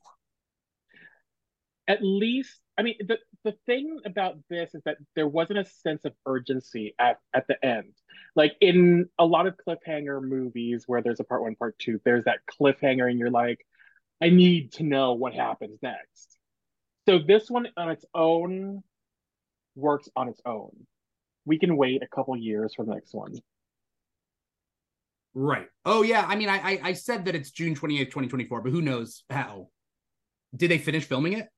[1.87, 6.05] at least I mean the the thing about this is that there wasn't a sense
[6.05, 7.93] of urgency at at the end.
[8.37, 12.25] Like in a lot of cliffhanger movies where there's a part one, part two, there's
[12.25, 13.67] that cliffhanger and you're like,
[14.23, 16.39] I need to know what happens next.
[17.09, 18.83] So this one on its own
[19.75, 20.71] works on its own.
[21.47, 23.35] We can wait a couple years for the next one.
[25.35, 25.67] Right.
[25.85, 26.25] Oh yeah.
[26.29, 29.69] I mean, I, I I said that it's June 28th, 2024, but who knows how?
[30.55, 31.49] Did they finish filming it?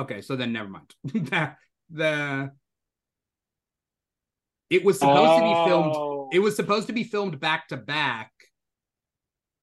[0.00, 0.10] Nope.
[0.10, 0.94] Okay, so then never mind.
[1.04, 1.54] the,
[1.90, 2.50] the
[4.70, 5.94] it was supposed to be filmed.
[5.96, 6.28] Oh.
[6.32, 8.30] It was supposed to be filmed back to back,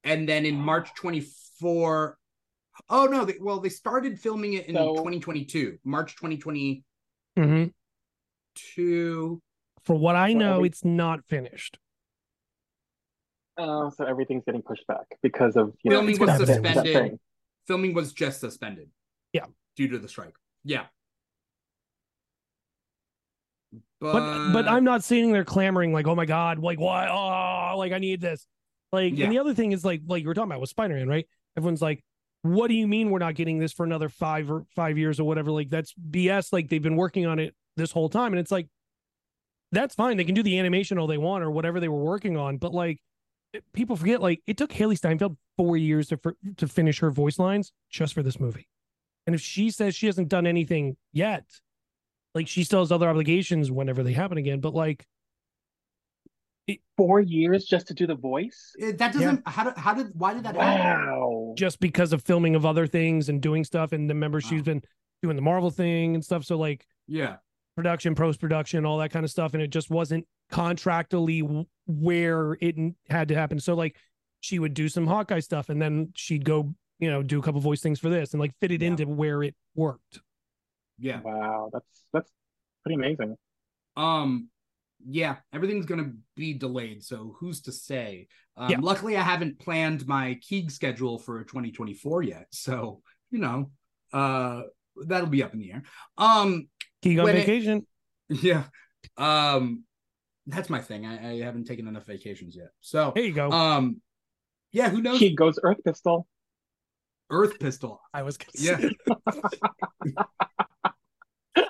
[0.03, 2.18] and then in March 24.
[2.89, 3.26] Oh no!
[3.26, 6.84] They, well, they started filming it in So- 2022, March 2022.
[7.38, 9.35] Mm-hmm.
[9.84, 11.77] For what I So know, every- it's not finished.
[13.59, 16.73] Oh, so everything's getting pushed back because of you know, Filming was that thing- that
[16.76, 17.19] suspended.
[17.65, 18.89] Filming was just suspended.
[19.34, 19.45] Yeah.
[19.78, 20.34] Due to the strike.
[20.64, 20.86] Yeah.
[23.99, 27.08] But but I'm not sitting there clamoring like, oh my god, like why?
[27.08, 28.45] Oh, like I need this.
[28.91, 29.26] Like, Yeah.
[29.26, 31.28] and the other thing is like, like you were talking about with Spider Man, right?
[31.58, 32.04] Everyone's like,
[32.44, 35.24] what do you mean we're not getting this for another five or five years or
[35.24, 35.52] whatever?
[35.52, 36.54] Like that's BS.
[36.54, 38.34] Like they've been working on it this whole time.
[38.34, 38.68] And it's like,
[39.72, 40.16] that's fine.
[40.18, 42.58] They can do the animation all they want or whatever they were working on.
[42.58, 42.99] But like,
[43.54, 47.12] eh, people forget, like, it took Hailee Steinfeld four years to, for, to finish her
[47.12, 48.68] voice lines just for this movie.
[49.28, 51.44] And if she says she hasn't done anything yet,
[52.34, 54.60] like, she still has other obligations whenever they happen again.
[54.62, 55.06] But like,
[56.98, 58.74] Four years just to do the voice?
[58.82, 59.48] Eh, That doesn't.
[59.48, 59.78] How did?
[59.78, 60.08] How did?
[60.16, 61.54] Why did that happen?
[61.56, 63.91] Just because of filming of other things and doing stuff.
[63.91, 64.66] And then remember, she's Wow.
[64.66, 64.82] been
[65.22, 66.44] doing the Marvel thing and stuff.
[66.44, 67.38] So, like, Yeah.
[67.76, 72.76] production, post production, all that kind of stuff, and it just wasn't contractually where it
[73.10, 73.60] had to happen.
[73.60, 73.95] So like
[74.40, 77.61] she would do some Hawkeye stuff, and then she'd go, you know, do a couple
[77.61, 78.90] voice things for this, and like fit it Yeah.
[78.90, 80.19] into where it worked.
[80.99, 81.22] Yeah.
[81.22, 82.32] Wow, that's that's
[82.84, 83.36] pretty amazing.
[83.95, 84.49] Um,
[85.07, 87.03] yeah, everything's gonna be delayed.
[87.03, 88.28] So who's to say?
[88.56, 88.78] Um, Yeah.
[88.82, 92.48] luckily I haven't planned my Keeg schedule for 2024 yet.
[92.52, 93.72] So, you know,
[94.14, 94.64] uh
[95.06, 95.84] that'll be up in the air.
[96.18, 96.68] Um,
[97.03, 97.86] Keeg on When it- vacation.
[98.30, 98.64] yeah.
[99.18, 99.84] Um,
[100.48, 101.06] that's my thing.
[101.06, 102.69] I, I haven't taken enough vacations yet.
[102.82, 103.52] So There you go.
[103.52, 104.02] um
[104.72, 105.19] yeah, who knows?
[105.19, 106.28] He goes Earth Pistol.
[107.30, 108.02] Earth Pistol.
[108.14, 108.90] I was gonna Yeah.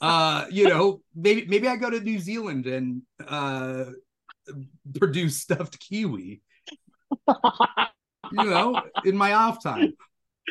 [0.00, 3.86] uh you know maybe maybe i go to new zealand and uh
[4.96, 6.40] produce stuffed kiwi.
[7.28, 9.94] You know in my off time.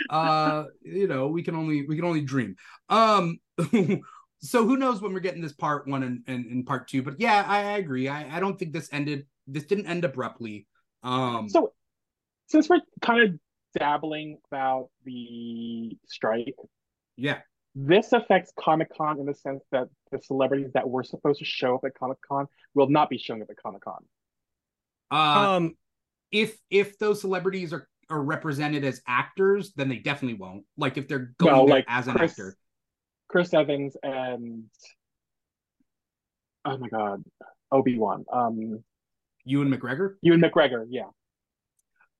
[0.09, 2.55] Uh you know we can only we can only dream.
[2.89, 3.39] Um
[4.41, 7.19] so who knows when we're getting this part one and, and, and part two but
[7.19, 8.07] yeah I, I agree.
[8.07, 10.67] I, I don't think this ended this didn't end abruptly.
[11.03, 11.73] Um So,
[12.47, 13.39] since we're kind of
[13.79, 16.55] dabbling about the strike,
[17.15, 17.39] yeah
[17.79, 21.75] this affects Comic Con in the sense that the celebrities that were supposed to show
[21.75, 24.03] up at Comic Con will not be showing up at Comic Con.
[25.11, 25.75] uh um,
[26.31, 31.07] if if those celebrities are are represented as actors then they definitely won't like if
[31.07, 32.57] they're going No, there like as an Chris, actor
[33.27, 34.63] Chris Evans and
[36.67, 37.23] oh my God,
[37.71, 38.83] Obi Wan, um,
[39.45, 40.15] Ewan McGregor.
[40.21, 40.85] Ewan McGregor.
[40.89, 41.07] Yeah,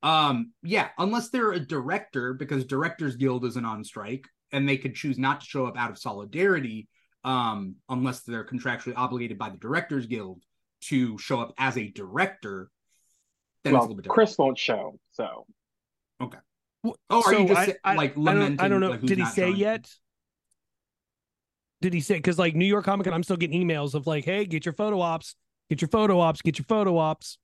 [0.04, 4.96] Um, yeah, unless they're a director, because Directors Guild isn't on strike, and they could
[4.96, 6.88] choose not to show up out of solidarity,
[7.24, 10.42] um, unless they're contractually obligated by the Directors Guild
[10.82, 12.70] to show up as a director.
[13.64, 14.08] Then it's a well, little bit.
[14.08, 15.46] Chris won't show, so
[16.22, 16.38] okay.
[16.86, 18.60] Oh, are so you just I, say- I, like I don't, lamenting?
[18.60, 18.90] I don't know.
[18.92, 19.56] like, Did he say showing?
[19.56, 19.92] yet?
[21.82, 22.16] Did he say?
[22.16, 24.74] Because like New York Comic Con, I'm still getting emails of like, "Hey, get your
[24.74, 25.36] photo ops,
[25.70, 27.38] get your photo ops, get your photo ops."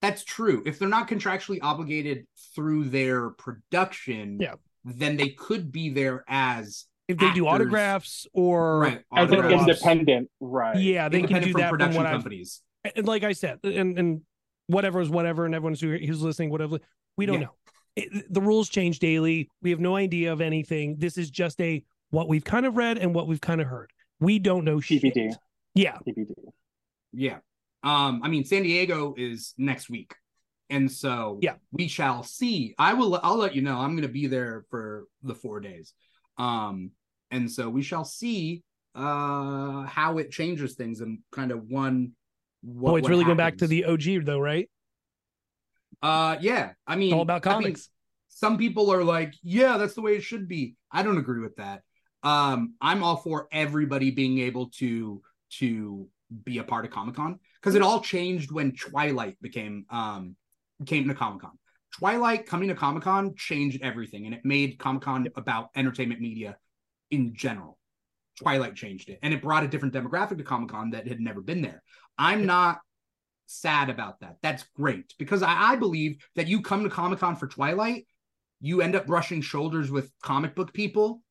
[0.00, 0.62] That's true.
[0.64, 4.54] If they're not contractually obligated through their production, Yeah.
[4.84, 10.30] then they could be there as If they do autographs or right as an independent,
[10.40, 10.76] right?
[10.78, 12.62] yeah, they can do from that from production what I've companies.
[12.94, 14.20] and like I said, and and
[14.68, 16.78] whatever is whatever, and everyone's who's listening, whatever,
[17.16, 17.46] we don't Yeah.
[17.46, 17.54] know.
[17.96, 19.50] It, the rules change daily.
[19.62, 20.96] We have no idea of anything.
[20.98, 23.90] This is just a what we've kind of read and what we've kind of heard.
[24.20, 25.02] We don't know shit.
[25.02, 25.34] TBD.
[25.74, 26.34] Yeah, TBD.
[27.12, 27.38] Yeah.
[27.88, 30.14] Um, I mean, San Diego is next week.
[30.70, 31.56] And so Yeah.
[31.72, 32.74] we shall see.
[32.78, 33.78] I will I'll let you know.
[33.78, 35.94] I'm gonna be there for the four days.
[36.36, 36.90] Um,
[37.30, 38.62] and so we shall see
[38.94, 42.12] uh how it changes things and kind of one
[42.62, 44.68] what, boy, it's really going back to the OG though, right?
[46.02, 46.72] uh yeah.
[46.86, 47.88] I mean It's all about comics.
[48.28, 50.74] some people are like, yeah, that's the way it should be.
[50.92, 51.82] I don't agree with that.
[52.22, 55.22] Um, I'm all for everybody being able to
[55.60, 56.08] to
[56.44, 60.36] be a part of Comic Con because it all changed when Twilight became um
[60.86, 61.58] came to Comic Con.
[61.98, 66.56] Twilight coming to Comic Con changed everything, and it made Comic Con about entertainment media
[67.10, 67.78] in general.
[68.38, 71.40] Twilight changed it, and it brought a different demographic to Comic Con that had never
[71.40, 71.82] been there.
[72.16, 72.78] I'm not
[73.46, 74.36] sad about that.
[74.42, 78.06] That's great because I, I believe that you come to Comic Con for Twilight,
[78.60, 81.22] you end up brushing shoulders with comic book people.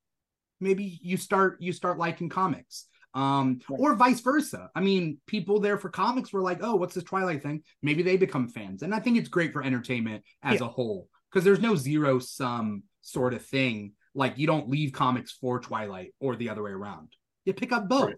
[0.60, 2.86] Maybe you start you start liking comics,
[3.18, 3.80] um, Right.
[3.80, 4.70] or vice versa.
[4.74, 8.16] I mean, people there for comics were like, "Oh, what's this Twilight thing?" Maybe they
[8.16, 10.66] become fans, and I think it's great for entertainment as Yeah.
[10.66, 13.92] a whole because there's no zero sum sort of thing.
[14.14, 17.08] Like you don't leave comics for Twilight or the other way around.
[17.44, 18.06] You pick up both.
[18.06, 18.16] Right.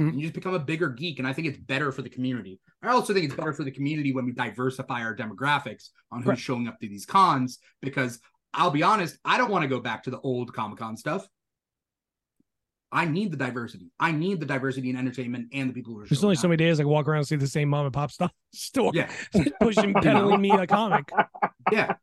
[0.00, 0.08] Mhm.
[0.10, 2.60] And you just become a bigger geek, and I think it's better for the community.
[2.82, 6.28] I also think it's better for the community when we diversify our demographics on who's
[6.28, 6.38] Right.
[6.38, 7.58] showing up to these cons.
[7.80, 8.20] Because
[8.52, 11.26] I'll be honest, I don't want to go back to the old Comic Con stuff.
[12.92, 13.90] I need the diversity.
[13.98, 16.06] I need the diversity in entertainment and the people who are.
[16.06, 17.92] There's only so many days I can walk around and see the same mom and
[17.92, 19.10] pop stuff store Yeah,
[19.60, 21.10] pushing peddling me a comic.
[21.72, 21.94] yeah,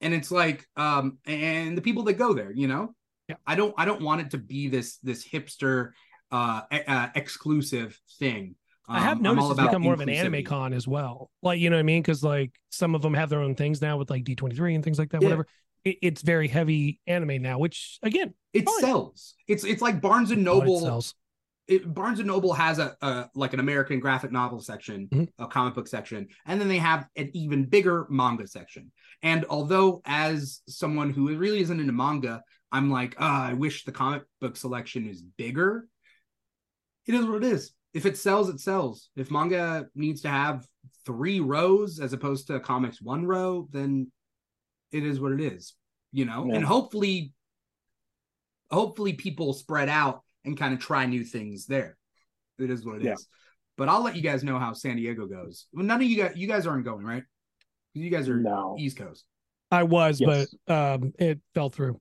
[0.00, 2.94] and it's like, um, and the people that go there, you know,
[3.28, 3.36] Yeah.
[3.46, 5.90] I don't, I don't want it to be this this hipster,
[6.32, 8.54] uh, uh exclusive thing.
[8.88, 11.30] I have Um, noticed it's become more of an anime con as well.
[11.42, 12.02] Like, you know what I mean?
[12.02, 14.98] Because like some of them have their own things now with like D23 and things
[14.98, 15.26] like that, Yeah.
[15.26, 15.46] whatever.
[15.84, 18.80] It, it's very heavy anime now, which again, It Fine.
[18.80, 19.34] sells.
[19.48, 20.80] It's it's like Barnes and oh, Noble.
[20.80, 21.14] sells.
[21.68, 25.28] it, Barnes and Noble has a, a like an American graphic novel section, Mhm.
[25.38, 28.92] a comic book section, and then they have an even bigger manga section.
[29.22, 32.42] And although, as someone who really isn't into manga,
[32.72, 35.86] I'm like, ah, I wish the comic book selection is bigger.
[37.06, 37.72] It is what it is.
[37.92, 39.10] If it sells, it sells.
[39.16, 40.66] If manga needs to have
[41.04, 44.12] three rows as opposed to comics one row, then
[44.92, 45.74] it is what it is.
[46.12, 46.56] You know, Yeah.
[46.56, 47.32] and hopefully,
[48.70, 51.96] hopefully people spread out and kind of try new things there.
[52.58, 53.06] It is what it is.
[53.06, 53.14] Yeah.
[53.76, 55.66] But I'll let you guys know how San Diego goes.
[55.72, 57.22] Well, none of you guys, you guys aren't going, right?
[57.94, 58.76] You guys are No.
[58.78, 59.24] East Coast.
[59.70, 60.52] I was, Yes.
[60.66, 62.00] but um, it fell through.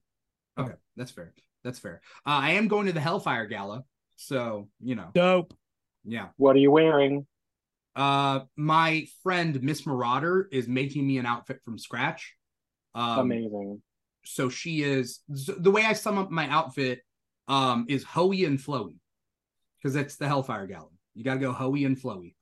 [0.58, 1.34] Okay, that's fair.
[1.64, 2.02] That's fair.
[2.26, 3.84] Uh, I am going to the Hellfire Gala,
[4.16, 5.54] so you know, Dope.
[6.04, 6.30] yeah.
[6.38, 7.28] What are you wearing?
[7.96, 12.36] Uh, my friend Miss Marauder is making me an outfit from scratch.
[12.96, 13.82] Um, Amazing.
[14.26, 17.02] so she is the way I sum up my outfit
[17.48, 18.96] um is hoey and flowy
[19.82, 20.90] because it's the Hellfire Gala.
[21.16, 22.36] You got to go hoey and flowy.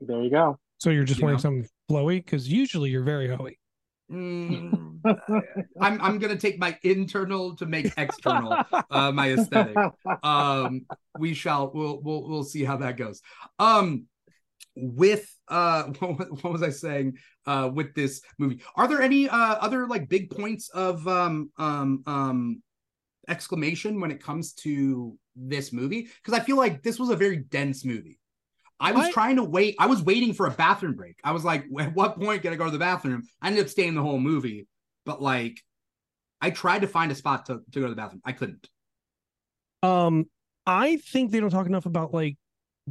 [0.00, 0.58] There you go.
[0.78, 1.42] So you're just You wearing know?
[1.42, 3.58] something flowy because usually you're very hoey.
[4.10, 5.00] Mm,
[5.80, 8.56] I'm I'm gonna take my internal to make external
[8.90, 9.76] uh, my aesthetic.
[10.24, 10.84] um
[11.18, 13.20] we shall we'll we'll we'll see how that goes
[13.60, 14.06] um
[14.76, 17.16] with uh what, what was i saying
[17.46, 22.02] uh with this movie are there any uh other like big points of um um
[22.06, 22.62] um
[23.28, 27.36] exclamation when it comes to this movie because i feel like this was a very
[27.36, 28.18] dense movie
[28.80, 29.76] I was I- trying to wait.
[29.78, 31.20] I was waiting for a bathroom break.
[31.22, 33.24] I was like, at what point can I go to the bathroom?
[33.42, 34.66] I ended up staying the whole movie,
[35.04, 35.60] but like,
[36.40, 38.22] I tried to find a spot to, to go to the bathroom.
[38.24, 38.66] I couldn't.
[39.82, 40.24] Um,
[40.66, 42.36] I think they don't talk enough about like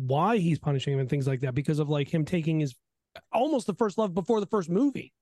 [0.07, 2.75] why he's punishing him and things like that because of like him taking his
[3.31, 5.13] almost the first love before the first movie.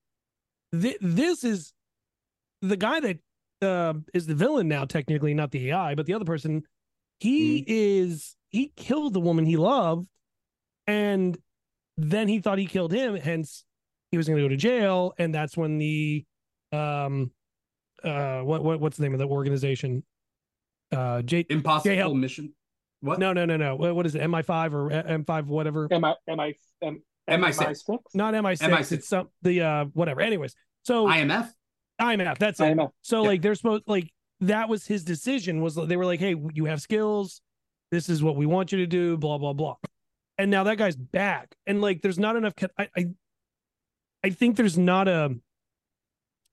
[0.73, 1.73] Th- this is
[2.61, 3.19] the guy that
[3.61, 6.63] uh, is the villain now, technically not the AI, but the other person.
[7.19, 10.07] He is he killed the woman he loved,
[10.85, 11.37] and
[11.97, 13.15] then he thought he killed him.
[13.15, 13.65] Hence,
[14.11, 16.25] he was going to go to jail, and that's when the
[16.71, 17.31] um
[18.03, 20.03] uh what what what's the name of the organization
[20.91, 22.15] uh J Impossible help.
[22.15, 22.53] mission.
[23.01, 23.19] What?
[23.19, 23.75] no, no, no, no.
[23.75, 24.21] What, what is it?
[24.23, 25.87] MI5 or M5, whatever?
[25.91, 27.97] Am I am I am, MI6.
[28.13, 28.57] Not MI6.
[28.59, 28.91] MI6.
[28.91, 30.21] It's some the uh whatever.
[30.21, 31.49] Anyways, so IMF.
[32.01, 32.37] IMF.
[32.37, 32.63] That's it.
[32.75, 32.91] IMF.
[33.01, 33.27] So Yeah.
[33.29, 34.11] like they're supposed like
[34.41, 35.61] that was his decision.
[35.61, 37.41] Was they were like, hey, you have skills.
[37.91, 39.17] This is what we want you to do.
[39.17, 39.75] Blah blah blah.
[40.37, 42.53] And now that guy's back, and like there's not enough.
[42.77, 43.05] I I,
[44.23, 45.35] I think there's not a.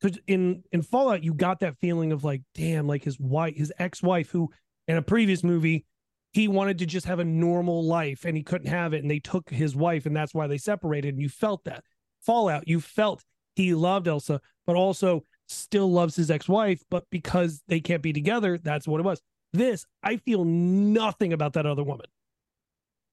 [0.01, 3.73] Because in in Fallout, you got that feeling of like, damn, like his wife, his
[3.79, 4.51] ex wife, who
[4.89, 5.87] in a previous movie,
[6.35, 9.21] he wanted to just have a normal life and he couldn't have it, and they
[9.21, 11.15] took his wife, and that's why they separated.
[11.15, 11.85] And you felt that
[12.23, 13.23] Fallout, you felt
[13.55, 18.59] he loved Ilsa, but also still loves his ex-wife, but because they can't be together,
[18.59, 19.23] that's what it was.
[19.53, 22.07] This, I feel nothing about that other woman.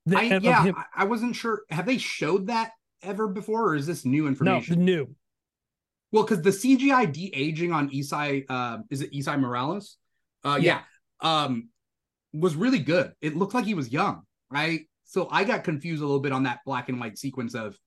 [0.07, 1.61] The- I, yeah, I- wasn't sure.
[1.69, 2.71] Have they showed that
[3.03, 4.79] ever before, or is this new information?
[4.79, 5.15] no, new.
[6.11, 9.97] Well, because the CGI de aging on Esai, uh, is it Esai Morales?
[10.43, 10.81] Uh, yeah.
[11.19, 11.69] um,
[12.33, 13.13] was really good.
[13.21, 14.81] It looked like he was young, right?
[15.05, 17.77] So I got confused a little bit on that black and white sequence of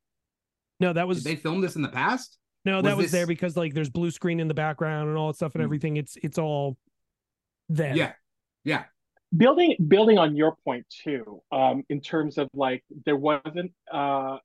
[0.81, 2.39] No, that did was they filmed this in the past?
[2.67, 5.29] no, that was was there because like there's blue screen in the background and all
[5.29, 5.65] that stuff and Mm.
[5.65, 5.97] everything.
[5.97, 6.77] It's it's all
[7.69, 7.97] there.
[7.97, 8.13] Yeah,
[8.65, 8.85] yeah,
[9.37, 14.37] building building on your point too um in terms of like there wasn't uh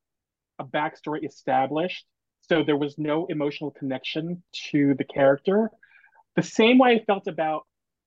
[0.57, 2.05] a backstory established
[2.41, 5.69] so there was no emotional connection to the character
[6.35, 7.61] the same way i felt about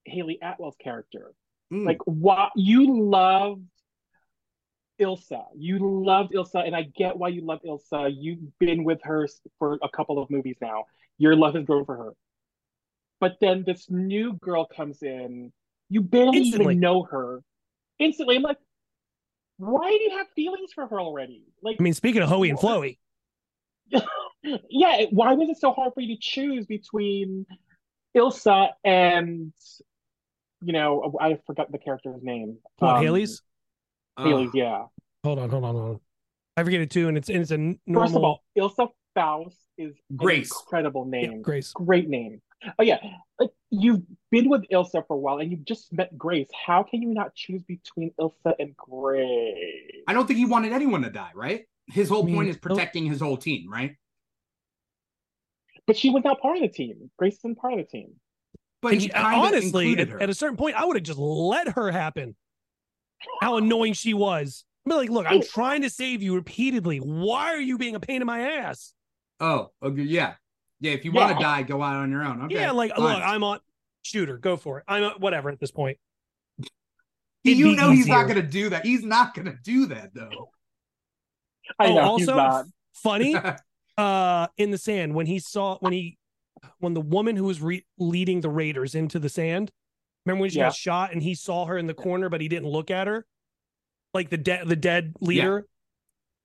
[0.07, 1.33] hayley atwell's character
[1.73, 1.87] Mm.
[1.87, 3.63] like why you loved
[5.01, 5.45] ilsa.
[5.57, 8.15] You loved ilsa and i get why you love ilsa.
[8.15, 9.27] You've been with her
[9.59, 10.85] for a couple of movies now.
[11.19, 12.13] Your love has grown for her.
[13.21, 15.53] But then this new girl comes in.
[15.89, 16.75] You barely Instantly.
[16.75, 17.43] even know her.
[17.99, 18.59] Instantly i'm like
[19.59, 21.45] why do you have feelings for her already?
[21.63, 22.99] Like I mean, speaking of Hoey and Floey,
[24.69, 27.47] yeah why was it so hard for you to choose between
[28.17, 29.53] ilsa and
[30.65, 33.43] you know i forgot the character's name what Um, Hayley's?
[34.17, 34.85] Uh, hayley's yeah
[35.25, 36.01] Hold on, hold on, hold on.
[36.57, 38.89] I forget it too, and it's and it's a n- normal first of all ilsa
[39.15, 40.51] faust is Grace.
[40.51, 41.73] an incredible Yeah, name Grace.
[41.73, 42.41] great name
[42.79, 42.99] oh yeah
[43.41, 47.03] like you've been with ilsa for a while and you've just met grace how can
[47.03, 51.31] you not choose between ilsa and grace I don't think he wanted anyone to die,
[51.35, 51.63] right?
[51.87, 53.97] His whole I mean, point is protecting his whole team, right?
[55.87, 58.13] but she was not part of the team grace isn't part of the team
[58.83, 61.91] But And she- honestly, at, at a certain point, I would have just let her
[61.91, 62.35] happen.
[63.41, 64.65] How annoying she was.
[64.85, 66.99] I'd be like, look, I'm trying to save you repeatedly.
[66.99, 68.93] Why are you being a pain in my ass?
[69.39, 70.35] oh, okay, yeah,
[70.81, 70.93] yeah.
[70.93, 72.43] If you want to die, go out on your own.
[72.45, 73.03] Okay, yeah, like, fine.
[73.05, 73.59] look, I'm on
[74.03, 74.85] shooter, go for it.
[74.89, 75.99] I'm a, whatever at this point.
[77.45, 78.85] It'd you be know he's not gonna do that.
[78.85, 80.51] He's not gonna do that though.
[81.79, 82.65] I Oh, know he's also, not.
[82.95, 83.37] funny
[83.99, 86.19] uh in the sand when he saw when he
[86.79, 89.71] when the woman who was re- leading the raiders into the sand
[90.27, 90.67] remember when she Yeah.
[90.67, 93.27] got shot and he saw her in the corner but he didn't look at her
[94.15, 95.67] like the dead the dead leader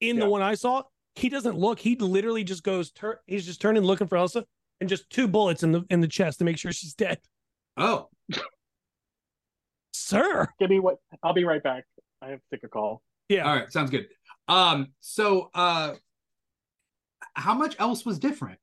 [0.01, 0.83] in the one i saw
[1.15, 4.43] he doesn't look he literally just goes tur- he's just turning looking for ilsa
[4.79, 7.19] and just two bullets in the in the chest to make sure she's dead
[7.77, 8.07] oh,
[9.93, 10.97] sir Give me what?
[11.23, 11.85] I'll be right back.
[12.21, 13.01] I have to take a call.
[13.29, 14.07] yeah all right, sounds good.
[14.47, 15.95] Um, so uh
[17.33, 18.59] how much else was different?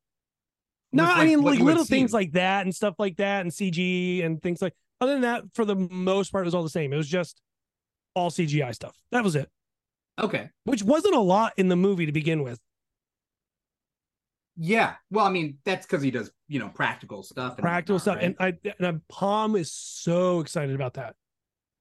[0.94, 4.40] No, I mean like little things like that and stuff like that and CG and
[4.42, 4.74] things like.
[5.00, 6.92] Other than that, for the most part, it was all the same.
[6.92, 7.42] It was just
[8.14, 8.96] all CGI stuff.
[9.10, 9.50] That was it,
[10.20, 10.48] Okay.
[10.64, 12.60] which wasn't a lot in the movie to begin with.
[14.56, 14.94] Yeah.
[15.10, 17.54] Well, I mean, that's because he does, you know, practical stuff.
[17.54, 18.56] And Practical whatnot, stuff, right?
[18.62, 21.16] and I and I, Pom is so excited about that.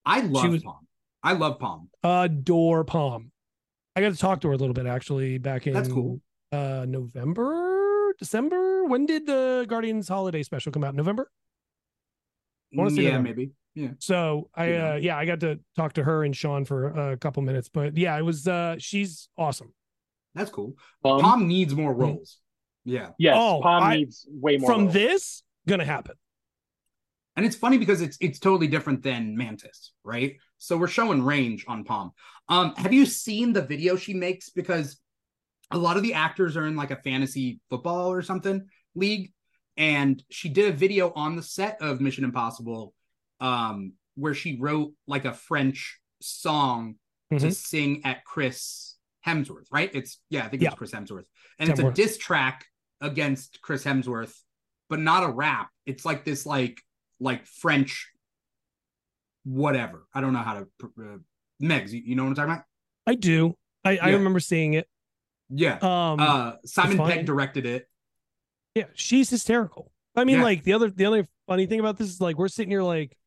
[0.06, 0.88] I love was- Pom.
[1.22, 1.90] I love Pom.
[2.04, 3.32] Adore Pom.
[3.96, 6.20] I got to talk to her a little bit actually back in That's cool.
[6.52, 7.73] uh November,
[8.24, 8.86] December.
[8.86, 10.96] When did the Guardians holiday special come out?
[10.96, 11.30] November.
[12.74, 13.30] I wanna say Yeah, November.
[13.30, 13.52] maybe.
[13.76, 13.90] Yeah.
[14.00, 14.92] So I Yeah.
[14.92, 17.98] uh yeah, I got to talk to her and Sean for a couple minutes, but
[17.98, 19.74] yeah, it was uh she's awesome.
[20.36, 20.76] That's cool.
[21.04, 22.40] Um, Pom needs more roles.
[22.86, 23.10] Yeah.
[23.18, 24.70] yes, Oh, Pom I- needs way more.
[24.72, 24.94] From roles.
[24.94, 26.16] this gonna happen.
[27.36, 30.38] And it's funny because it's it's totally different than Mantis, right?
[30.60, 32.12] So we're showing range on Pom.
[32.48, 34.50] Um, have you seen the video she makes?
[34.50, 34.98] Because
[35.74, 39.32] a lot of the actors are in like a fantasy football or something league,
[39.76, 42.94] and she did a video on the set of Mission Impossible,
[43.40, 46.96] um, where she wrote like a French song
[47.32, 47.54] to Mhm.
[47.56, 48.96] sing at Chris
[49.26, 49.90] Hemsworth, right?
[49.94, 51.26] It's yeah, I think it's Chris Hemsworth,
[51.58, 51.96] and it's a Hemsworth.
[51.96, 52.66] diss track
[53.02, 54.36] against Chris Hemsworth,
[54.90, 55.70] but not a rap.
[55.86, 56.80] It's like this like
[57.20, 58.12] like French
[59.44, 60.08] whatever.
[60.14, 60.68] I don't know how to
[61.00, 61.18] uh,
[61.62, 61.92] Megs.
[61.92, 62.66] You, you know what I'm talking about?
[63.08, 63.58] I do.
[63.84, 64.88] I, I remember seeing it.
[65.56, 65.76] Yeah.
[65.82, 66.98] Um uh, Simon.
[66.98, 67.88] Pegg directed it.
[68.76, 69.92] yeah, she's hysterical.
[70.16, 70.44] I mean, Yeah.
[70.44, 73.18] like the other the other funny thing about this is like we're sitting here like,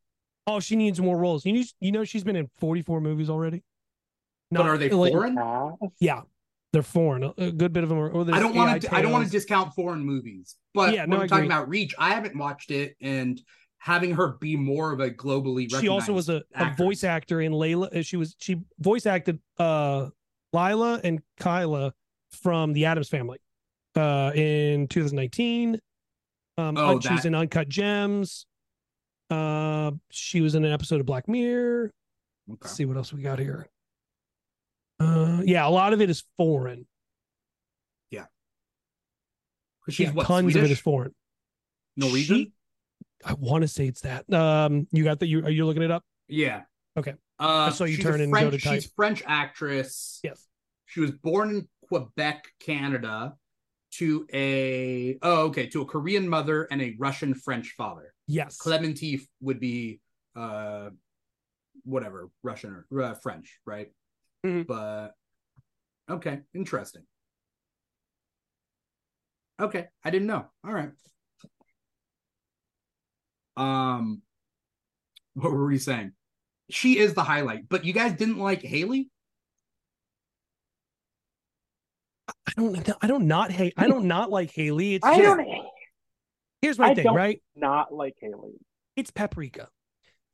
[0.47, 1.44] oh, she needs more roles.
[1.44, 3.62] You know, you know she's been in 44 movies already.
[4.51, 5.39] but are they like- foreign?
[6.01, 6.23] Yeah.
[6.73, 7.32] They're foreign.
[7.39, 8.11] A, good bit of them are.
[8.35, 8.94] I don't want to.
[8.94, 11.94] I don't want to discount foreign movies, but Yeah, when no, I'm talking about Reach,
[11.98, 13.40] I haven't watched it, and
[13.78, 17.53] having her be more of a globally she also was a, a voice actor in
[17.53, 17.97] Layla.
[17.97, 20.09] uh, She was she voice acted uh
[20.53, 21.94] Lila and Kyla
[22.31, 23.39] from the Addams Family
[23.97, 25.81] uh in 2019.
[26.59, 28.47] Um Oh, she was that- in Uncut Gems.
[29.31, 31.93] Uh she was in an episode of Black Mirror.
[32.51, 32.59] Okay.
[32.62, 33.69] Let's see what else we got here.
[35.01, 36.86] Uh yeah, a lot of it is foreign.
[39.85, 41.15] 'Cause She's yeah, what tons Swedish, of it is foreign.
[41.97, 42.36] Norwegian.
[42.36, 42.53] She-
[43.24, 44.28] I want to say it's that.
[44.35, 46.03] Um you got that you are you looking it up?
[46.27, 46.62] Yeah.
[46.97, 47.15] Okay.
[47.39, 48.74] Uh, I saw you turn go French, to type.
[48.82, 50.19] She's French actress.
[50.24, 50.44] Yes.
[50.86, 53.34] She was born in Quebec, Canada,
[53.92, 58.12] to a oh okay to a Korean mother and a Russian French father.
[58.26, 58.58] Yes.
[58.58, 60.00] Klementieff would be
[60.34, 60.90] uh
[61.84, 63.88] whatever Russian or uh, French, right?
[64.44, 64.66] Mhm.
[64.66, 65.12] But
[66.10, 67.02] okay, interesting.
[69.60, 70.44] Okay, I didn't know.
[70.64, 70.90] All right.
[73.56, 74.20] Um,
[75.34, 76.12] what were we saying?
[76.70, 79.08] She is the highlight, but you guys didn't like Hayley.
[82.28, 84.94] I don't I don't not hate I don't not like Hayley.
[84.94, 85.47] It's I just- don't
[86.62, 87.43] here's my I thing, don't- right?
[87.55, 88.55] not like Hayley.
[88.97, 89.69] It's paprika.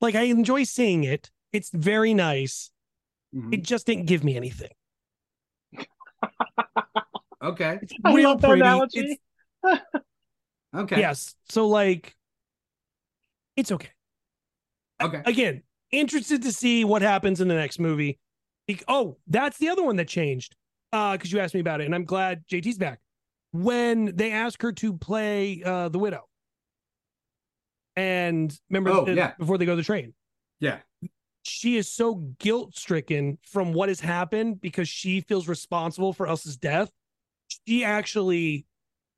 [0.00, 1.30] Like I enjoy seeing it.
[1.52, 2.70] It's very nice.
[3.34, 3.52] Mhm.
[3.54, 4.70] It just didn't give me anything.
[7.42, 8.60] Okay, It's I real love that pretty.
[8.60, 9.18] analogy.
[9.64, 9.80] It's-
[10.76, 11.34] okay, Yes.
[11.48, 12.14] So like
[13.56, 13.90] it's okay.
[15.02, 15.22] okay.
[15.26, 18.20] Again, interested to see what happens in the next movie.
[18.68, 20.54] Bec- Oh, that's the other one that changed.
[20.92, 23.00] Uh, because you asked me about it, and I'm glad JT's back.
[23.52, 26.28] When they asked her to play uh the widow.
[27.96, 29.32] And remember Oh, uh, yeah.
[29.38, 30.14] before they go to the train.
[30.60, 30.78] Yeah,
[31.42, 36.56] she is so guilt stricken from what has happened because she feels responsible for Ilsa's
[36.56, 36.90] death.
[37.66, 38.66] She actually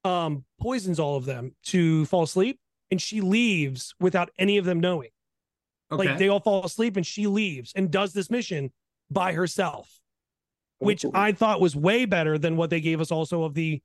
[0.05, 2.59] um poisons all of them to fall asleep
[2.91, 5.11] and she leaves without any of them knowing.
[5.93, 6.09] okay.
[6.09, 8.73] Like they all fall asleep and she leaves and does this mission
[9.11, 10.01] by herself,
[10.85, 11.05] which.
[11.15, 13.83] I thought was way better than what they gave us also of the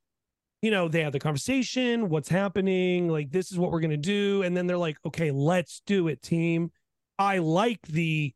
[0.62, 3.98] you know, they had the conversation, what's happening, like this is what we're going to
[3.98, 6.72] do and then they're like, "Okay, let's do it, team."
[7.18, 8.34] I like the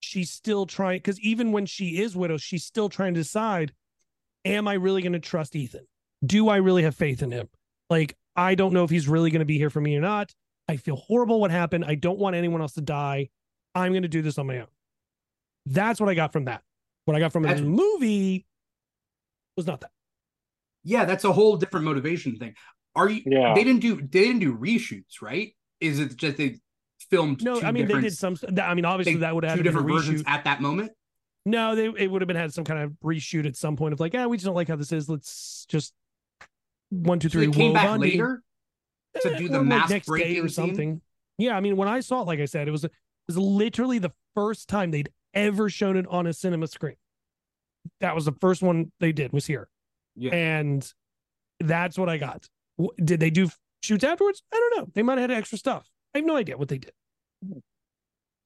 [0.00, 3.72] she's still trying because even when she is widow, she's still trying to decide,
[4.44, 5.86] am I really going to trust Ethan?
[6.24, 7.48] Do I really have faith in him?
[7.88, 10.34] Like, I don't know if he's really going to be here for me or not.
[10.68, 11.84] I feel horrible what happened.
[11.84, 13.28] I don't want anyone else to die.
[13.74, 14.66] I'm going to do this on my own.
[15.66, 16.62] That's what I got from that.
[17.04, 18.46] What I got from the movie
[19.56, 19.90] was not that.
[20.84, 22.54] Yeah, that's a whole different motivation thing.
[22.94, 23.22] Are you?
[23.24, 23.54] Yeah.
[23.54, 23.96] They didn't do.
[23.96, 25.54] They didn't do reshoots, right?
[25.80, 26.58] Is it just they
[27.10, 27.42] filmed?
[27.42, 28.36] No, two I mean they did some.
[28.60, 30.60] I mean, obviously they- that would have two had to be different versions at that
[30.60, 30.92] moment.
[31.44, 34.00] No, they it would have been had some kind of reshoot at some point of
[34.00, 35.08] like, yeah, we just don't like how this is.
[35.08, 35.92] Let's just
[36.90, 37.46] one, two, three.
[37.46, 38.42] So they came back on later
[39.20, 40.66] to Eh, do or, the like, mask next day breaking or scene?
[40.68, 41.00] something.
[41.38, 42.92] Yeah, I mean, when I saw it, like I said, it was it
[43.26, 46.96] was literally the first time they'd ever shown it on a cinema screen.
[48.00, 49.68] That was the first one they did was here,
[50.14, 50.32] Yeah.
[50.34, 50.92] and
[51.60, 52.48] that's what I got.
[53.02, 53.48] Did they do
[53.82, 54.42] shoots afterwards?
[54.52, 54.90] I don't know.
[54.94, 55.88] They might have had extra stuff.
[56.14, 56.92] I have no idea what they did.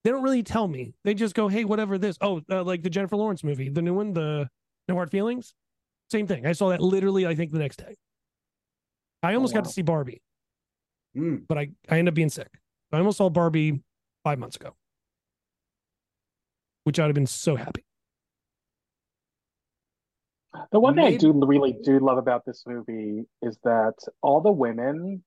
[0.04, 0.94] They don't really tell me.
[1.04, 3.92] They just go, "Hey, whatever this." Oh, uh, like the Jennifer Lawrence movie, the new
[3.94, 4.48] one, the
[4.88, 5.52] No Hard Feelings.
[6.10, 6.46] Same thing.
[6.46, 7.26] I saw that literally.
[7.26, 7.94] I think the next day.
[9.22, 9.68] I almost got wow.
[9.68, 10.22] to see Barbie
[11.16, 11.46] Mm.
[11.48, 12.48] but I, I ended up being sick.
[12.92, 13.80] I almost saw Barbie
[14.22, 14.76] five months ago,
[16.86, 17.84] which I'd have been so happy.
[20.70, 24.52] The one thing I do really do love about this movie is that all the
[24.52, 25.24] women,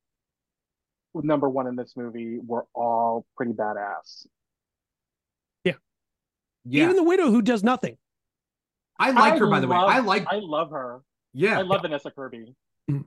[1.14, 4.26] number one in this movie, were all pretty badass.
[5.66, 5.74] Yeah,
[6.64, 6.84] yeah.
[6.86, 7.98] Even the widow who does nothing.
[8.98, 9.76] I like her by the way.
[9.76, 10.26] I like.
[10.32, 11.02] I love her.
[11.34, 12.56] yeah, I love Vanessa Kirby.
[12.90, 13.02] Mm-hmm.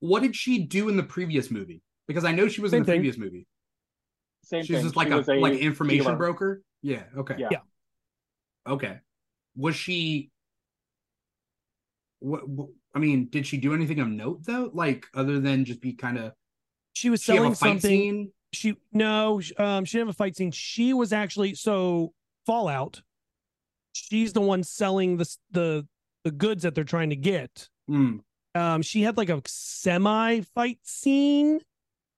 [0.00, 1.82] what did she do in the previous movie?
[2.08, 2.96] Because I know she was in the thing.
[3.00, 3.46] previous movie.
[4.42, 4.66] Same thing.
[4.66, 4.84] She's thing.
[4.86, 6.16] just like She a, was like information dealer.
[6.16, 6.62] broker.
[6.82, 7.02] Yeah.
[7.16, 7.34] Okay.
[7.38, 7.48] Yeah.
[7.50, 7.58] Yeah.
[8.66, 8.98] Okay.
[9.56, 10.30] Was she?
[12.20, 12.68] What, what?
[12.94, 14.70] I mean, did she do anything of note though?
[14.72, 16.32] Like other than just be kind of
[16.94, 17.90] She was she selling a fight something.
[17.90, 18.32] scene?
[18.52, 20.50] She no, um, she didn't have a fight scene.
[20.50, 22.12] She was actually so
[22.46, 23.02] Fallout.
[23.92, 25.86] She's the one selling the the
[26.24, 27.68] the goods that they're trying to get.
[27.86, 28.16] Hmm.
[28.54, 31.60] Um, she had like a semi fight scene.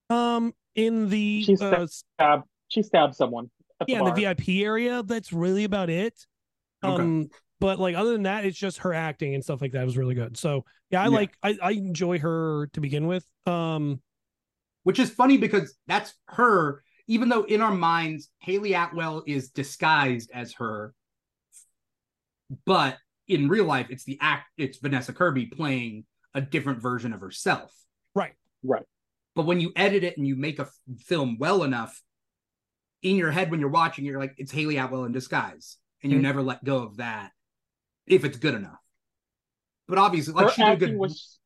[0.09, 3.51] Um, in the She's uh, s- Stab, she stabbed someone.
[3.81, 4.35] At yeah, in the the.
[4.35, 5.02] VIP area.
[5.02, 6.15] That's really about it.
[6.85, 7.02] Okay.
[7.02, 7.28] Um,
[7.61, 10.15] but like other than that, it's just her acting and stuff like that was really
[10.15, 10.36] good.
[10.36, 11.09] So yeah, I Yeah.
[11.11, 13.24] like I, I enjoy her to begin with.
[13.47, 14.01] Um,
[14.85, 16.82] Which is funny because that's her.
[17.07, 20.94] Even though in our minds Hayley Atwell is disguised as her,
[22.66, 22.97] but
[23.28, 24.47] in real life it's the act.
[24.57, 26.05] It's Vanessa Kirby playing
[26.35, 27.74] a different version of herself.
[28.15, 28.32] right.
[28.62, 28.85] Right.
[29.35, 32.01] But when you edit it and you make a film well enough,
[33.02, 36.18] in your head when you're watching, you're like, it's Hayley Atwell in disguise, and you
[36.18, 36.22] Mhm.
[36.22, 37.32] never let go of that
[38.06, 38.78] if it's good enough.
[39.89, 40.97] But obviously, like her she did good.
[40.97, 41.39] was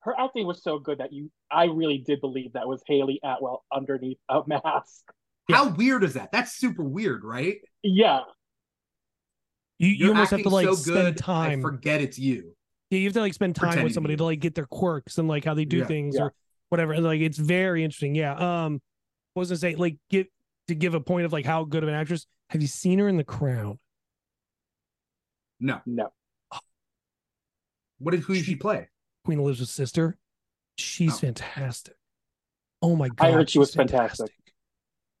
[0.00, 3.64] her acting was so good that you I really did believe that was Hayley Atwell
[3.72, 5.04] underneath a mask.
[5.50, 6.32] How weird is that?
[6.32, 7.58] That's super weird, right?
[7.82, 8.20] Yeah.
[9.78, 11.58] You you You're almost have to like so spend good, time.
[11.60, 12.54] I forget it's you.
[12.90, 15.18] Yeah, you have to like spend time Pretending with somebody to like get their quirks
[15.18, 15.86] and like how they do Yeah.
[15.86, 16.24] things Yeah.
[16.24, 16.34] or
[16.70, 16.92] whatever.
[16.92, 18.14] And like it's very interesting.
[18.14, 18.34] Yeah.
[18.64, 18.80] Um,
[19.34, 19.74] what was I say?
[19.76, 20.28] Like get
[20.70, 22.26] to give a point of like how good of an actress.
[22.48, 23.78] Have you seen her in The Crown?
[25.60, 25.80] No.
[25.86, 26.08] No.
[27.98, 28.88] What did who did she play?
[29.24, 30.16] Queen Elizabeth's sister.
[30.78, 31.18] She's Oh.
[31.18, 31.94] fantastic.
[32.82, 34.30] Oh my god, I heard she was she's fantastic.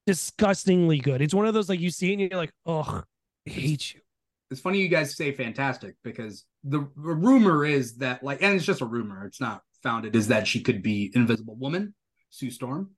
[0.06, 1.20] Disgustingly good.
[1.20, 3.02] It's one of those like you see it and you're like, oh,
[3.46, 4.00] I hate you.
[4.50, 8.64] It's funny you guys say fantastic because the, the rumor is that like, and it's
[8.64, 9.26] just a rumor.
[9.26, 10.16] It's not founded.
[10.16, 11.94] Is that she could be Invisible Woman,
[12.30, 12.90] Sue Storm?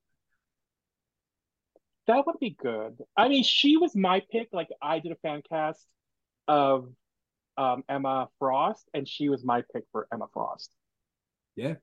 [2.09, 2.99] That would be good.
[3.16, 4.49] I mean, she was my pick.
[4.53, 5.87] Like I did a fan cast
[6.49, 6.89] of
[7.57, 10.70] um, Emma Frost, and she was my pick for Emma Frost.
[11.55, 11.74] Yeah,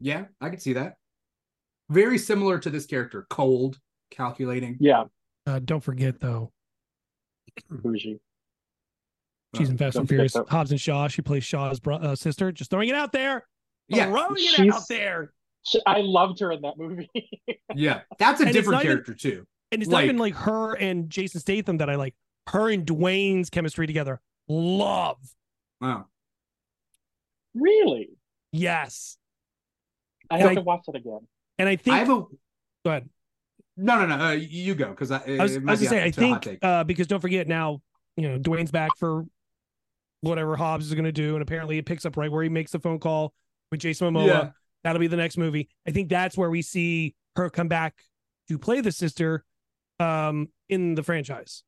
[0.00, 0.96] yeah, I could see that.
[1.90, 3.78] Very similar to this character, cold,
[4.10, 4.76] calculating.
[4.80, 5.04] Yeah,
[5.46, 6.52] Uh, don't forget though,
[7.70, 8.18] bougie.
[9.56, 10.34] she's in Fast don't and Furious.
[10.48, 11.08] Hobbs and Shaw.
[11.08, 12.50] She plays Shaw's bro- uh, sister.
[12.52, 13.46] Just throwing it out there.
[13.88, 15.32] Yeah, throwing it She's- out there.
[15.64, 17.08] She, I loved her in that movie.
[17.74, 19.46] yeah, that's a And different not even- character too.
[19.70, 22.14] And it's Like- not even like her and Jason Statham that I like.
[22.48, 24.20] Her and Dwayne's chemistry together.
[24.48, 25.18] Love.
[25.80, 26.06] Wow.
[27.54, 28.10] really?
[28.52, 29.16] Yes.
[30.30, 31.20] I have Like- to watch it again.
[31.58, 32.28] And I think I have a go
[32.86, 33.08] ahead.
[33.76, 34.24] no, no, no.
[34.24, 37.06] Uh, you go because I, I was, I was gonna say, I think uh, because
[37.06, 37.80] don't forget now,
[38.16, 39.24] you know, Dwayne's back for
[40.22, 42.80] whatever Hobbs is gonna do, and apparently it picks up right where he makes the
[42.80, 43.32] phone call
[43.70, 44.26] with Jason Momoa.
[44.26, 44.50] Yeah.
[44.84, 45.68] That'll be the next movie.
[45.86, 47.94] I think that's where we see her come back
[48.48, 49.44] to play the sister
[50.00, 51.62] um in the franchise.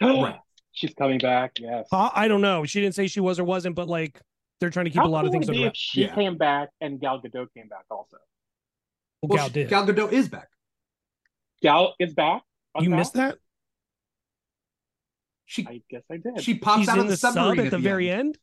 [0.00, 0.38] Right.
[0.72, 1.52] She's coming back.
[1.58, 1.86] Yes.
[1.92, 2.64] Uh, I don't know.
[2.64, 4.20] She didn't say she was or wasn't, but like
[4.60, 6.14] they're trying to keep How a lot of things would be if she Yeah.
[6.14, 8.16] came back and Gal Gadot came back also?
[9.22, 9.68] Well, Well, Gal she- did.
[9.68, 10.48] Gal Gadot is back.
[11.62, 12.42] Gal is back.
[12.80, 12.98] you Val?
[12.98, 13.38] missed that?
[15.46, 16.40] She I guess I did.
[16.40, 18.38] she pops She's out in of the the sub submarine at the very end.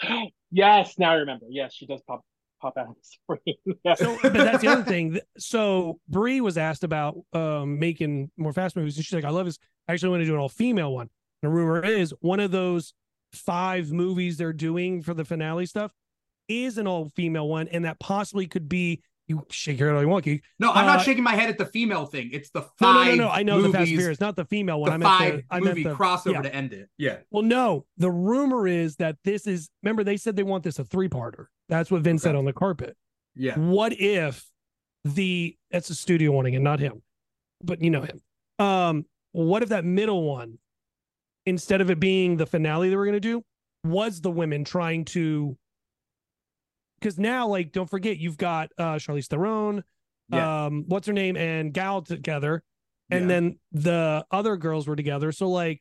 [0.50, 1.46] yes, now I remember.
[1.50, 2.24] Yes, she does pop
[2.62, 3.56] pop out of the screen.
[3.84, 3.94] Yeah.
[3.94, 5.18] So, but that's the other thing.
[5.36, 9.46] So Brie was asked about um, making more fast movies, and she's like, "I love
[9.46, 9.58] this.
[9.88, 11.10] I actually want to do an all female one."
[11.42, 12.94] The rumor is one of those
[13.32, 15.92] five movies they're doing for the finale stuff
[16.48, 19.02] is an all female one, and that possibly could be.
[19.32, 20.42] You shake your head all you want, Keith.
[20.58, 22.28] No, I'm not Uh, shaking my head at the female thing.
[22.32, 23.30] It's the five no, no, no.
[23.30, 24.90] I know the Fast and movies, Furious, not the female one.
[24.90, 26.42] the I meant five the, I meant movie the crossover yeah.
[26.42, 26.90] to end it.
[26.98, 27.18] Yeah.
[27.30, 29.70] Well, no, the rumor is that this is.
[29.82, 31.46] Remember, they said they want this a three-parter.
[31.70, 32.96] That's what Vince said on the carpet.
[33.34, 33.58] Yeah.
[33.58, 34.44] What if
[35.04, 37.02] the that's a studio wanting it, not him,
[37.62, 38.20] but you know him.
[38.58, 40.58] Um, what if that middle one,
[41.46, 43.42] instead of it being the finale they were going to do,
[43.82, 45.56] was the women trying to?
[47.02, 49.82] Because now, like, don't forget, you've got uh Charlize Theron,
[50.32, 50.66] Yeah.
[50.66, 52.62] um, what's her name, and Gal together,
[53.10, 53.26] and Yeah.
[53.26, 55.32] then the other girls were together.
[55.32, 55.80] So, like,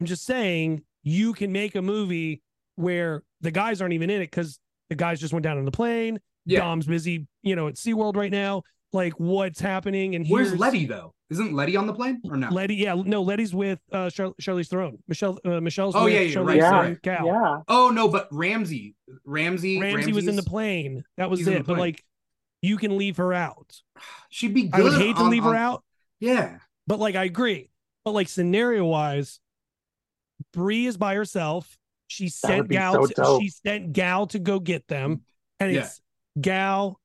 [0.00, 2.42] I'm just saying, you can make a movie
[2.74, 4.58] where the guys aren't even in it because
[4.88, 6.18] the guys just went down on the plane.
[6.44, 6.60] Yeah.
[6.60, 8.62] Dom's busy, you know, at SeaWorld right now.
[8.92, 10.14] Like, what's happening?
[10.14, 11.14] And Where's Letty though?
[11.30, 12.48] Isn't Letty on the plane or no?
[12.48, 14.98] Letty, yeah, no, Letty's with uh Char- Charlize Theron.
[15.08, 16.70] Michelle, uh, Michelle's Oh, with yeah, yeah, Charlize right, Yeah.
[16.70, 17.02] Theron, right.
[17.02, 17.26] Cal.
[17.26, 17.56] yeah.
[17.68, 18.94] Oh no, but Ramsey,
[19.26, 21.04] Ramsey, Ramsey was in the plane.
[21.18, 21.66] That was He's it.
[21.66, 22.02] But like,
[22.62, 23.78] you can leave her out.
[24.30, 24.80] She'd be good.
[24.80, 25.84] I would hate to on- leave her out,
[26.20, 26.58] Yeah.
[26.86, 27.68] but like, I agree.
[28.06, 29.38] But like, scenario wise,
[30.54, 31.76] Brie is by herself.
[32.06, 33.06] She sent Gal.
[33.06, 35.22] so to, she sent Gal to go get them,
[35.60, 35.80] and Yeah.
[35.80, 36.00] it's
[36.40, 36.98] Gal,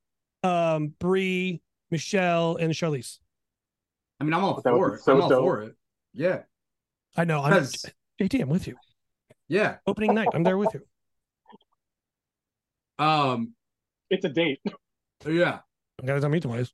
[0.43, 1.61] um, Brie,
[1.93, 3.19] Michelle, and Charlize.
[4.19, 5.01] I mean, I'm all That would for it.
[5.03, 5.43] so I'm all dope.
[5.45, 5.75] for it.
[6.13, 6.41] Yeah.
[7.15, 7.41] I know.
[7.41, 7.85] I'm Because
[8.19, 8.41] JT.
[8.41, 8.75] I'm with you.
[9.47, 9.77] yeah.
[9.87, 10.27] Opening night.
[10.33, 10.81] I'm there with you.
[12.99, 13.53] Um.
[14.09, 14.59] It's a date.
[15.25, 15.59] Yeah.
[16.01, 16.71] You gotta tell me twice.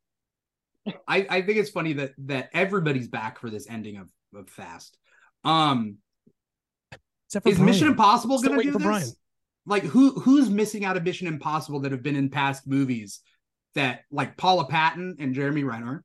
[1.07, 4.97] I, I think it's funny that that everybody's back for this ending of, of Fast.
[5.43, 5.97] Um,
[7.27, 9.11] Except for is Mission Impossible Still going to waiting do for this?
[9.11, 9.15] Brian.
[9.65, 13.21] Like who who's missing out of Mission Impossible that have been in past movies
[13.75, 16.03] that like Paula Patton and Jeremy Renner?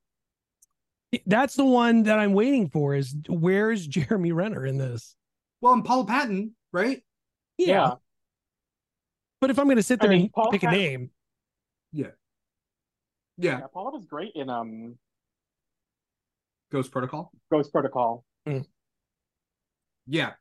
[1.27, 2.95] That's the one that I'm waiting for.
[2.95, 5.15] Is where's Jeremy Renner in this?
[5.61, 7.03] Well, and Paula Patton, right?
[7.59, 7.93] Yeah.
[9.41, 11.11] But if I'm going to sit I there mean, and Paul pick a name,
[11.93, 12.09] Yeah.
[13.37, 14.97] Yeah, Paula was great in um
[16.71, 17.31] Ghost Protocol.
[17.51, 18.25] Ghost Protocol.
[20.07, 20.33] Yeah.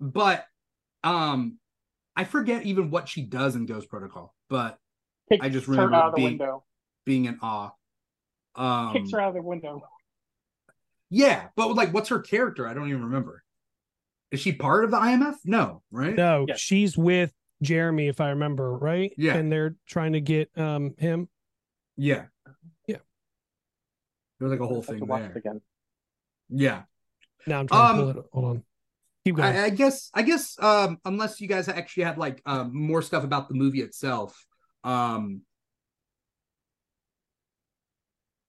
[0.00, 0.46] But
[1.04, 1.58] um
[2.16, 4.78] I forget even what she does in Ghost Protocol, but
[5.30, 6.64] Kicks I just her remember out of the being- window.
[7.04, 7.70] being in awe.
[8.56, 9.82] Um Kicks her out of the window.
[11.08, 12.66] Yeah, but like what's her character?
[12.68, 13.42] I don't even remember.
[14.30, 15.36] Is she part of the IMF?
[15.44, 16.14] No, right?
[16.14, 16.60] no, Yes.
[16.60, 17.32] she's with
[17.62, 19.12] Jeremy, if I remember right.
[19.16, 19.34] Yeah.
[19.36, 21.28] and they're trying to get um him.
[21.96, 22.26] Yeah.
[22.86, 22.96] Yeah.
[24.38, 25.32] There was like a whole I thing watch there.
[25.36, 25.60] again.
[26.48, 26.82] Yeah.
[27.46, 28.26] Now I'm trying to Um, pull it.
[28.32, 28.62] Hold on,
[29.24, 29.48] keep going.
[29.56, 33.24] I, I guess I guess um unless you guys actually had like um more stuff
[33.24, 34.46] about the movie itself.
[34.84, 35.42] Um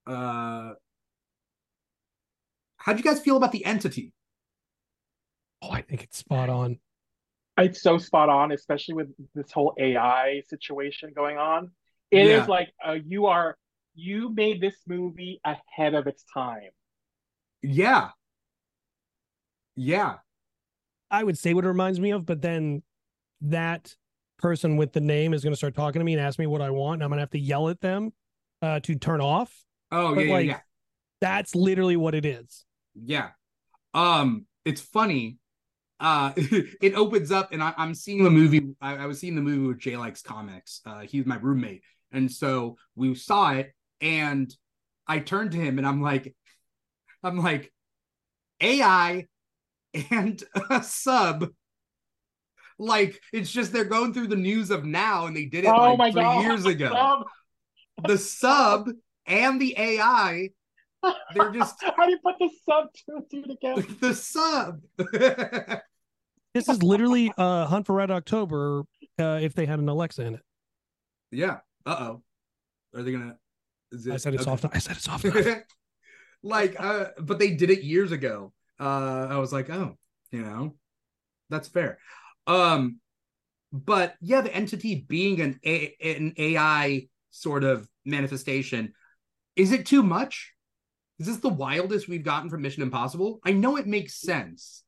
[0.06, 0.72] uh
[2.78, 4.12] how'd you guys feel about the entity?
[5.62, 6.78] oh, I think it's spot on.
[7.58, 11.70] It's so spot on, especially with this whole AI situation going on.
[12.10, 12.46] It is Yeah.
[12.46, 13.56] like uh, you are
[13.94, 16.70] you made this movie ahead of its time.
[17.62, 18.10] Yeah.
[19.76, 20.16] Yeah.
[21.10, 22.82] I would say what it reminds me of, but then
[23.42, 23.94] that
[24.42, 26.60] person with the name is going to start talking to me and ask me what
[26.60, 28.12] I want, and I'm going to have to yell at them
[28.60, 29.52] uh, to turn off.
[29.90, 30.60] Oh But yeah, like, yeah, yeah.
[31.20, 32.64] That's literally what it is.
[32.94, 33.30] Yeah.
[33.94, 35.38] Um, it's funny.
[36.00, 38.74] Uh it opens up and I, I'm seeing the movie.
[38.80, 40.80] I, I was seeing the movie with Jay Likes Comics.
[40.84, 41.82] Uh he's my roommate.
[42.10, 44.52] And so we saw it and
[45.06, 46.34] I turned to him and I'm like,
[47.22, 47.72] I'm like,
[48.60, 49.26] AI
[50.10, 51.48] and a sub.
[52.78, 55.94] Like it's just they're going through the news of now and they did it oh
[55.94, 56.42] like my three god!
[56.44, 56.92] years ago.
[56.92, 57.24] Um,
[58.06, 58.88] The sub
[59.26, 60.50] and the AI,
[61.34, 63.82] they're just How do you put the sub two two together?
[64.00, 64.80] the sub.
[66.54, 68.82] This is literally uh, Hunt for Red October
[69.18, 70.40] uh, if they had an Alexa in it.
[71.30, 71.60] Yeah.
[71.86, 72.22] Uh oh.
[72.94, 73.38] Are they gonna?
[73.90, 74.60] Is I said it's okay.
[74.60, 74.74] soft.
[74.74, 75.24] I said it's soft.
[75.24, 75.62] enough.
[76.42, 78.52] like, uh, but they did it years ago.
[78.78, 79.96] Uh, I was like, oh,
[80.30, 80.74] you know,
[81.48, 81.98] that's fair.
[82.46, 82.98] Um,
[83.72, 88.92] but yeah, the entity being an A- an AI sort of manifestation,
[89.56, 90.52] is it too much?
[91.18, 93.40] Is this the wildest we've gotten from Mission Impossible?
[93.44, 94.82] I know it makes sense,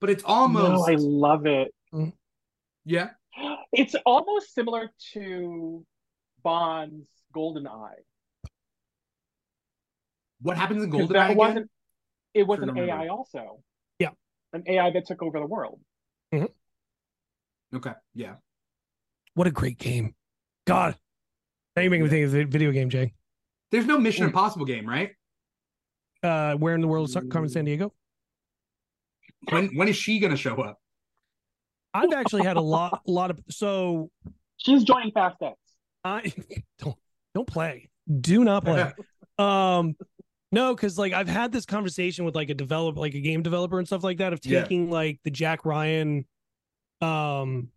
[0.00, 1.74] but it's almost No, I love it.
[2.84, 3.10] yeah.
[3.72, 5.84] It's almost similar to
[6.42, 7.94] Bond's Golden Eye.
[10.42, 11.36] What happens in Goldeneye that again?
[11.36, 11.70] wasn't
[12.32, 13.62] it was Sure an don't AI also.
[13.98, 14.10] Yeah.
[14.52, 15.80] An AI that took over the world.
[17.74, 18.34] Okay, yeah.
[19.34, 20.14] What a great game.
[20.66, 20.96] God,
[21.76, 23.12] Now you make me think of the video game, Jay.
[23.70, 24.24] There's no Mission.
[24.26, 25.12] Impossible game, right?
[26.22, 27.90] Uh, where in the world is Carmen Sandiego?
[29.50, 30.78] When when is she gonna show up?
[31.94, 33.40] I've actually had a lot, a lot of.
[33.48, 34.10] So
[34.58, 35.56] She's joining Fast X.
[36.04, 36.32] I
[36.78, 36.96] don't
[37.34, 37.88] don't play.
[38.20, 38.92] Do not play.
[39.38, 39.94] um,
[40.52, 43.78] no, because like I've had this conversation with like a developer, like a game developer
[43.78, 44.62] and stuff like that, of Yeah.
[44.62, 46.26] taking like the Jack Ryan,
[47.00, 47.68] um,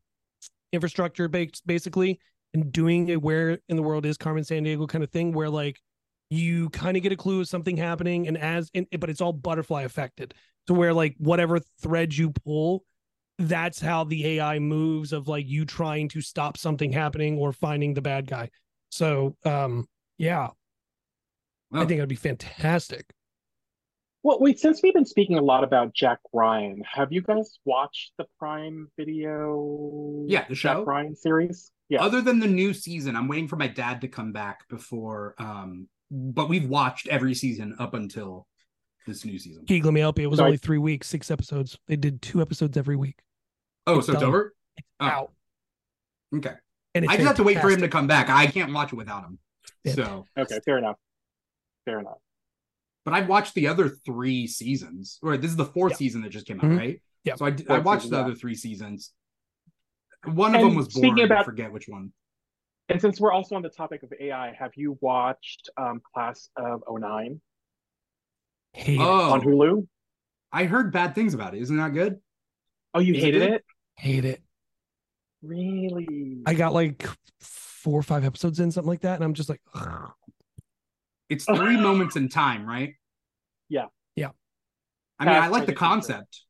[0.72, 2.20] infrastructure based basically
[2.54, 5.80] and doing a where in the world is Carmen Sandiego kind of thing, where like
[6.30, 9.34] you kind of get a clue of something happening, and as and, but it's all
[9.34, 10.34] butterfly affected,
[10.68, 12.84] to where like whatever threads you pull.
[13.40, 17.96] That's how the AI moves of like you trying to stop something happening or finding
[17.96, 18.50] the bad guy.
[18.90, 19.88] So um
[20.18, 20.50] yeah,
[21.74, 23.12] I think it'd be fantastic.
[24.24, 28.14] Well, wait, since we've been speaking a lot about Jack Ryan, have you guys watched
[28.18, 30.80] the Prime Video Yeah, the show?
[30.80, 31.72] Jack Ryan series?
[31.90, 32.02] Yeah.
[32.02, 35.36] Other than the new season, I'm waiting for my dad to come back before.
[35.38, 38.48] Um, but we've watched every season up until
[39.06, 39.66] this new season.
[39.66, 40.24] Keeg, let me help you.
[40.24, 40.48] It was Sorry.
[40.48, 41.78] only three weeks, six episodes.
[41.88, 43.20] They did two episodes every week.
[43.86, 44.30] Oh, It's so it's done.
[44.30, 44.56] over.
[45.02, 45.06] Oh.
[45.06, 45.32] Out.
[46.34, 46.54] Okay,
[46.96, 48.30] And it's I just have to wait for him to come back.
[48.30, 49.38] I can't watch it without him.
[49.84, 49.94] Yeah.
[49.94, 50.96] So, Okay, fair enough.
[51.86, 52.18] Fair enough.
[53.06, 55.20] But I've watched the other three seasons.
[55.22, 55.98] Or this is the fourth Yeah.
[55.98, 56.78] season that just came out, Mhm.
[56.78, 57.02] right?
[57.24, 57.36] Yeah.
[57.36, 59.12] So I, Fourth watched the other three seasons.
[60.26, 61.32] One of them was boring.
[61.32, 62.14] I forget which one.
[62.90, 66.84] And since we're also on the topic of AI, have you watched um, Class of
[66.90, 67.42] 09
[68.74, 69.00] Hate.
[69.00, 69.88] Oh, on Hulu?
[70.52, 71.62] I heard bad things about it.
[71.62, 72.20] Isn't that good?
[72.94, 73.52] Oh, you it hated good?
[73.54, 73.66] it?
[73.96, 74.42] Hate it.
[75.42, 76.42] Really?
[76.46, 77.06] I got like
[77.40, 80.12] four or five episodes in, something like that, and I'm just like, ugh.
[81.34, 82.94] It's three moments in time, right?
[83.70, 83.86] Yeah.
[84.16, 84.30] Yeah.
[85.20, 85.80] I mean, I like the present, future.
[85.80, 86.42] concept.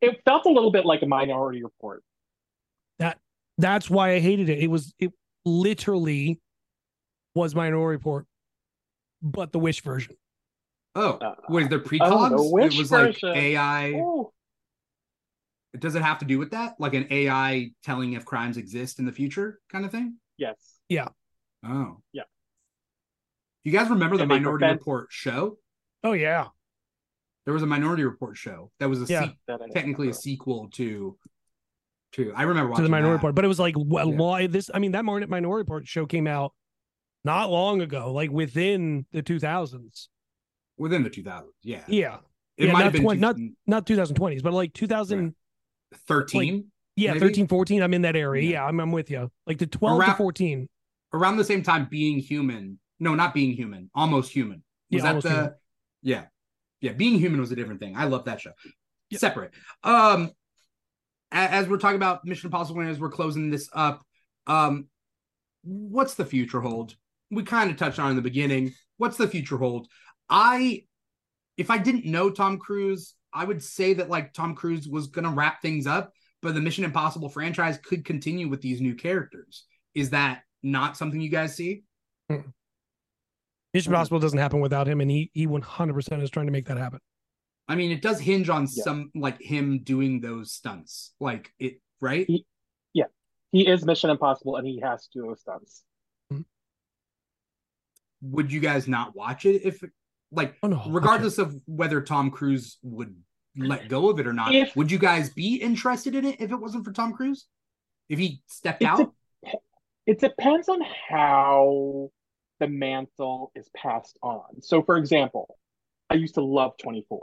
[0.00, 2.02] It felt a little bit like a Minority Report.
[2.98, 3.18] That
[3.58, 4.58] that's why I hated it.
[4.60, 5.12] It was it
[5.44, 6.40] literally
[7.34, 8.26] was Minority Report,
[9.22, 10.16] but the Wish version.
[10.94, 12.30] Oh, Uh, was there oh, precogs?
[12.30, 13.22] the Wish it was like.
[13.22, 13.92] AI.
[13.96, 14.32] Oh,
[15.78, 16.76] Does it have to do with that?
[16.78, 20.16] Like an AI telling if crimes exist in the future kind of thing?
[20.38, 20.56] yes.
[20.88, 21.08] Yeah.
[21.64, 22.00] Oh.
[22.12, 22.22] Yeah.
[23.66, 25.58] You guys remember the Minority prevent- Report show?
[26.04, 26.46] Oh yeah,
[27.46, 29.24] There was a Minority Report show that was a Yeah.
[29.26, 31.18] se- That I technically a sequel to
[32.12, 33.14] to I remember to the Minority that.
[33.14, 34.18] Report, but it was like well, Yeah.
[34.18, 34.70] law- this.
[34.72, 36.54] I mean, that Minority Report show came out
[37.24, 40.08] not long ago, like within the 2000s.
[40.78, 41.52] within the 2000s.
[41.64, 41.84] Yeah.
[41.88, 42.18] Yeah,
[42.56, 45.34] It Yeah, might have been twen- not- two- not 2020s, but like 2000.
[46.06, 47.20] 13 Yeah, Maybe?
[47.20, 47.82] 13, 14.
[47.82, 48.42] I'm in that area.
[48.44, 48.50] Yeah.
[48.50, 49.30] Yeah, I'm, I'm with you.
[49.46, 50.68] Like the 12 Around- to 14.
[51.12, 52.78] around the same time being human.
[52.98, 53.90] No, not being human.
[53.94, 54.62] Almost human.
[54.90, 55.54] Was Yeah, that the Human.
[56.02, 56.24] Yeah.
[56.80, 57.96] Yeah, being human was a different thing.
[57.96, 58.52] I love that show.
[59.10, 59.18] Yeah.
[59.18, 59.52] Separate.
[59.82, 60.30] Um
[61.32, 64.02] as we're talking about Mission Impossible as we're closing this up,
[64.46, 64.88] um
[65.62, 66.94] what's the future hold?
[67.30, 68.72] We kind of touched on it in the beginning.
[68.98, 69.88] What's the future hold?
[70.30, 70.84] I
[71.56, 75.24] if I didn't know Tom Cruise, I would say that like Tom Cruise was going
[75.24, 76.12] to wrap things up,
[76.42, 79.64] but the Mission Impossible franchise could continue with these new characters.
[79.94, 81.82] Is that not something you guys see?
[83.76, 83.94] Mission Mm-hmm.
[83.96, 87.00] Impossible doesn't happen without him, and he he 100% is trying to make that happen.
[87.68, 88.84] I mean, it does hinge on Yeah.
[88.84, 92.26] some like him doing those stunts, like it, right?
[92.26, 92.46] He-
[93.52, 95.84] He is Mission Impossible, and he has to do those stunts.
[98.22, 99.82] Would you guys not watch it if,
[100.32, 103.14] like, Oh no, regardless of whether Tom Cruise would
[103.56, 104.54] let go of it or not?
[104.54, 107.46] If- would you guys be interested in it if it wasn't for Tom Cruise?
[108.08, 109.12] If he stepped It's out?
[110.06, 112.10] It depends on how
[112.60, 114.60] the mantle is passed on.
[114.62, 115.56] So, for example,
[116.10, 117.22] I used to love 24,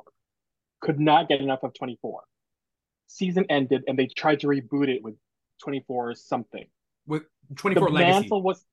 [0.81, 2.23] could not get enough of 24.
[3.07, 5.15] Season ended, and they tried to reboot it with
[5.63, 6.65] 24 something.
[7.07, 7.23] with
[7.55, 8.11] 24 the Legacy.
[8.21, 8.65] mantle was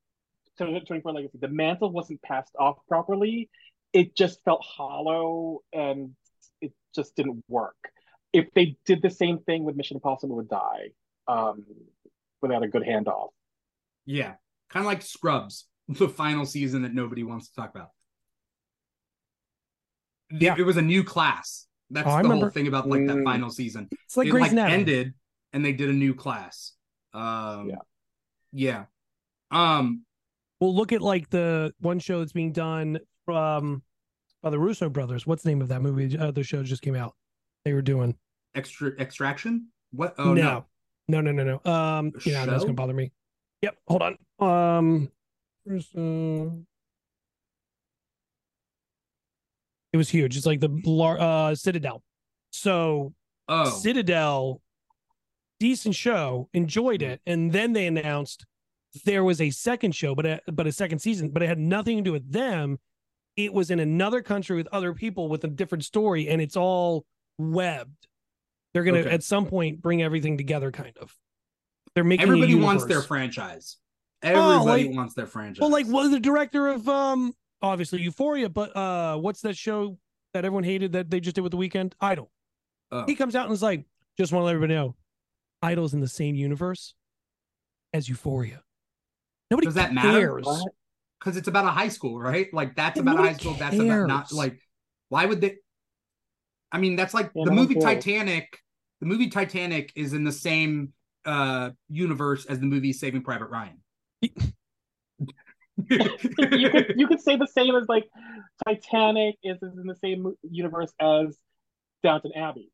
[0.58, 3.48] 24 legacy the mantle wasn't passed off properly
[3.92, 6.10] it just felt hollow and
[6.60, 7.76] it just didn't work
[8.32, 10.90] if they did the same thing with mission impossible would die
[11.28, 11.64] um
[12.42, 13.28] without a good handoff
[14.06, 14.34] Yeah,
[14.68, 17.90] kind of like Scrubs, the final season that nobody wants to talk about.
[20.30, 20.54] Yeah.
[20.58, 21.66] it was a new class.
[21.90, 23.24] That's Oh, I the whole thing about like that Mm.
[23.24, 23.88] final season.
[24.04, 24.74] It's like it Grey's like Anatomy.
[24.78, 25.14] ended
[25.52, 26.72] and they did a new class.
[27.12, 27.76] Um, Yeah.
[28.52, 28.84] yeah.
[29.50, 30.04] Um,
[30.60, 33.82] Well, look at like the one show that's being done from
[34.42, 35.26] by the Russo brothers.
[35.26, 36.16] What's the name of that movie?
[36.16, 37.16] Uh, the show just came out.
[37.64, 38.16] They were doing.
[38.54, 39.68] extra extraction.
[39.92, 40.14] What?
[40.18, 40.66] Oh no.
[41.08, 41.70] no, no, no, no, no.
[41.72, 43.12] Um, A yeah, that's gonna bother me.
[43.62, 43.76] Yep.
[43.88, 44.18] Hold on.
[44.78, 45.12] Um,
[45.66, 46.64] Russo-
[49.92, 50.36] it was huge.
[50.36, 52.02] It's like the lar- uh Citadel.
[52.50, 53.14] So
[53.48, 54.62] Oh, Citadel,
[55.58, 58.46] decent show, enjoyed it, and then they announced
[59.04, 61.96] there was a second show, but a, but a second season, but it had nothing
[61.96, 62.78] to do with them.
[63.36, 67.04] It was in another country with other people with a different story, and it's all
[67.38, 68.06] webbed.
[68.72, 69.10] They're gonna Okay.
[69.10, 71.12] at some point bring everything together, kind of.
[71.96, 73.78] They're making a Everybody wants their franchise.
[74.22, 75.60] Everybody like- wants their franchise.
[75.60, 77.32] Well, like was the director of um
[77.62, 79.98] obviously Euphoria, but uh what's that show
[80.34, 81.92] that everyone hated that they just did with the Weeknd?
[82.00, 82.30] Idol.
[82.92, 83.04] Oh.
[83.06, 83.84] He comes out and is like,
[84.18, 84.96] just want to let everybody know,
[85.62, 86.94] Idol's in the same universe
[87.94, 88.62] as Euphoria.
[89.50, 90.44] Nobody Does that cares.
[90.44, 90.72] What?
[91.18, 92.52] because it's about a high school, right?
[92.52, 93.54] Like that's Yeah, about a high school.
[93.54, 94.58] That's about not like
[95.08, 95.56] why would they?
[96.72, 97.84] I mean, that's like Yeah, the movie cares.
[97.84, 98.58] Titanic.
[99.00, 100.92] The movie Titanic is in the same
[101.24, 103.78] uh universe as the movie Saving Private Ryan.
[104.22, 104.30] You
[106.70, 108.04] could you could say the same as like
[108.66, 111.36] Titanic is, is in the same universe as
[112.02, 112.70] Downton Abbey.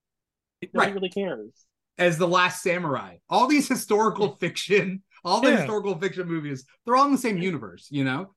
[0.63, 0.95] Nobody Right.
[0.95, 1.53] really cares.
[1.99, 3.17] as the Last Samurai.
[3.31, 5.57] All these historical fiction, all the Yeah.
[5.59, 7.89] historical fiction movies, they're all in the same universe.
[7.91, 8.35] You know?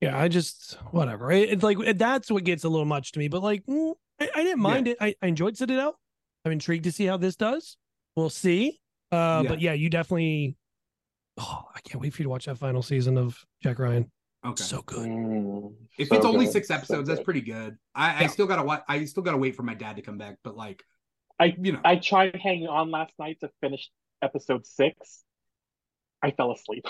[0.00, 1.30] Yeah, I just whatever.
[1.32, 3.28] It- It's like that's what gets a little much to me.
[3.28, 4.98] But like, mm, I, I didn't mind it.
[5.00, 5.98] I, I enjoyed Citadel.
[6.44, 7.76] I'm intrigued to see how this does.
[8.14, 8.78] We'll see.
[9.10, 9.48] Uh, Yeah.
[9.48, 10.56] but yeah, you definitely.
[11.38, 14.10] Oh, I can't wait for you to watch that final season of Jack Ryan.
[14.44, 14.62] Okay.
[14.62, 15.08] So good.
[15.08, 17.76] Mm, if so it's only good, six so episodes, that's pretty good.
[17.94, 20.38] I, I still gotta wa- I still gotta wait for my dad to come back.
[20.44, 20.84] But like,
[21.40, 23.90] I- you know, I tried hanging on last night to finish
[24.22, 25.24] episode six.
[26.22, 26.86] I fell asleep.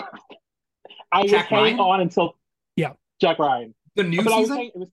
[1.11, 1.79] I was Jack hanging Ryan?
[1.79, 2.35] on until
[2.75, 2.93] Yeah.
[3.19, 3.73] Jack Ryan.
[3.95, 4.57] the new but season.
[4.57, 4.89] hang- it was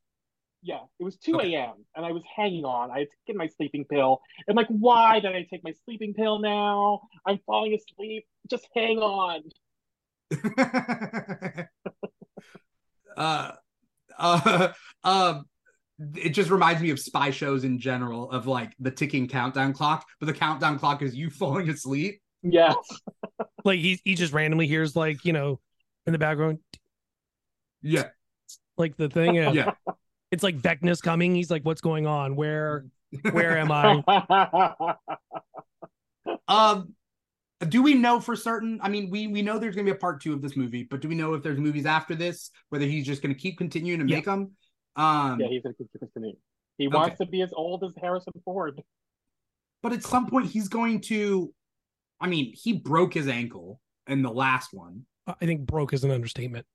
[0.64, 1.54] yeah, it was 2 Okay.
[1.54, 1.74] a.m.
[1.94, 2.90] and I was hanging on.
[2.90, 4.20] I had taken my sleeping pill.
[4.48, 7.02] I'm like, why did I take my sleeping pill now?
[7.26, 8.24] I'm falling asleep.
[8.50, 9.42] Just hang on.
[13.16, 13.52] uh,
[14.18, 14.72] uh,
[15.04, 15.44] um,
[16.16, 20.04] it just reminds me of spy shows in general of like the ticking countdown clock,
[20.18, 22.20] but the countdown clock is you falling asleep.
[22.42, 22.76] Yes.
[23.64, 25.60] Like he he just randomly hears like you know
[26.06, 26.58] in the background
[27.80, 28.08] Yeah,
[28.76, 29.34] like the thing.
[29.34, 29.52] Yeah.
[29.52, 29.70] yeah.
[30.35, 31.32] It's like Vecna's coming.
[31.32, 32.35] He's like, what's going on?
[32.35, 32.86] Where
[33.31, 34.02] where am I?
[36.48, 36.94] Um,
[37.69, 38.78] do we know for certain?
[38.82, 41.01] I mean, we we know there's gonna be a part two of this movie, but
[41.01, 42.51] do we know if there's movies after this?
[42.70, 44.16] Whether he's just gonna keep continuing to Yeah.
[44.16, 44.51] make them?
[44.97, 46.36] Um, yeah, he's gonna keep continuing.
[46.77, 46.94] He Okay.
[46.97, 48.82] wants to be as old as Harrison Ford.
[49.82, 51.55] but at some point he's going to.
[52.20, 55.06] I mean, he broke his ankle in the last one.
[55.27, 56.66] I think broke is an understatement.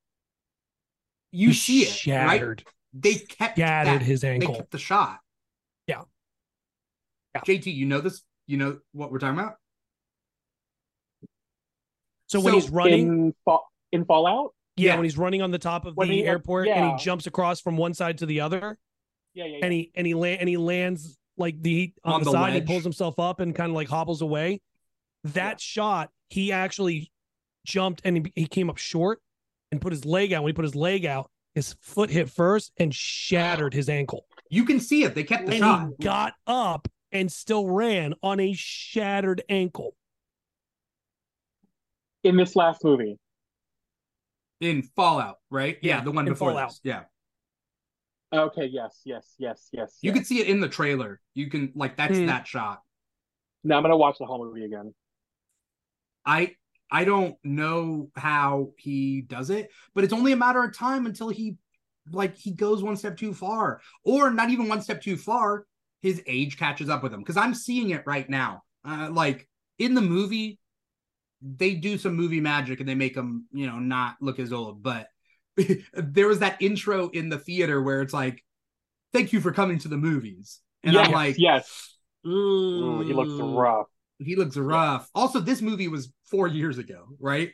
[1.32, 2.64] You He see it, right?
[2.94, 4.06] Shattered, They kept shattered that.
[4.06, 4.56] his They ankle.
[4.56, 5.20] kept the shot.
[5.88, 6.04] Yeah.
[7.36, 7.42] Yeah.
[7.42, 8.22] JT, you know this?
[8.48, 9.56] You know what we're talking about?
[12.28, 13.58] So when he's running, in Fa-
[13.92, 14.54] in Fallout.
[14.76, 14.96] yeah, yeah.
[14.96, 17.60] when he's running on the top of When the he- airport and he jumps across
[17.60, 18.78] from one side to the other,
[19.34, 19.60] Yeah, yeah, yeah.
[19.66, 22.54] and he and he land and he lands like the on, On the, the side.
[22.54, 24.62] He pulls himself up and kind of like hobbles away.
[25.24, 27.12] That shot, he actually
[27.66, 29.20] jumped and he, he came up short
[29.72, 30.44] and put his leg out.
[30.44, 34.26] When he put his leg out, his foot hit first and shattered his ankle.
[34.50, 35.16] You can see it.
[35.16, 35.88] They kept the and shot.
[35.98, 39.96] he got up and still ran on a shattered ankle.
[42.24, 43.18] in this last movie.
[44.60, 45.78] in Fallout, right?
[45.82, 46.70] Yeah, Yeah, the one in before Fallout.
[46.70, 46.80] this.
[46.84, 47.04] Yeah.
[48.34, 49.98] Okay, yes, yes, yes, yes.
[50.02, 50.16] You yes.
[50.18, 51.22] can see it in the trailer.
[51.34, 52.26] You can like that's Hmm.
[52.26, 52.82] that shot.
[53.64, 54.94] Now I'm gonna watch the whole movie again.
[56.26, 56.56] I
[56.92, 61.30] I don't know how he does it, but it's only a matter of time until
[61.30, 61.58] he
[62.12, 65.66] like he goes one step too far or not even one step too far
[66.02, 69.48] his age catches up with him because i'm seeing it right now uh, like
[69.78, 70.60] in the movie
[71.42, 74.82] they do some movie magic and they make him you know not look as old
[74.82, 75.08] but
[75.94, 78.44] there was that intro in the theater where it's like
[79.14, 81.96] thank you for coming to the movies and yes, i'm like yes.
[82.26, 83.88] Ooh, Ooh, he looks rough.
[84.20, 87.52] He looks rough also this movie was four years ago right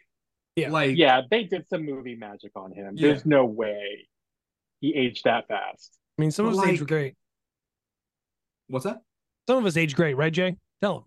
[0.55, 0.69] Yeah.
[0.71, 2.93] like Yeah, they did some movie magic on him.
[2.95, 3.09] Yeah.
[3.09, 4.07] There's no way
[4.81, 5.97] he aged that fast.
[6.17, 7.15] I mean, some of But, us age like- great.
[8.67, 9.01] what's that
[9.47, 10.55] Some of us age great, right, Jay?
[10.81, 11.03] Tell him.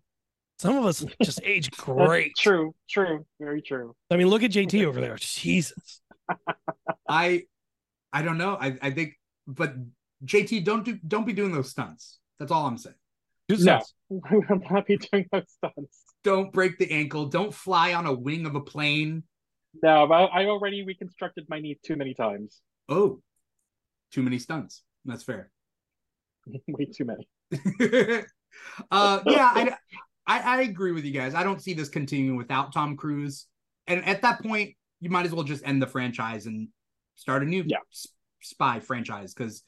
[0.61, 2.35] Some of us just age great.
[2.37, 3.95] true, true, very true.
[4.11, 5.17] I mean, look at JT over there.
[5.17, 6.01] Jesus.
[7.09, 7.45] I
[8.13, 8.57] I don't know.
[8.61, 9.15] I I think
[9.47, 9.75] but
[10.25, 12.19] JT don't do don't be doing those stunts.
[12.39, 12.97] That's all I'm saying.
[13.49, 13.79] Do No.
[13.79, 13.95] sense.
[14.51, 16.03] I'm not be doing those stunts.
[16.25, 17.27] Don't break the ankle.
[17.27, 19.23] Don't fly on a wing of a plane.
[19.83, 22.61] No, but I already reconstructed my knee too many times.
[22.89, 23.21] Oh.
[24.13, 24.83] Too many stunts.
[25.05, 25.51] That's fair.
[26.69, 27.29] Way too many.
[28.91, 29.75] uh yeah, I,
[30.27, 31.35] I I agree with you guys.
[31.35, 33.47] I don't see this continuing without Tom Cruise.
[33.87, 36.69] And at that point, you might as well just end the franchise and
[37.15, 37.79] start a new Yeah.
[37.93, 38.09] s-
[38.43, 39.63] spy franchise because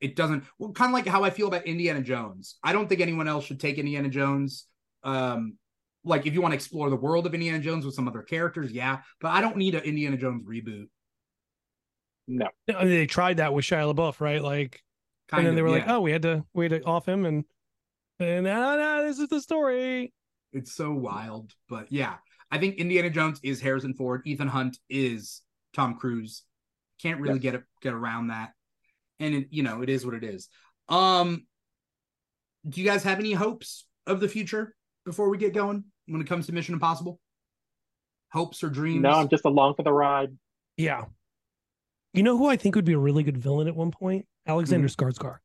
[0.00, 2.56] it doesn't well kind of like how I feel about Indiana Jones.
[2.62, 4.66] I don't think anyone else should take Indiana Jones.
[5.02, 5.56] Um
[6.04, 8.72] like if you want to explore the world of Indiana Jones with some other characters,
[8.72, 8.98] yeah.
[9.20, 10.86] But I don't need an Indiana Jones reboot.
[12.26, 12.48] no.
[12.68, 14.42] I mean, they tried that with Shia LaBeouf, right?
[14.42, 14.82] Like,
[15.28, 17.06] Kind and then of, they were like, "Oh, we had to we had to off
[17.06, 17.44] him," and
[18.18, 20.12] and no, no, this is the story.
[20.52, 21.52] it's so wild.
[21.68, 22.14] But yeah,
[22.50, 24.22] I think Indiana Jones is Harrison Ford.
[24.24, 25.42] Ethan Hunt is
[25.74, 26.44] Tom Cruise.
[27.02, 27.42] Can't really Yes.
[27.42, 28.52] get it, get around that.
[29.20, 30.48] And it, you know, it is what it is.
[30.88, 31.46] Um,
[32.68, 34.74] do you guys have any hopes of the future
[35.04, 37.18] before we get going when it comes to Mission Impossible?
[38.32, 39.02] Hopes or dreams?
[39.02, 40.30] No, I'm just along for the ride.
[40.76, 41.04] Yeah.
[42.14, 44.26] You know who I think would be a really good villain at one point?
[44.46, 45.04] Alexander Mm-hmm.
[45.06, 45.38] Skarsgård.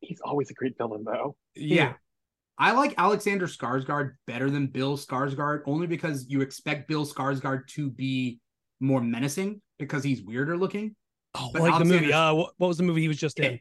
[0.00, 1.36] He's always a great villain, though.
[1.54, 1.74] Yeah.
[1.74, 1.92] Yeah.
[2.58, 7.90] I like Alexander Skarsgård better than Bill Skarsgård only because you expect Bill Skarsgård to
[7.90, 8.40] be
[8.80, 10.94] more menacing because he's weirder looking.
[11.38, 12.12] Oh, But like the movie.
[12.12, 13.60] Alexander- Uh, what, what was the movie he was just in?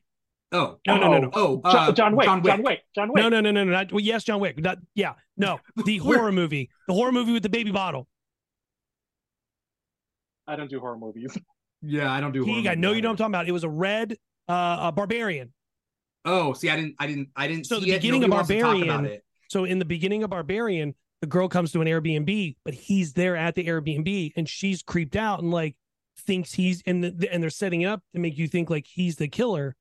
[0.52, 1.30] Oh, No, no, no, no.
[1.34, 2.26] Oh, Jo- uh, John Wick.
[2.26, 2.66] John John Wick.
[2.66, 2.80] Wick.
[2.96, 3.22] John Wick.
[3.24, 3.72] No, no, no, no, no.
[3.72, 4.58] Not, well, yes, John Wick.
[4.60, 8.08] Not, yeah, no, the horror movie, the horror movie with the baby bottle.
[10.48, 11.38] I don't do horror movies.
[11.88, 12.44] Yeah, I don't do.
[12.44, 13.02] horror He, I movies know you either.
[13.04, 13.48] know what I'm talking about.
[13.48, 14.18] It was a red,
[14.50, 15.54] uh, a barbarian.
[16.24, 17.66] Oh, see, I didn't, I didn't, I didn't.
[17.66, 18.02] So see the it.
[18.02, 19.22] beginning of Nobody wants to talk Barbarian-
[19.52, 23.36] So in the beginning of Barbarian, the girl comes to an Airbnb, but he's there
[23.36, 25.76] at the Airbnb, and she's creeped out and like
[26.20, 29.16] thinks he's and the, and they're setting it up to make you think like he's
[29.18, 29.76] the killer.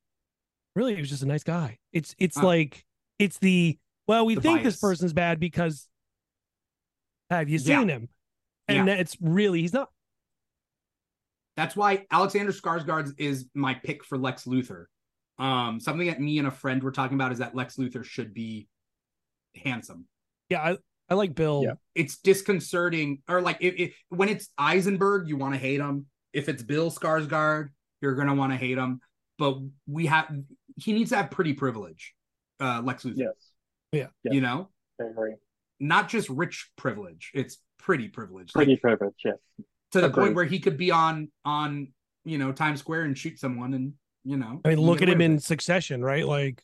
[0.75, 1.79] Really, he was just a nice guy.
[1.93, 2.47] It's it's Huh.
[2.47, 2.85] like
[3.19, 5.89] it's the well, we The think this person's bad because
[7.31, 7.79] have you Yeah.
[7.79, 8.09] seen him?
[8.69, 9.91] And it's really he's not.
[11.57, 14.87] That's why Alexander Skarsgård is my pick for Lex Luthor.
[15.39, 18.35] Um, something that me and a friend were talking about is that Lex Luthor should
[18.35, 18.69] be
[19.63, 20.07] handsome.
[20.49, 20.77] Yeah, I,
[21.09, 21.63] I like Bill.
[21.65, 21.75] Yeah.
[21.95, 26.07] It's disconcerting, or like if, if when it's Eisenberg, you want to hate him.
[26.35, 27.71] If it's Bill Skarsgård,
[28.03, 29.01] you're gonna want to hate him.
[29.39, 30.31] But we have
[30.77, 32.15] he needs to have pretty privilege,
[32.61, 33.15] uh, Lex Luthor.
[33.17, 33.51] Yes.
[33.93, 34.07] Yeah.
[34.25, 34.71] You know,
[35.01, 35.35] I agree.
[35.81, 38.53] not just rich privilege; it's pretty privilege.
[38.55, 39.15] Like, Pretty privilege.
[39.25, 39.37] Yes.
[39.93, 40.23] to the Agreed.
[40.25, 41.93] point where he could be on on
[42.25, 43.93] you know Times Square and shoot someone, and
[44.25, 44.61] you know.
[44.65, 45.43] I mean, look at him in it.
[45.43, 46.27] Succession, right?
[46.27, 46.63] Like,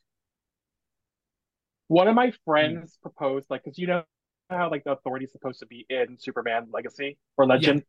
[1.88, 4.02] One of my friends proposed, like, because you know
[4.48, 7.84] how like the authority's supposed to be in Superman Legacy or Legend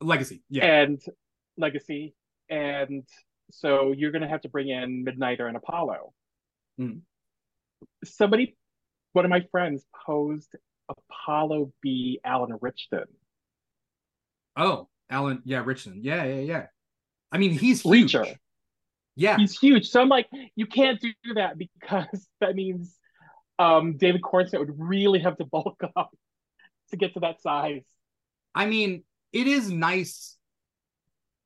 [0.00, 0.42] legacy.
[0.48, 1.02] Yeah, and
[1.56, 2.14] Legacy,
[2.48, 3.04] and
[3.50, 6.12] so you're gonna have to bring in Midnighter and Apollo.
[6.78, 7.02] Mhm.
[8.04, 8.56] Somebody,
[9.12, 10.54] one of my friends posed
[10.88, 12.20] Apollo B.
[12.24, 13.04] Alan Ritchson.
[14.56, 15.42] Oh, Alan.
[15.44, 16.00] Yeah, Ritchson.
[16.02, 16.66] Yeah, yeah, yeah.
[17.32, 18.12] I mean, he's huge.
[18.12, 18.36] Reacher.
[19.16, 19.88] Yeah, He's huge.
[19.88, 22.06] So I'm like, you can't do that because
[22.40, 22.96] that means
[23.58, 26.10] um, David Corenswet would really have to bulk up
[26.90, 27.82] to get to that size.
[28.54, 30.36] I mean, it is nice.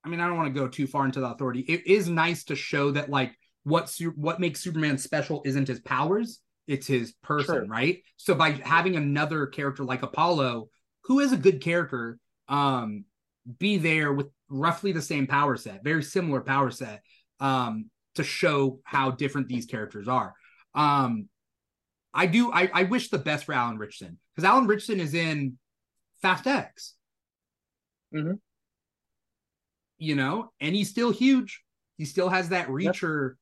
[0.05, 1.61] I mean, I don't want to go too far into the authority.
[1.61, 3.32] It is nice to show that like
[3.62, 7.66] what su- what makes Superman special isn't his powers, it's his person, Sure.
[7.66, 8.02] right?
[8.16, 10.69] So by having another character like Apollo,
[11.05, 13.05] who is a good character, um,
[13.59, 17.02] be there with roughly the same power set, very similar power set,
[17.40, 20.35] um, to show how different these characters are.
[20.74, 21.28] Um,
[22.12, 22.52] I do.
[22.52, 25.59] I, I wish the best for Alan Ritchson because Alan Ritchson is in
[26.23, 26.94] Fast X.
[28.15, 28.39] Mhm.
[29.99, 31.62] You know, and he's still huge.
[31.99, 33.35] He still has that Reacher.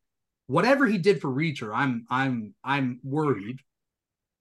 [0.47, 3.61] Whatever he did for Reacher, I'm I'm I'm worried,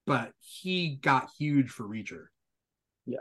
[0.05, 2.25] but he got huge for Reacher.
[3.05, 3.19] Yeah.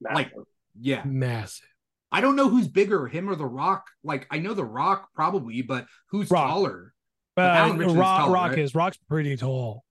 [0.00, 0.32] Like-
[0.80, 1.68] Yeah, massive.
[2.10, 3.86] I don't know who's bigger, him or The Rock.
[4.02, 6.48] Like I know The Rock probably, but who's Rock.
[6.48, 6.94] taller?
[7.36, 8.58] Uh, Rock, taller, Rock right?
[8.58, 9.84] is Rock's pretty tall.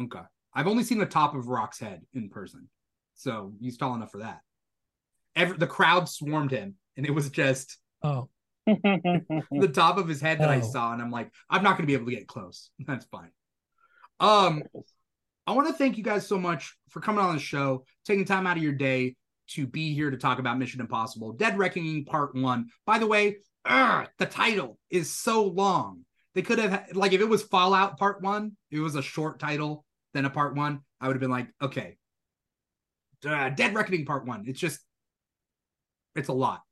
[0.00, 0.22] Okay,
[0.54, 2.70] I've only seen the top of Rock's head in person,
[3.14, 4.40] so he's tall enough for that.
[5.40, 8.28] Every, the crowd swarmed him, and it was just Oh,
[8.66, 10.70] the top of his head that I Oh.
[10.70, 12.70] saw, and I'm like, I'm not going to be able to get close.
[12.86, 13.30] That's fine.
[14.20, 14.62] Um,
[15.46, 18.46] I want to thank you guys so much for coming on the show, taking time
[18.46, 19.16] out of your day
[19.48, 22.66] to be here to talk about Mission Impossible Dead Reckoning Part One.
[22.86, 26.04] By the way, ugh, the title is so long.
[26.34, 29.84] They could have like if it was Fallout Part One, it was a short title
[30.14, 30.80] than a Part One.
[31.00, 31.96] I would have been like, okay,
[33.26, 34.44] uh, Dead Reckoning Part One.
[34.46, 34.78] It's just,
[36.14, 36.62] it's a lot,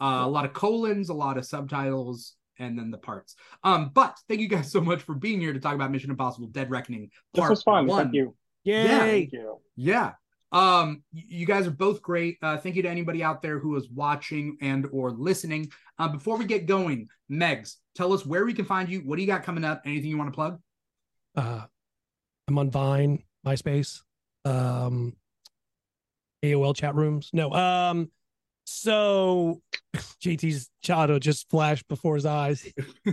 [0.00, 3.36] uh, a lot of colons, a lot of subtitles, and then the parts.
[3.64, 6.48] Um, but thank you guys so much for being here to talk about Mission Impossible
[6.48, 7.86] Dead Reckoning This Part was fun.
[7.86, 8.04] One.
[8.04, 8.34] Thank you.
[8.64, 8.86] yay!
[8.86, 9.58] Thank you.
[9.76, 10.12] Yeah.
[10.50, 12.38] Um, you guys are both great.
[12.40, 15.70] Uh, thank you to anybody out there who is watching and or listening.
[15.98, 19.00] Uh, before we get going, Megs, tell us where we can find you.
[19.00, 19.82] What do you got coming up?
[19.84, 20.58] Anything you want to plug?
[21.36, 21.64] Uh,
[22.48, 24.00] I'm on Vine, MySpace,
[24.46, 25.14] um,
[26.42, 27.28] AOL chat rooms.
[27.34, 28.10] No, um,
[28.68, 29.60] so
[30.22, 32.66] JT's shadow just flashed before his eyes.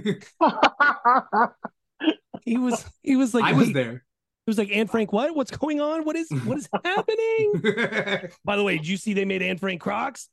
[2.43, 3.83] He was, he was like, I was there.
[3.85, 4.03] there.
[4.45, 5.35] was like, Anne Frank, what?
[5.35, 6.03] What's going on?
[6.05, 8.29] What is what is happening?
[8.45, 10.29] By the way, did you see they made Anne Frank Crocs?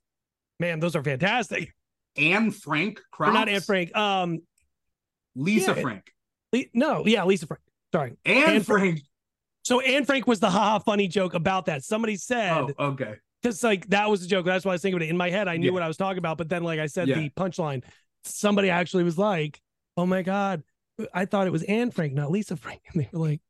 [0.61, 1.73] Man, those are fantastic.
[2.19, 3.33] Anne Frank Or Crocs.
[3.35, 3.97] not Anne Frank.
[3.97, 4.41] Um,
[5.35, 5.81] Lisa Yeah.
[5.83, 6.13] Frank.
[6.53, 7.63] Le- no, yeah, Lisa Frank.
[7.95, 8.13] Sorry.
[8.27, 9.01] Anne, Anne Fra- Frank.
[9.65, 11.83] So Anne Frank was the haha funny joke about that.
[11.83, 13.15] Somebody said Oh, okay.
[13.43, 14.47] Because like that was the joke.
[14.47, 15.49] That's why I was thinking of it in my head.
[15.49, 15.73] I knew Yeah.
[15.73, 17.17] what I was talking about, but then like I said Yeah.
[17.19, 17.85] the punchline.
[18.25, 19.61] Somebody actually was like,
[19.97, 20.63] "Oh my god,
[21.13, 23.41] I thought it was Anne Frank, not Lisa Frank," and they were like,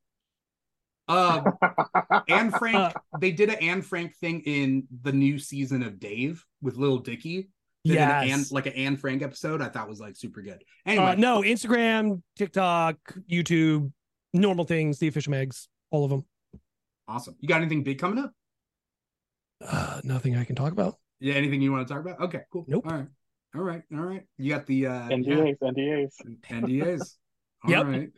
[1.08, 1.42] Uh,
[2.28, 2.76] Anne Frank.
[2.76, 6.98] Uh, they did an Anne Frank thing in the new season of Dave with Little
[6.98, 7.48] Dicky.
[7.84, 9.60] Did an like an Anne Frank episode.
[9.60, 10.62] I thought was like super good.
[10.86, 12.96] Anyway, Uh, no, Instagram, TikTok,
[13.28, 13.90] YouTube,
[14.32, 16.24] normal things, the official megs, all of them.
[17.08, 17.34] awesome.
[17.40, 18.32] You got anything big coming up?
[19.66, 20.96] Uh, nothing I can talk about.
[21.20, 22.20] Yeah, anything you want to talk about?
[22.20, 22.64] Okay, cool.
[22.66, 22.84] Nope.
[22.86, 23.06] All right.
[23.54, 23.82] All right.
[23.94, 24.22] All right.
[24.38, 26.10] You got the uh NDAs, NDAs.
[26.24, 27.16] yeah, NDAs.
[27.64, 27.86] All Yep.
[27.86, 28.10] right.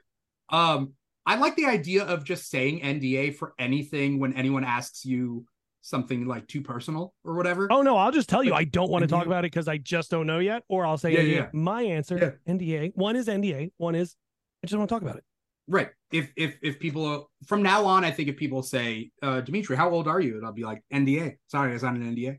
[0.48, 0.92] Um,
[1.26, 5.44] I like the idea of just saying NDA for anything when anyone asks you
[5.80, 7.68] something like too personal or whatever.
[7.70, 9.68] Oh no, I'll just tell you I don't want to and talk about it because
[9.68, 11.34] I just don't know yet, or I'll say Yeah, NDA.
[11.36, 11.48] yeah.
[11.52, 12.92] my answer NDA.
[12.94, 13.72] One is NDA.
[13.76, 14.16] One is
[14.62, 15.24] I just don't want to talk about it.
[15.66, 15.88] Right.
[16.12, 19.90] If if if people from now on, I think if people say, uh, Dimithri, how
[19.90, 20.36] old are you?
[20.36, 21.36] And I'll be like, NDA.
[21.46, 22.38] Sorry, it's not an NDA.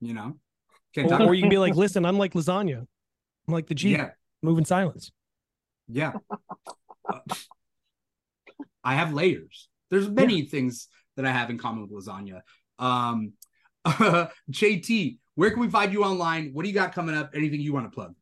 [0.00, 0.34] You know?
[0.94, 2.78] Can't talk Or, or you can be like, listen, I'm like lasagna.
[2.78, 3.90] I'm like the G.
[3.90, 4.10] Yeah.
[4.42, 5.10] Move in silence.
[5.88, 6.12] Yeah.
[7.08, 7.18] Uh,
[8.82, 9.68] I have layers.
[9.90, 12.40] There's many things that I have in common with lasagna.
[12.78, 13.32] Um,
[13.84, 16.50] uh, JT, where can we find you online?
[16.52, 17.30] What do you got coming up?
[17.34, 18.14] Anything you want to plug?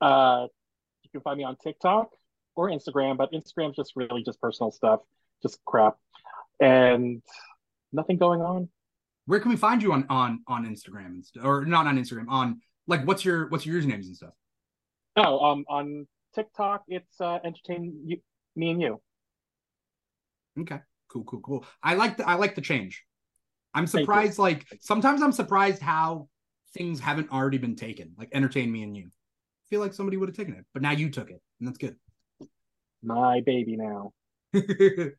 [0.00, 0.46] Uh,
[1.02, 2.10] you can find me on TikTok
[2.58, 4.98] or Instagram, but Instagram's just really just personal stuff,
[5.42, 5.96] just crap,
[6.60, 7.22] and
[7.92, 8.68] nothing going on.
[9.26, 12.26] Where can we find you on on on Instagram or not on Instagram?
[12.28, 14.32] On like, what's your what's your usernames and stuff?
[15.16, 18.18] Oh, um, on TikTok, it's uh, entertain you,
[18.56, 19.00] me and you.
[20.58, 21.64] Okay, cool, cool, cool.
[21.80, 23.04] I like the I like the change.
[23.72, 24.40] I'm surprised.
[24.40, 26.28] Like sometimes I'm surprised how
[26.74, 28.14] things haven't already been taken.
[28.18, 29.04] Like entertain me and you.
[29.06, 31.78] I feel like somebody would have taken it, but now you took it, and that's
[31.78, 31.94] good.
[33.02, 34.12] My baby now.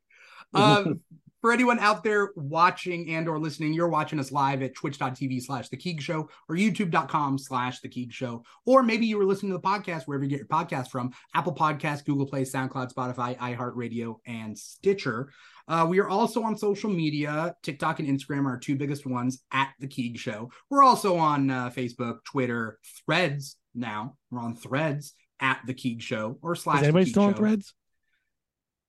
[0.53, 1.01] um,
[1.41, 5.69] for anyone out there watching and or listening, you're watching us live at twitch.tv slash
[5.69, 8.43] the Keeg Show or youtube.com slash the Keeg Show.
[8.65, 11.55] Or maybe you were listening to the podcast wherever you get your podcast from, Apple
[11.55, 15.31] Podcasts, Google Play, SoundCloud, Spotify, iHeartRadio, and Stitcher.
[15.67, 17.55] Uh, we are also on social media.
[17.63, 20.49] TikTok and Instagram are our two biggest ones at the Keeg Show.
[20.69, 24.17] We're also on uh, Facebook, Twitter, Threads now.
[24.31, 27.33] We're on Threads at the Keeg Show or slash Is The anybody Keeg still on
[27.33, 27.37] Show.
[27.37, 27.73] Threads?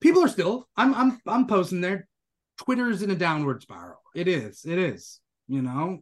[0.01, 2.09] people are still i'm i'm i'm posting there.
[2.59, 4.01] Twitter's in a downward spiral.
[4.14, 6.01] It is it is you know?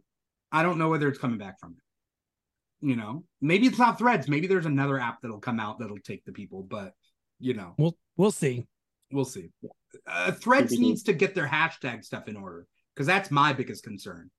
[0.51, 3.25] I don't know whether it's coming back from it you know?
[3.41, 4.29] Maybe it's not threads.
[4.29, 6.93] Maybe there's another app that'll come out that'll take the people but
[7.41, 7.75] you know.
[7.79, 8.67] We'll we'll see.
[9.13, 9.51] we'll see.
[10.07, 10.79] Uh, threads TBD.
[10.81, 14.31] needs to get their hashtag stuff in order because that's my biggest concern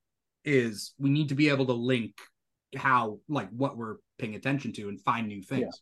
[0.46, 2.14] is we need to be able to link
[2.76, 5.82] how like what we're paying attention to and find new things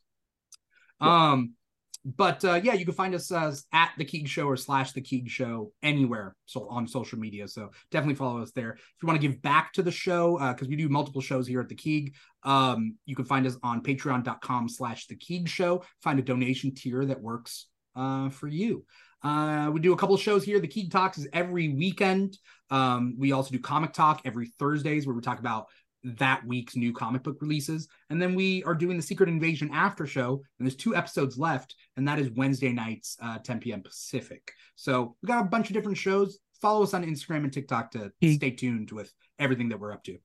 [1.02, 1.54] um
[2.16, 5.02] but uh, yeah, you can find us uh, at the Keeg Show or slash the
[5.02, 7.50] Keeg Show anywhere so on social media.
[7.50, 8.72] So definitely follow us there.
[8.72, 11.60] If you want to give back to the show, because we do multiple shows here
[11.60, 15.84] at the Keeg, um, you can find us on patreon.com slash the Keeg Show.
[16.02, 17.68] Find a donation tier that works
[17.98, 18.86] uh, for you.
[19.22, 20.60] Uh, we do a couple shows here.
[20.60, 22.38] The Keeg Talks is every weekend.
[22.70, 25.68] Um, we also do Comic Talk every Thursdays where we talk about
[26.16, 27.88] that week's new comic book releases.
[28.10, 31.76] And then we are doing the Secret Invasion after show, and there's two episodes left,
[31.98, 33.82] and that is Wednesday nights, uh, 10 p.m.
[33.82, 34.54] Pacific.
[34.76, 36.40] So we got a bunch of different shows.
[36.62, 40.18] Follow us on Instagram and TikTok to stay tuned with everything that we're up to.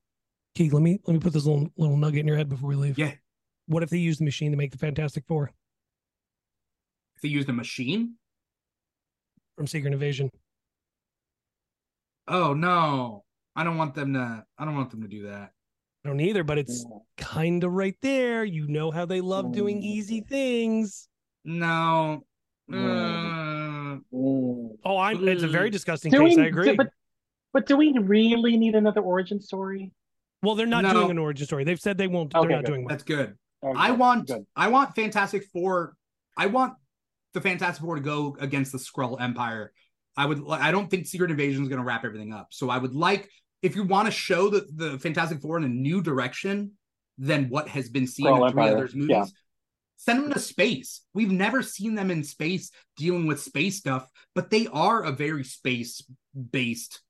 [0.55, 2.77] Keeg, let me let me put this little little nugget in your head before we
[2.77, 2.99] leave.
[2.99, 3.13] Yeah.
[3.67, 5.51] What if they use the machine to make the Fantastic Four
[7.17, 8.17] If they used the machine,
[9.57, 10.31] from Secret Invasion?
[12.29, 13.25] oh no,
[13.57, 14.45] I don't want them to.
[14.59, 15.53] I don't want them to do that.
[16.05, 16.85] I don't either, but it's
[17.17, 18.45] kind of right there.
[18.45, 19.85] You know how they love doing Mm.
[19.85, 21.09] easy things.
[21.45, 22.25] No.
[22.71, 24.03] Mm.
[24.13, 24.71] Mm.
[24.85, 25.27] Oh, I'm.
[25.29, 26.37] It's a very disgusting Do case.
[26.37, 26.71] we, I agree.
[26.71, 26.89] do- but,
[27.53, 29.93] but do we really need another origin story?
[30.43, 30.93] well, they're not No.
[30.93, 31.63] doing an origin story.
[31.63, 32.35] They've said they won't.
[32.35, 32.71] Okay, they're not good.
[32.73, 32.91] doing one.
[32.91, 33.37] that's good.
[33.63, 34.45] Okay, I want good.
[34.57, 35.95] I want Fantastic Four.
[36.37, 36.75] I want
[37.33, 39.73] the Fantastic Four to go against the Skrull Empire.
[40.17, 40.43] I would.
[40.49, 42.49] I don't think Secret Invasion is going to wrap everything up.
[42.51, 43.31] So I would like
[43.63, 46.73] if you want to show the the Fantastic Four in a new direction
[47.19, 49.11] than what has been seen Skrull in three others movies.
[49.11, 49.25] yeah.
[49.97, 51.03] Send them to space.
[51.15, 55.45] We've never seen them in space dealing with space stuff, but they are a very
[55.45, 56.03] space
[56.51, 57.01] based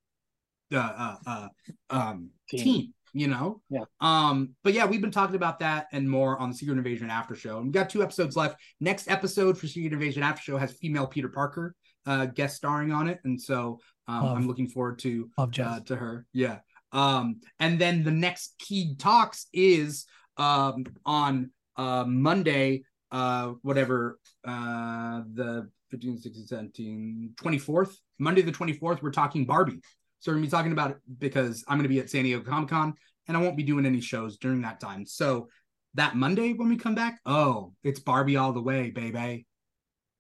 [0.74, 1.48] uh, uh, uh,
[1.88, 2.60] um, Team.
[2.64, 2.94] team.
[3.14, 3.84] You know, Yeah.
[4.00, 7.34] um, but yeah, we've been talking about that and more on the Secret Invasion After
[7.34, 7.58] Show.
[7.58, 8.56] And we got two episodes left.
[8.80, 11.74] Next episode for Secret Invasion After Show has female Peter Parker.
[12.04, 14.24] Uh, guest starring on it, and so um.
[14.24, 16.26] I'm looking forward to uh, to her.
[16.32, 16.58] Yeah.
[16.92, 20.06] Um, and then the next Keeg Talks is
[20.36, 29.02] um on uh Monday, uh whatever uh the 15, 16, 17, 24th, Monday the 24th,
[29.02, 29.80] we're talking Barbie.
[30.20, 32.70] So we're gonna be talking about it because I'm gonna be at San Diego Comic
[32.70, 32.94] Con
[33.28, 35.04] and I won't be doing any shows during that time.
[35.06, 35.48] So
[35.94, 39.46] that Monday when we come back, oh, it's Barbie all the way, baby.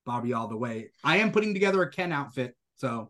[0.04, 0.90] Barbie all the way.
[1.04, 3.08] I am putting together a Ken outfit, so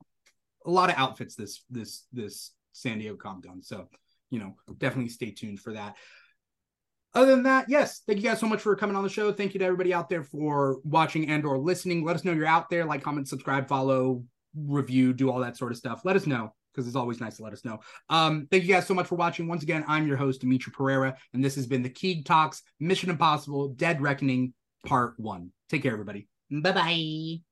[0.65, 3.63] a lot of outfits this this this San Diego Comic Con.
[3.63, 3.89] So,
[4.31, 5.97] you know, definitely stay tuned for that.
[7.15, 9.33] Other than that, yes, thank you guys so much for coming on the show.
[9.33, 12.05] Thank you to everybody out there for watching and or listening.
[12.05, 12.87] Let us know you're out there.
[12.87, 14.25] Like, comment, subscribe, follow,
[14.57, 16.03] review, do all that sort of stuff.
[16.05, 17.81] Let us know because it's always nice to let us know.
[18.09, 19.47] Um, thank you guys so much for watching.
[19.47, 23.11] Once again, I'm your host, Dimithri Perera, and this has been the Keeg Talks Mission
[23.11, 24.55] Impossible Dead Reckoning
[24.87, 25.51] Part 1.
[25.69, 26.32] Take care, everybody.
[26.61, 27.43] Bye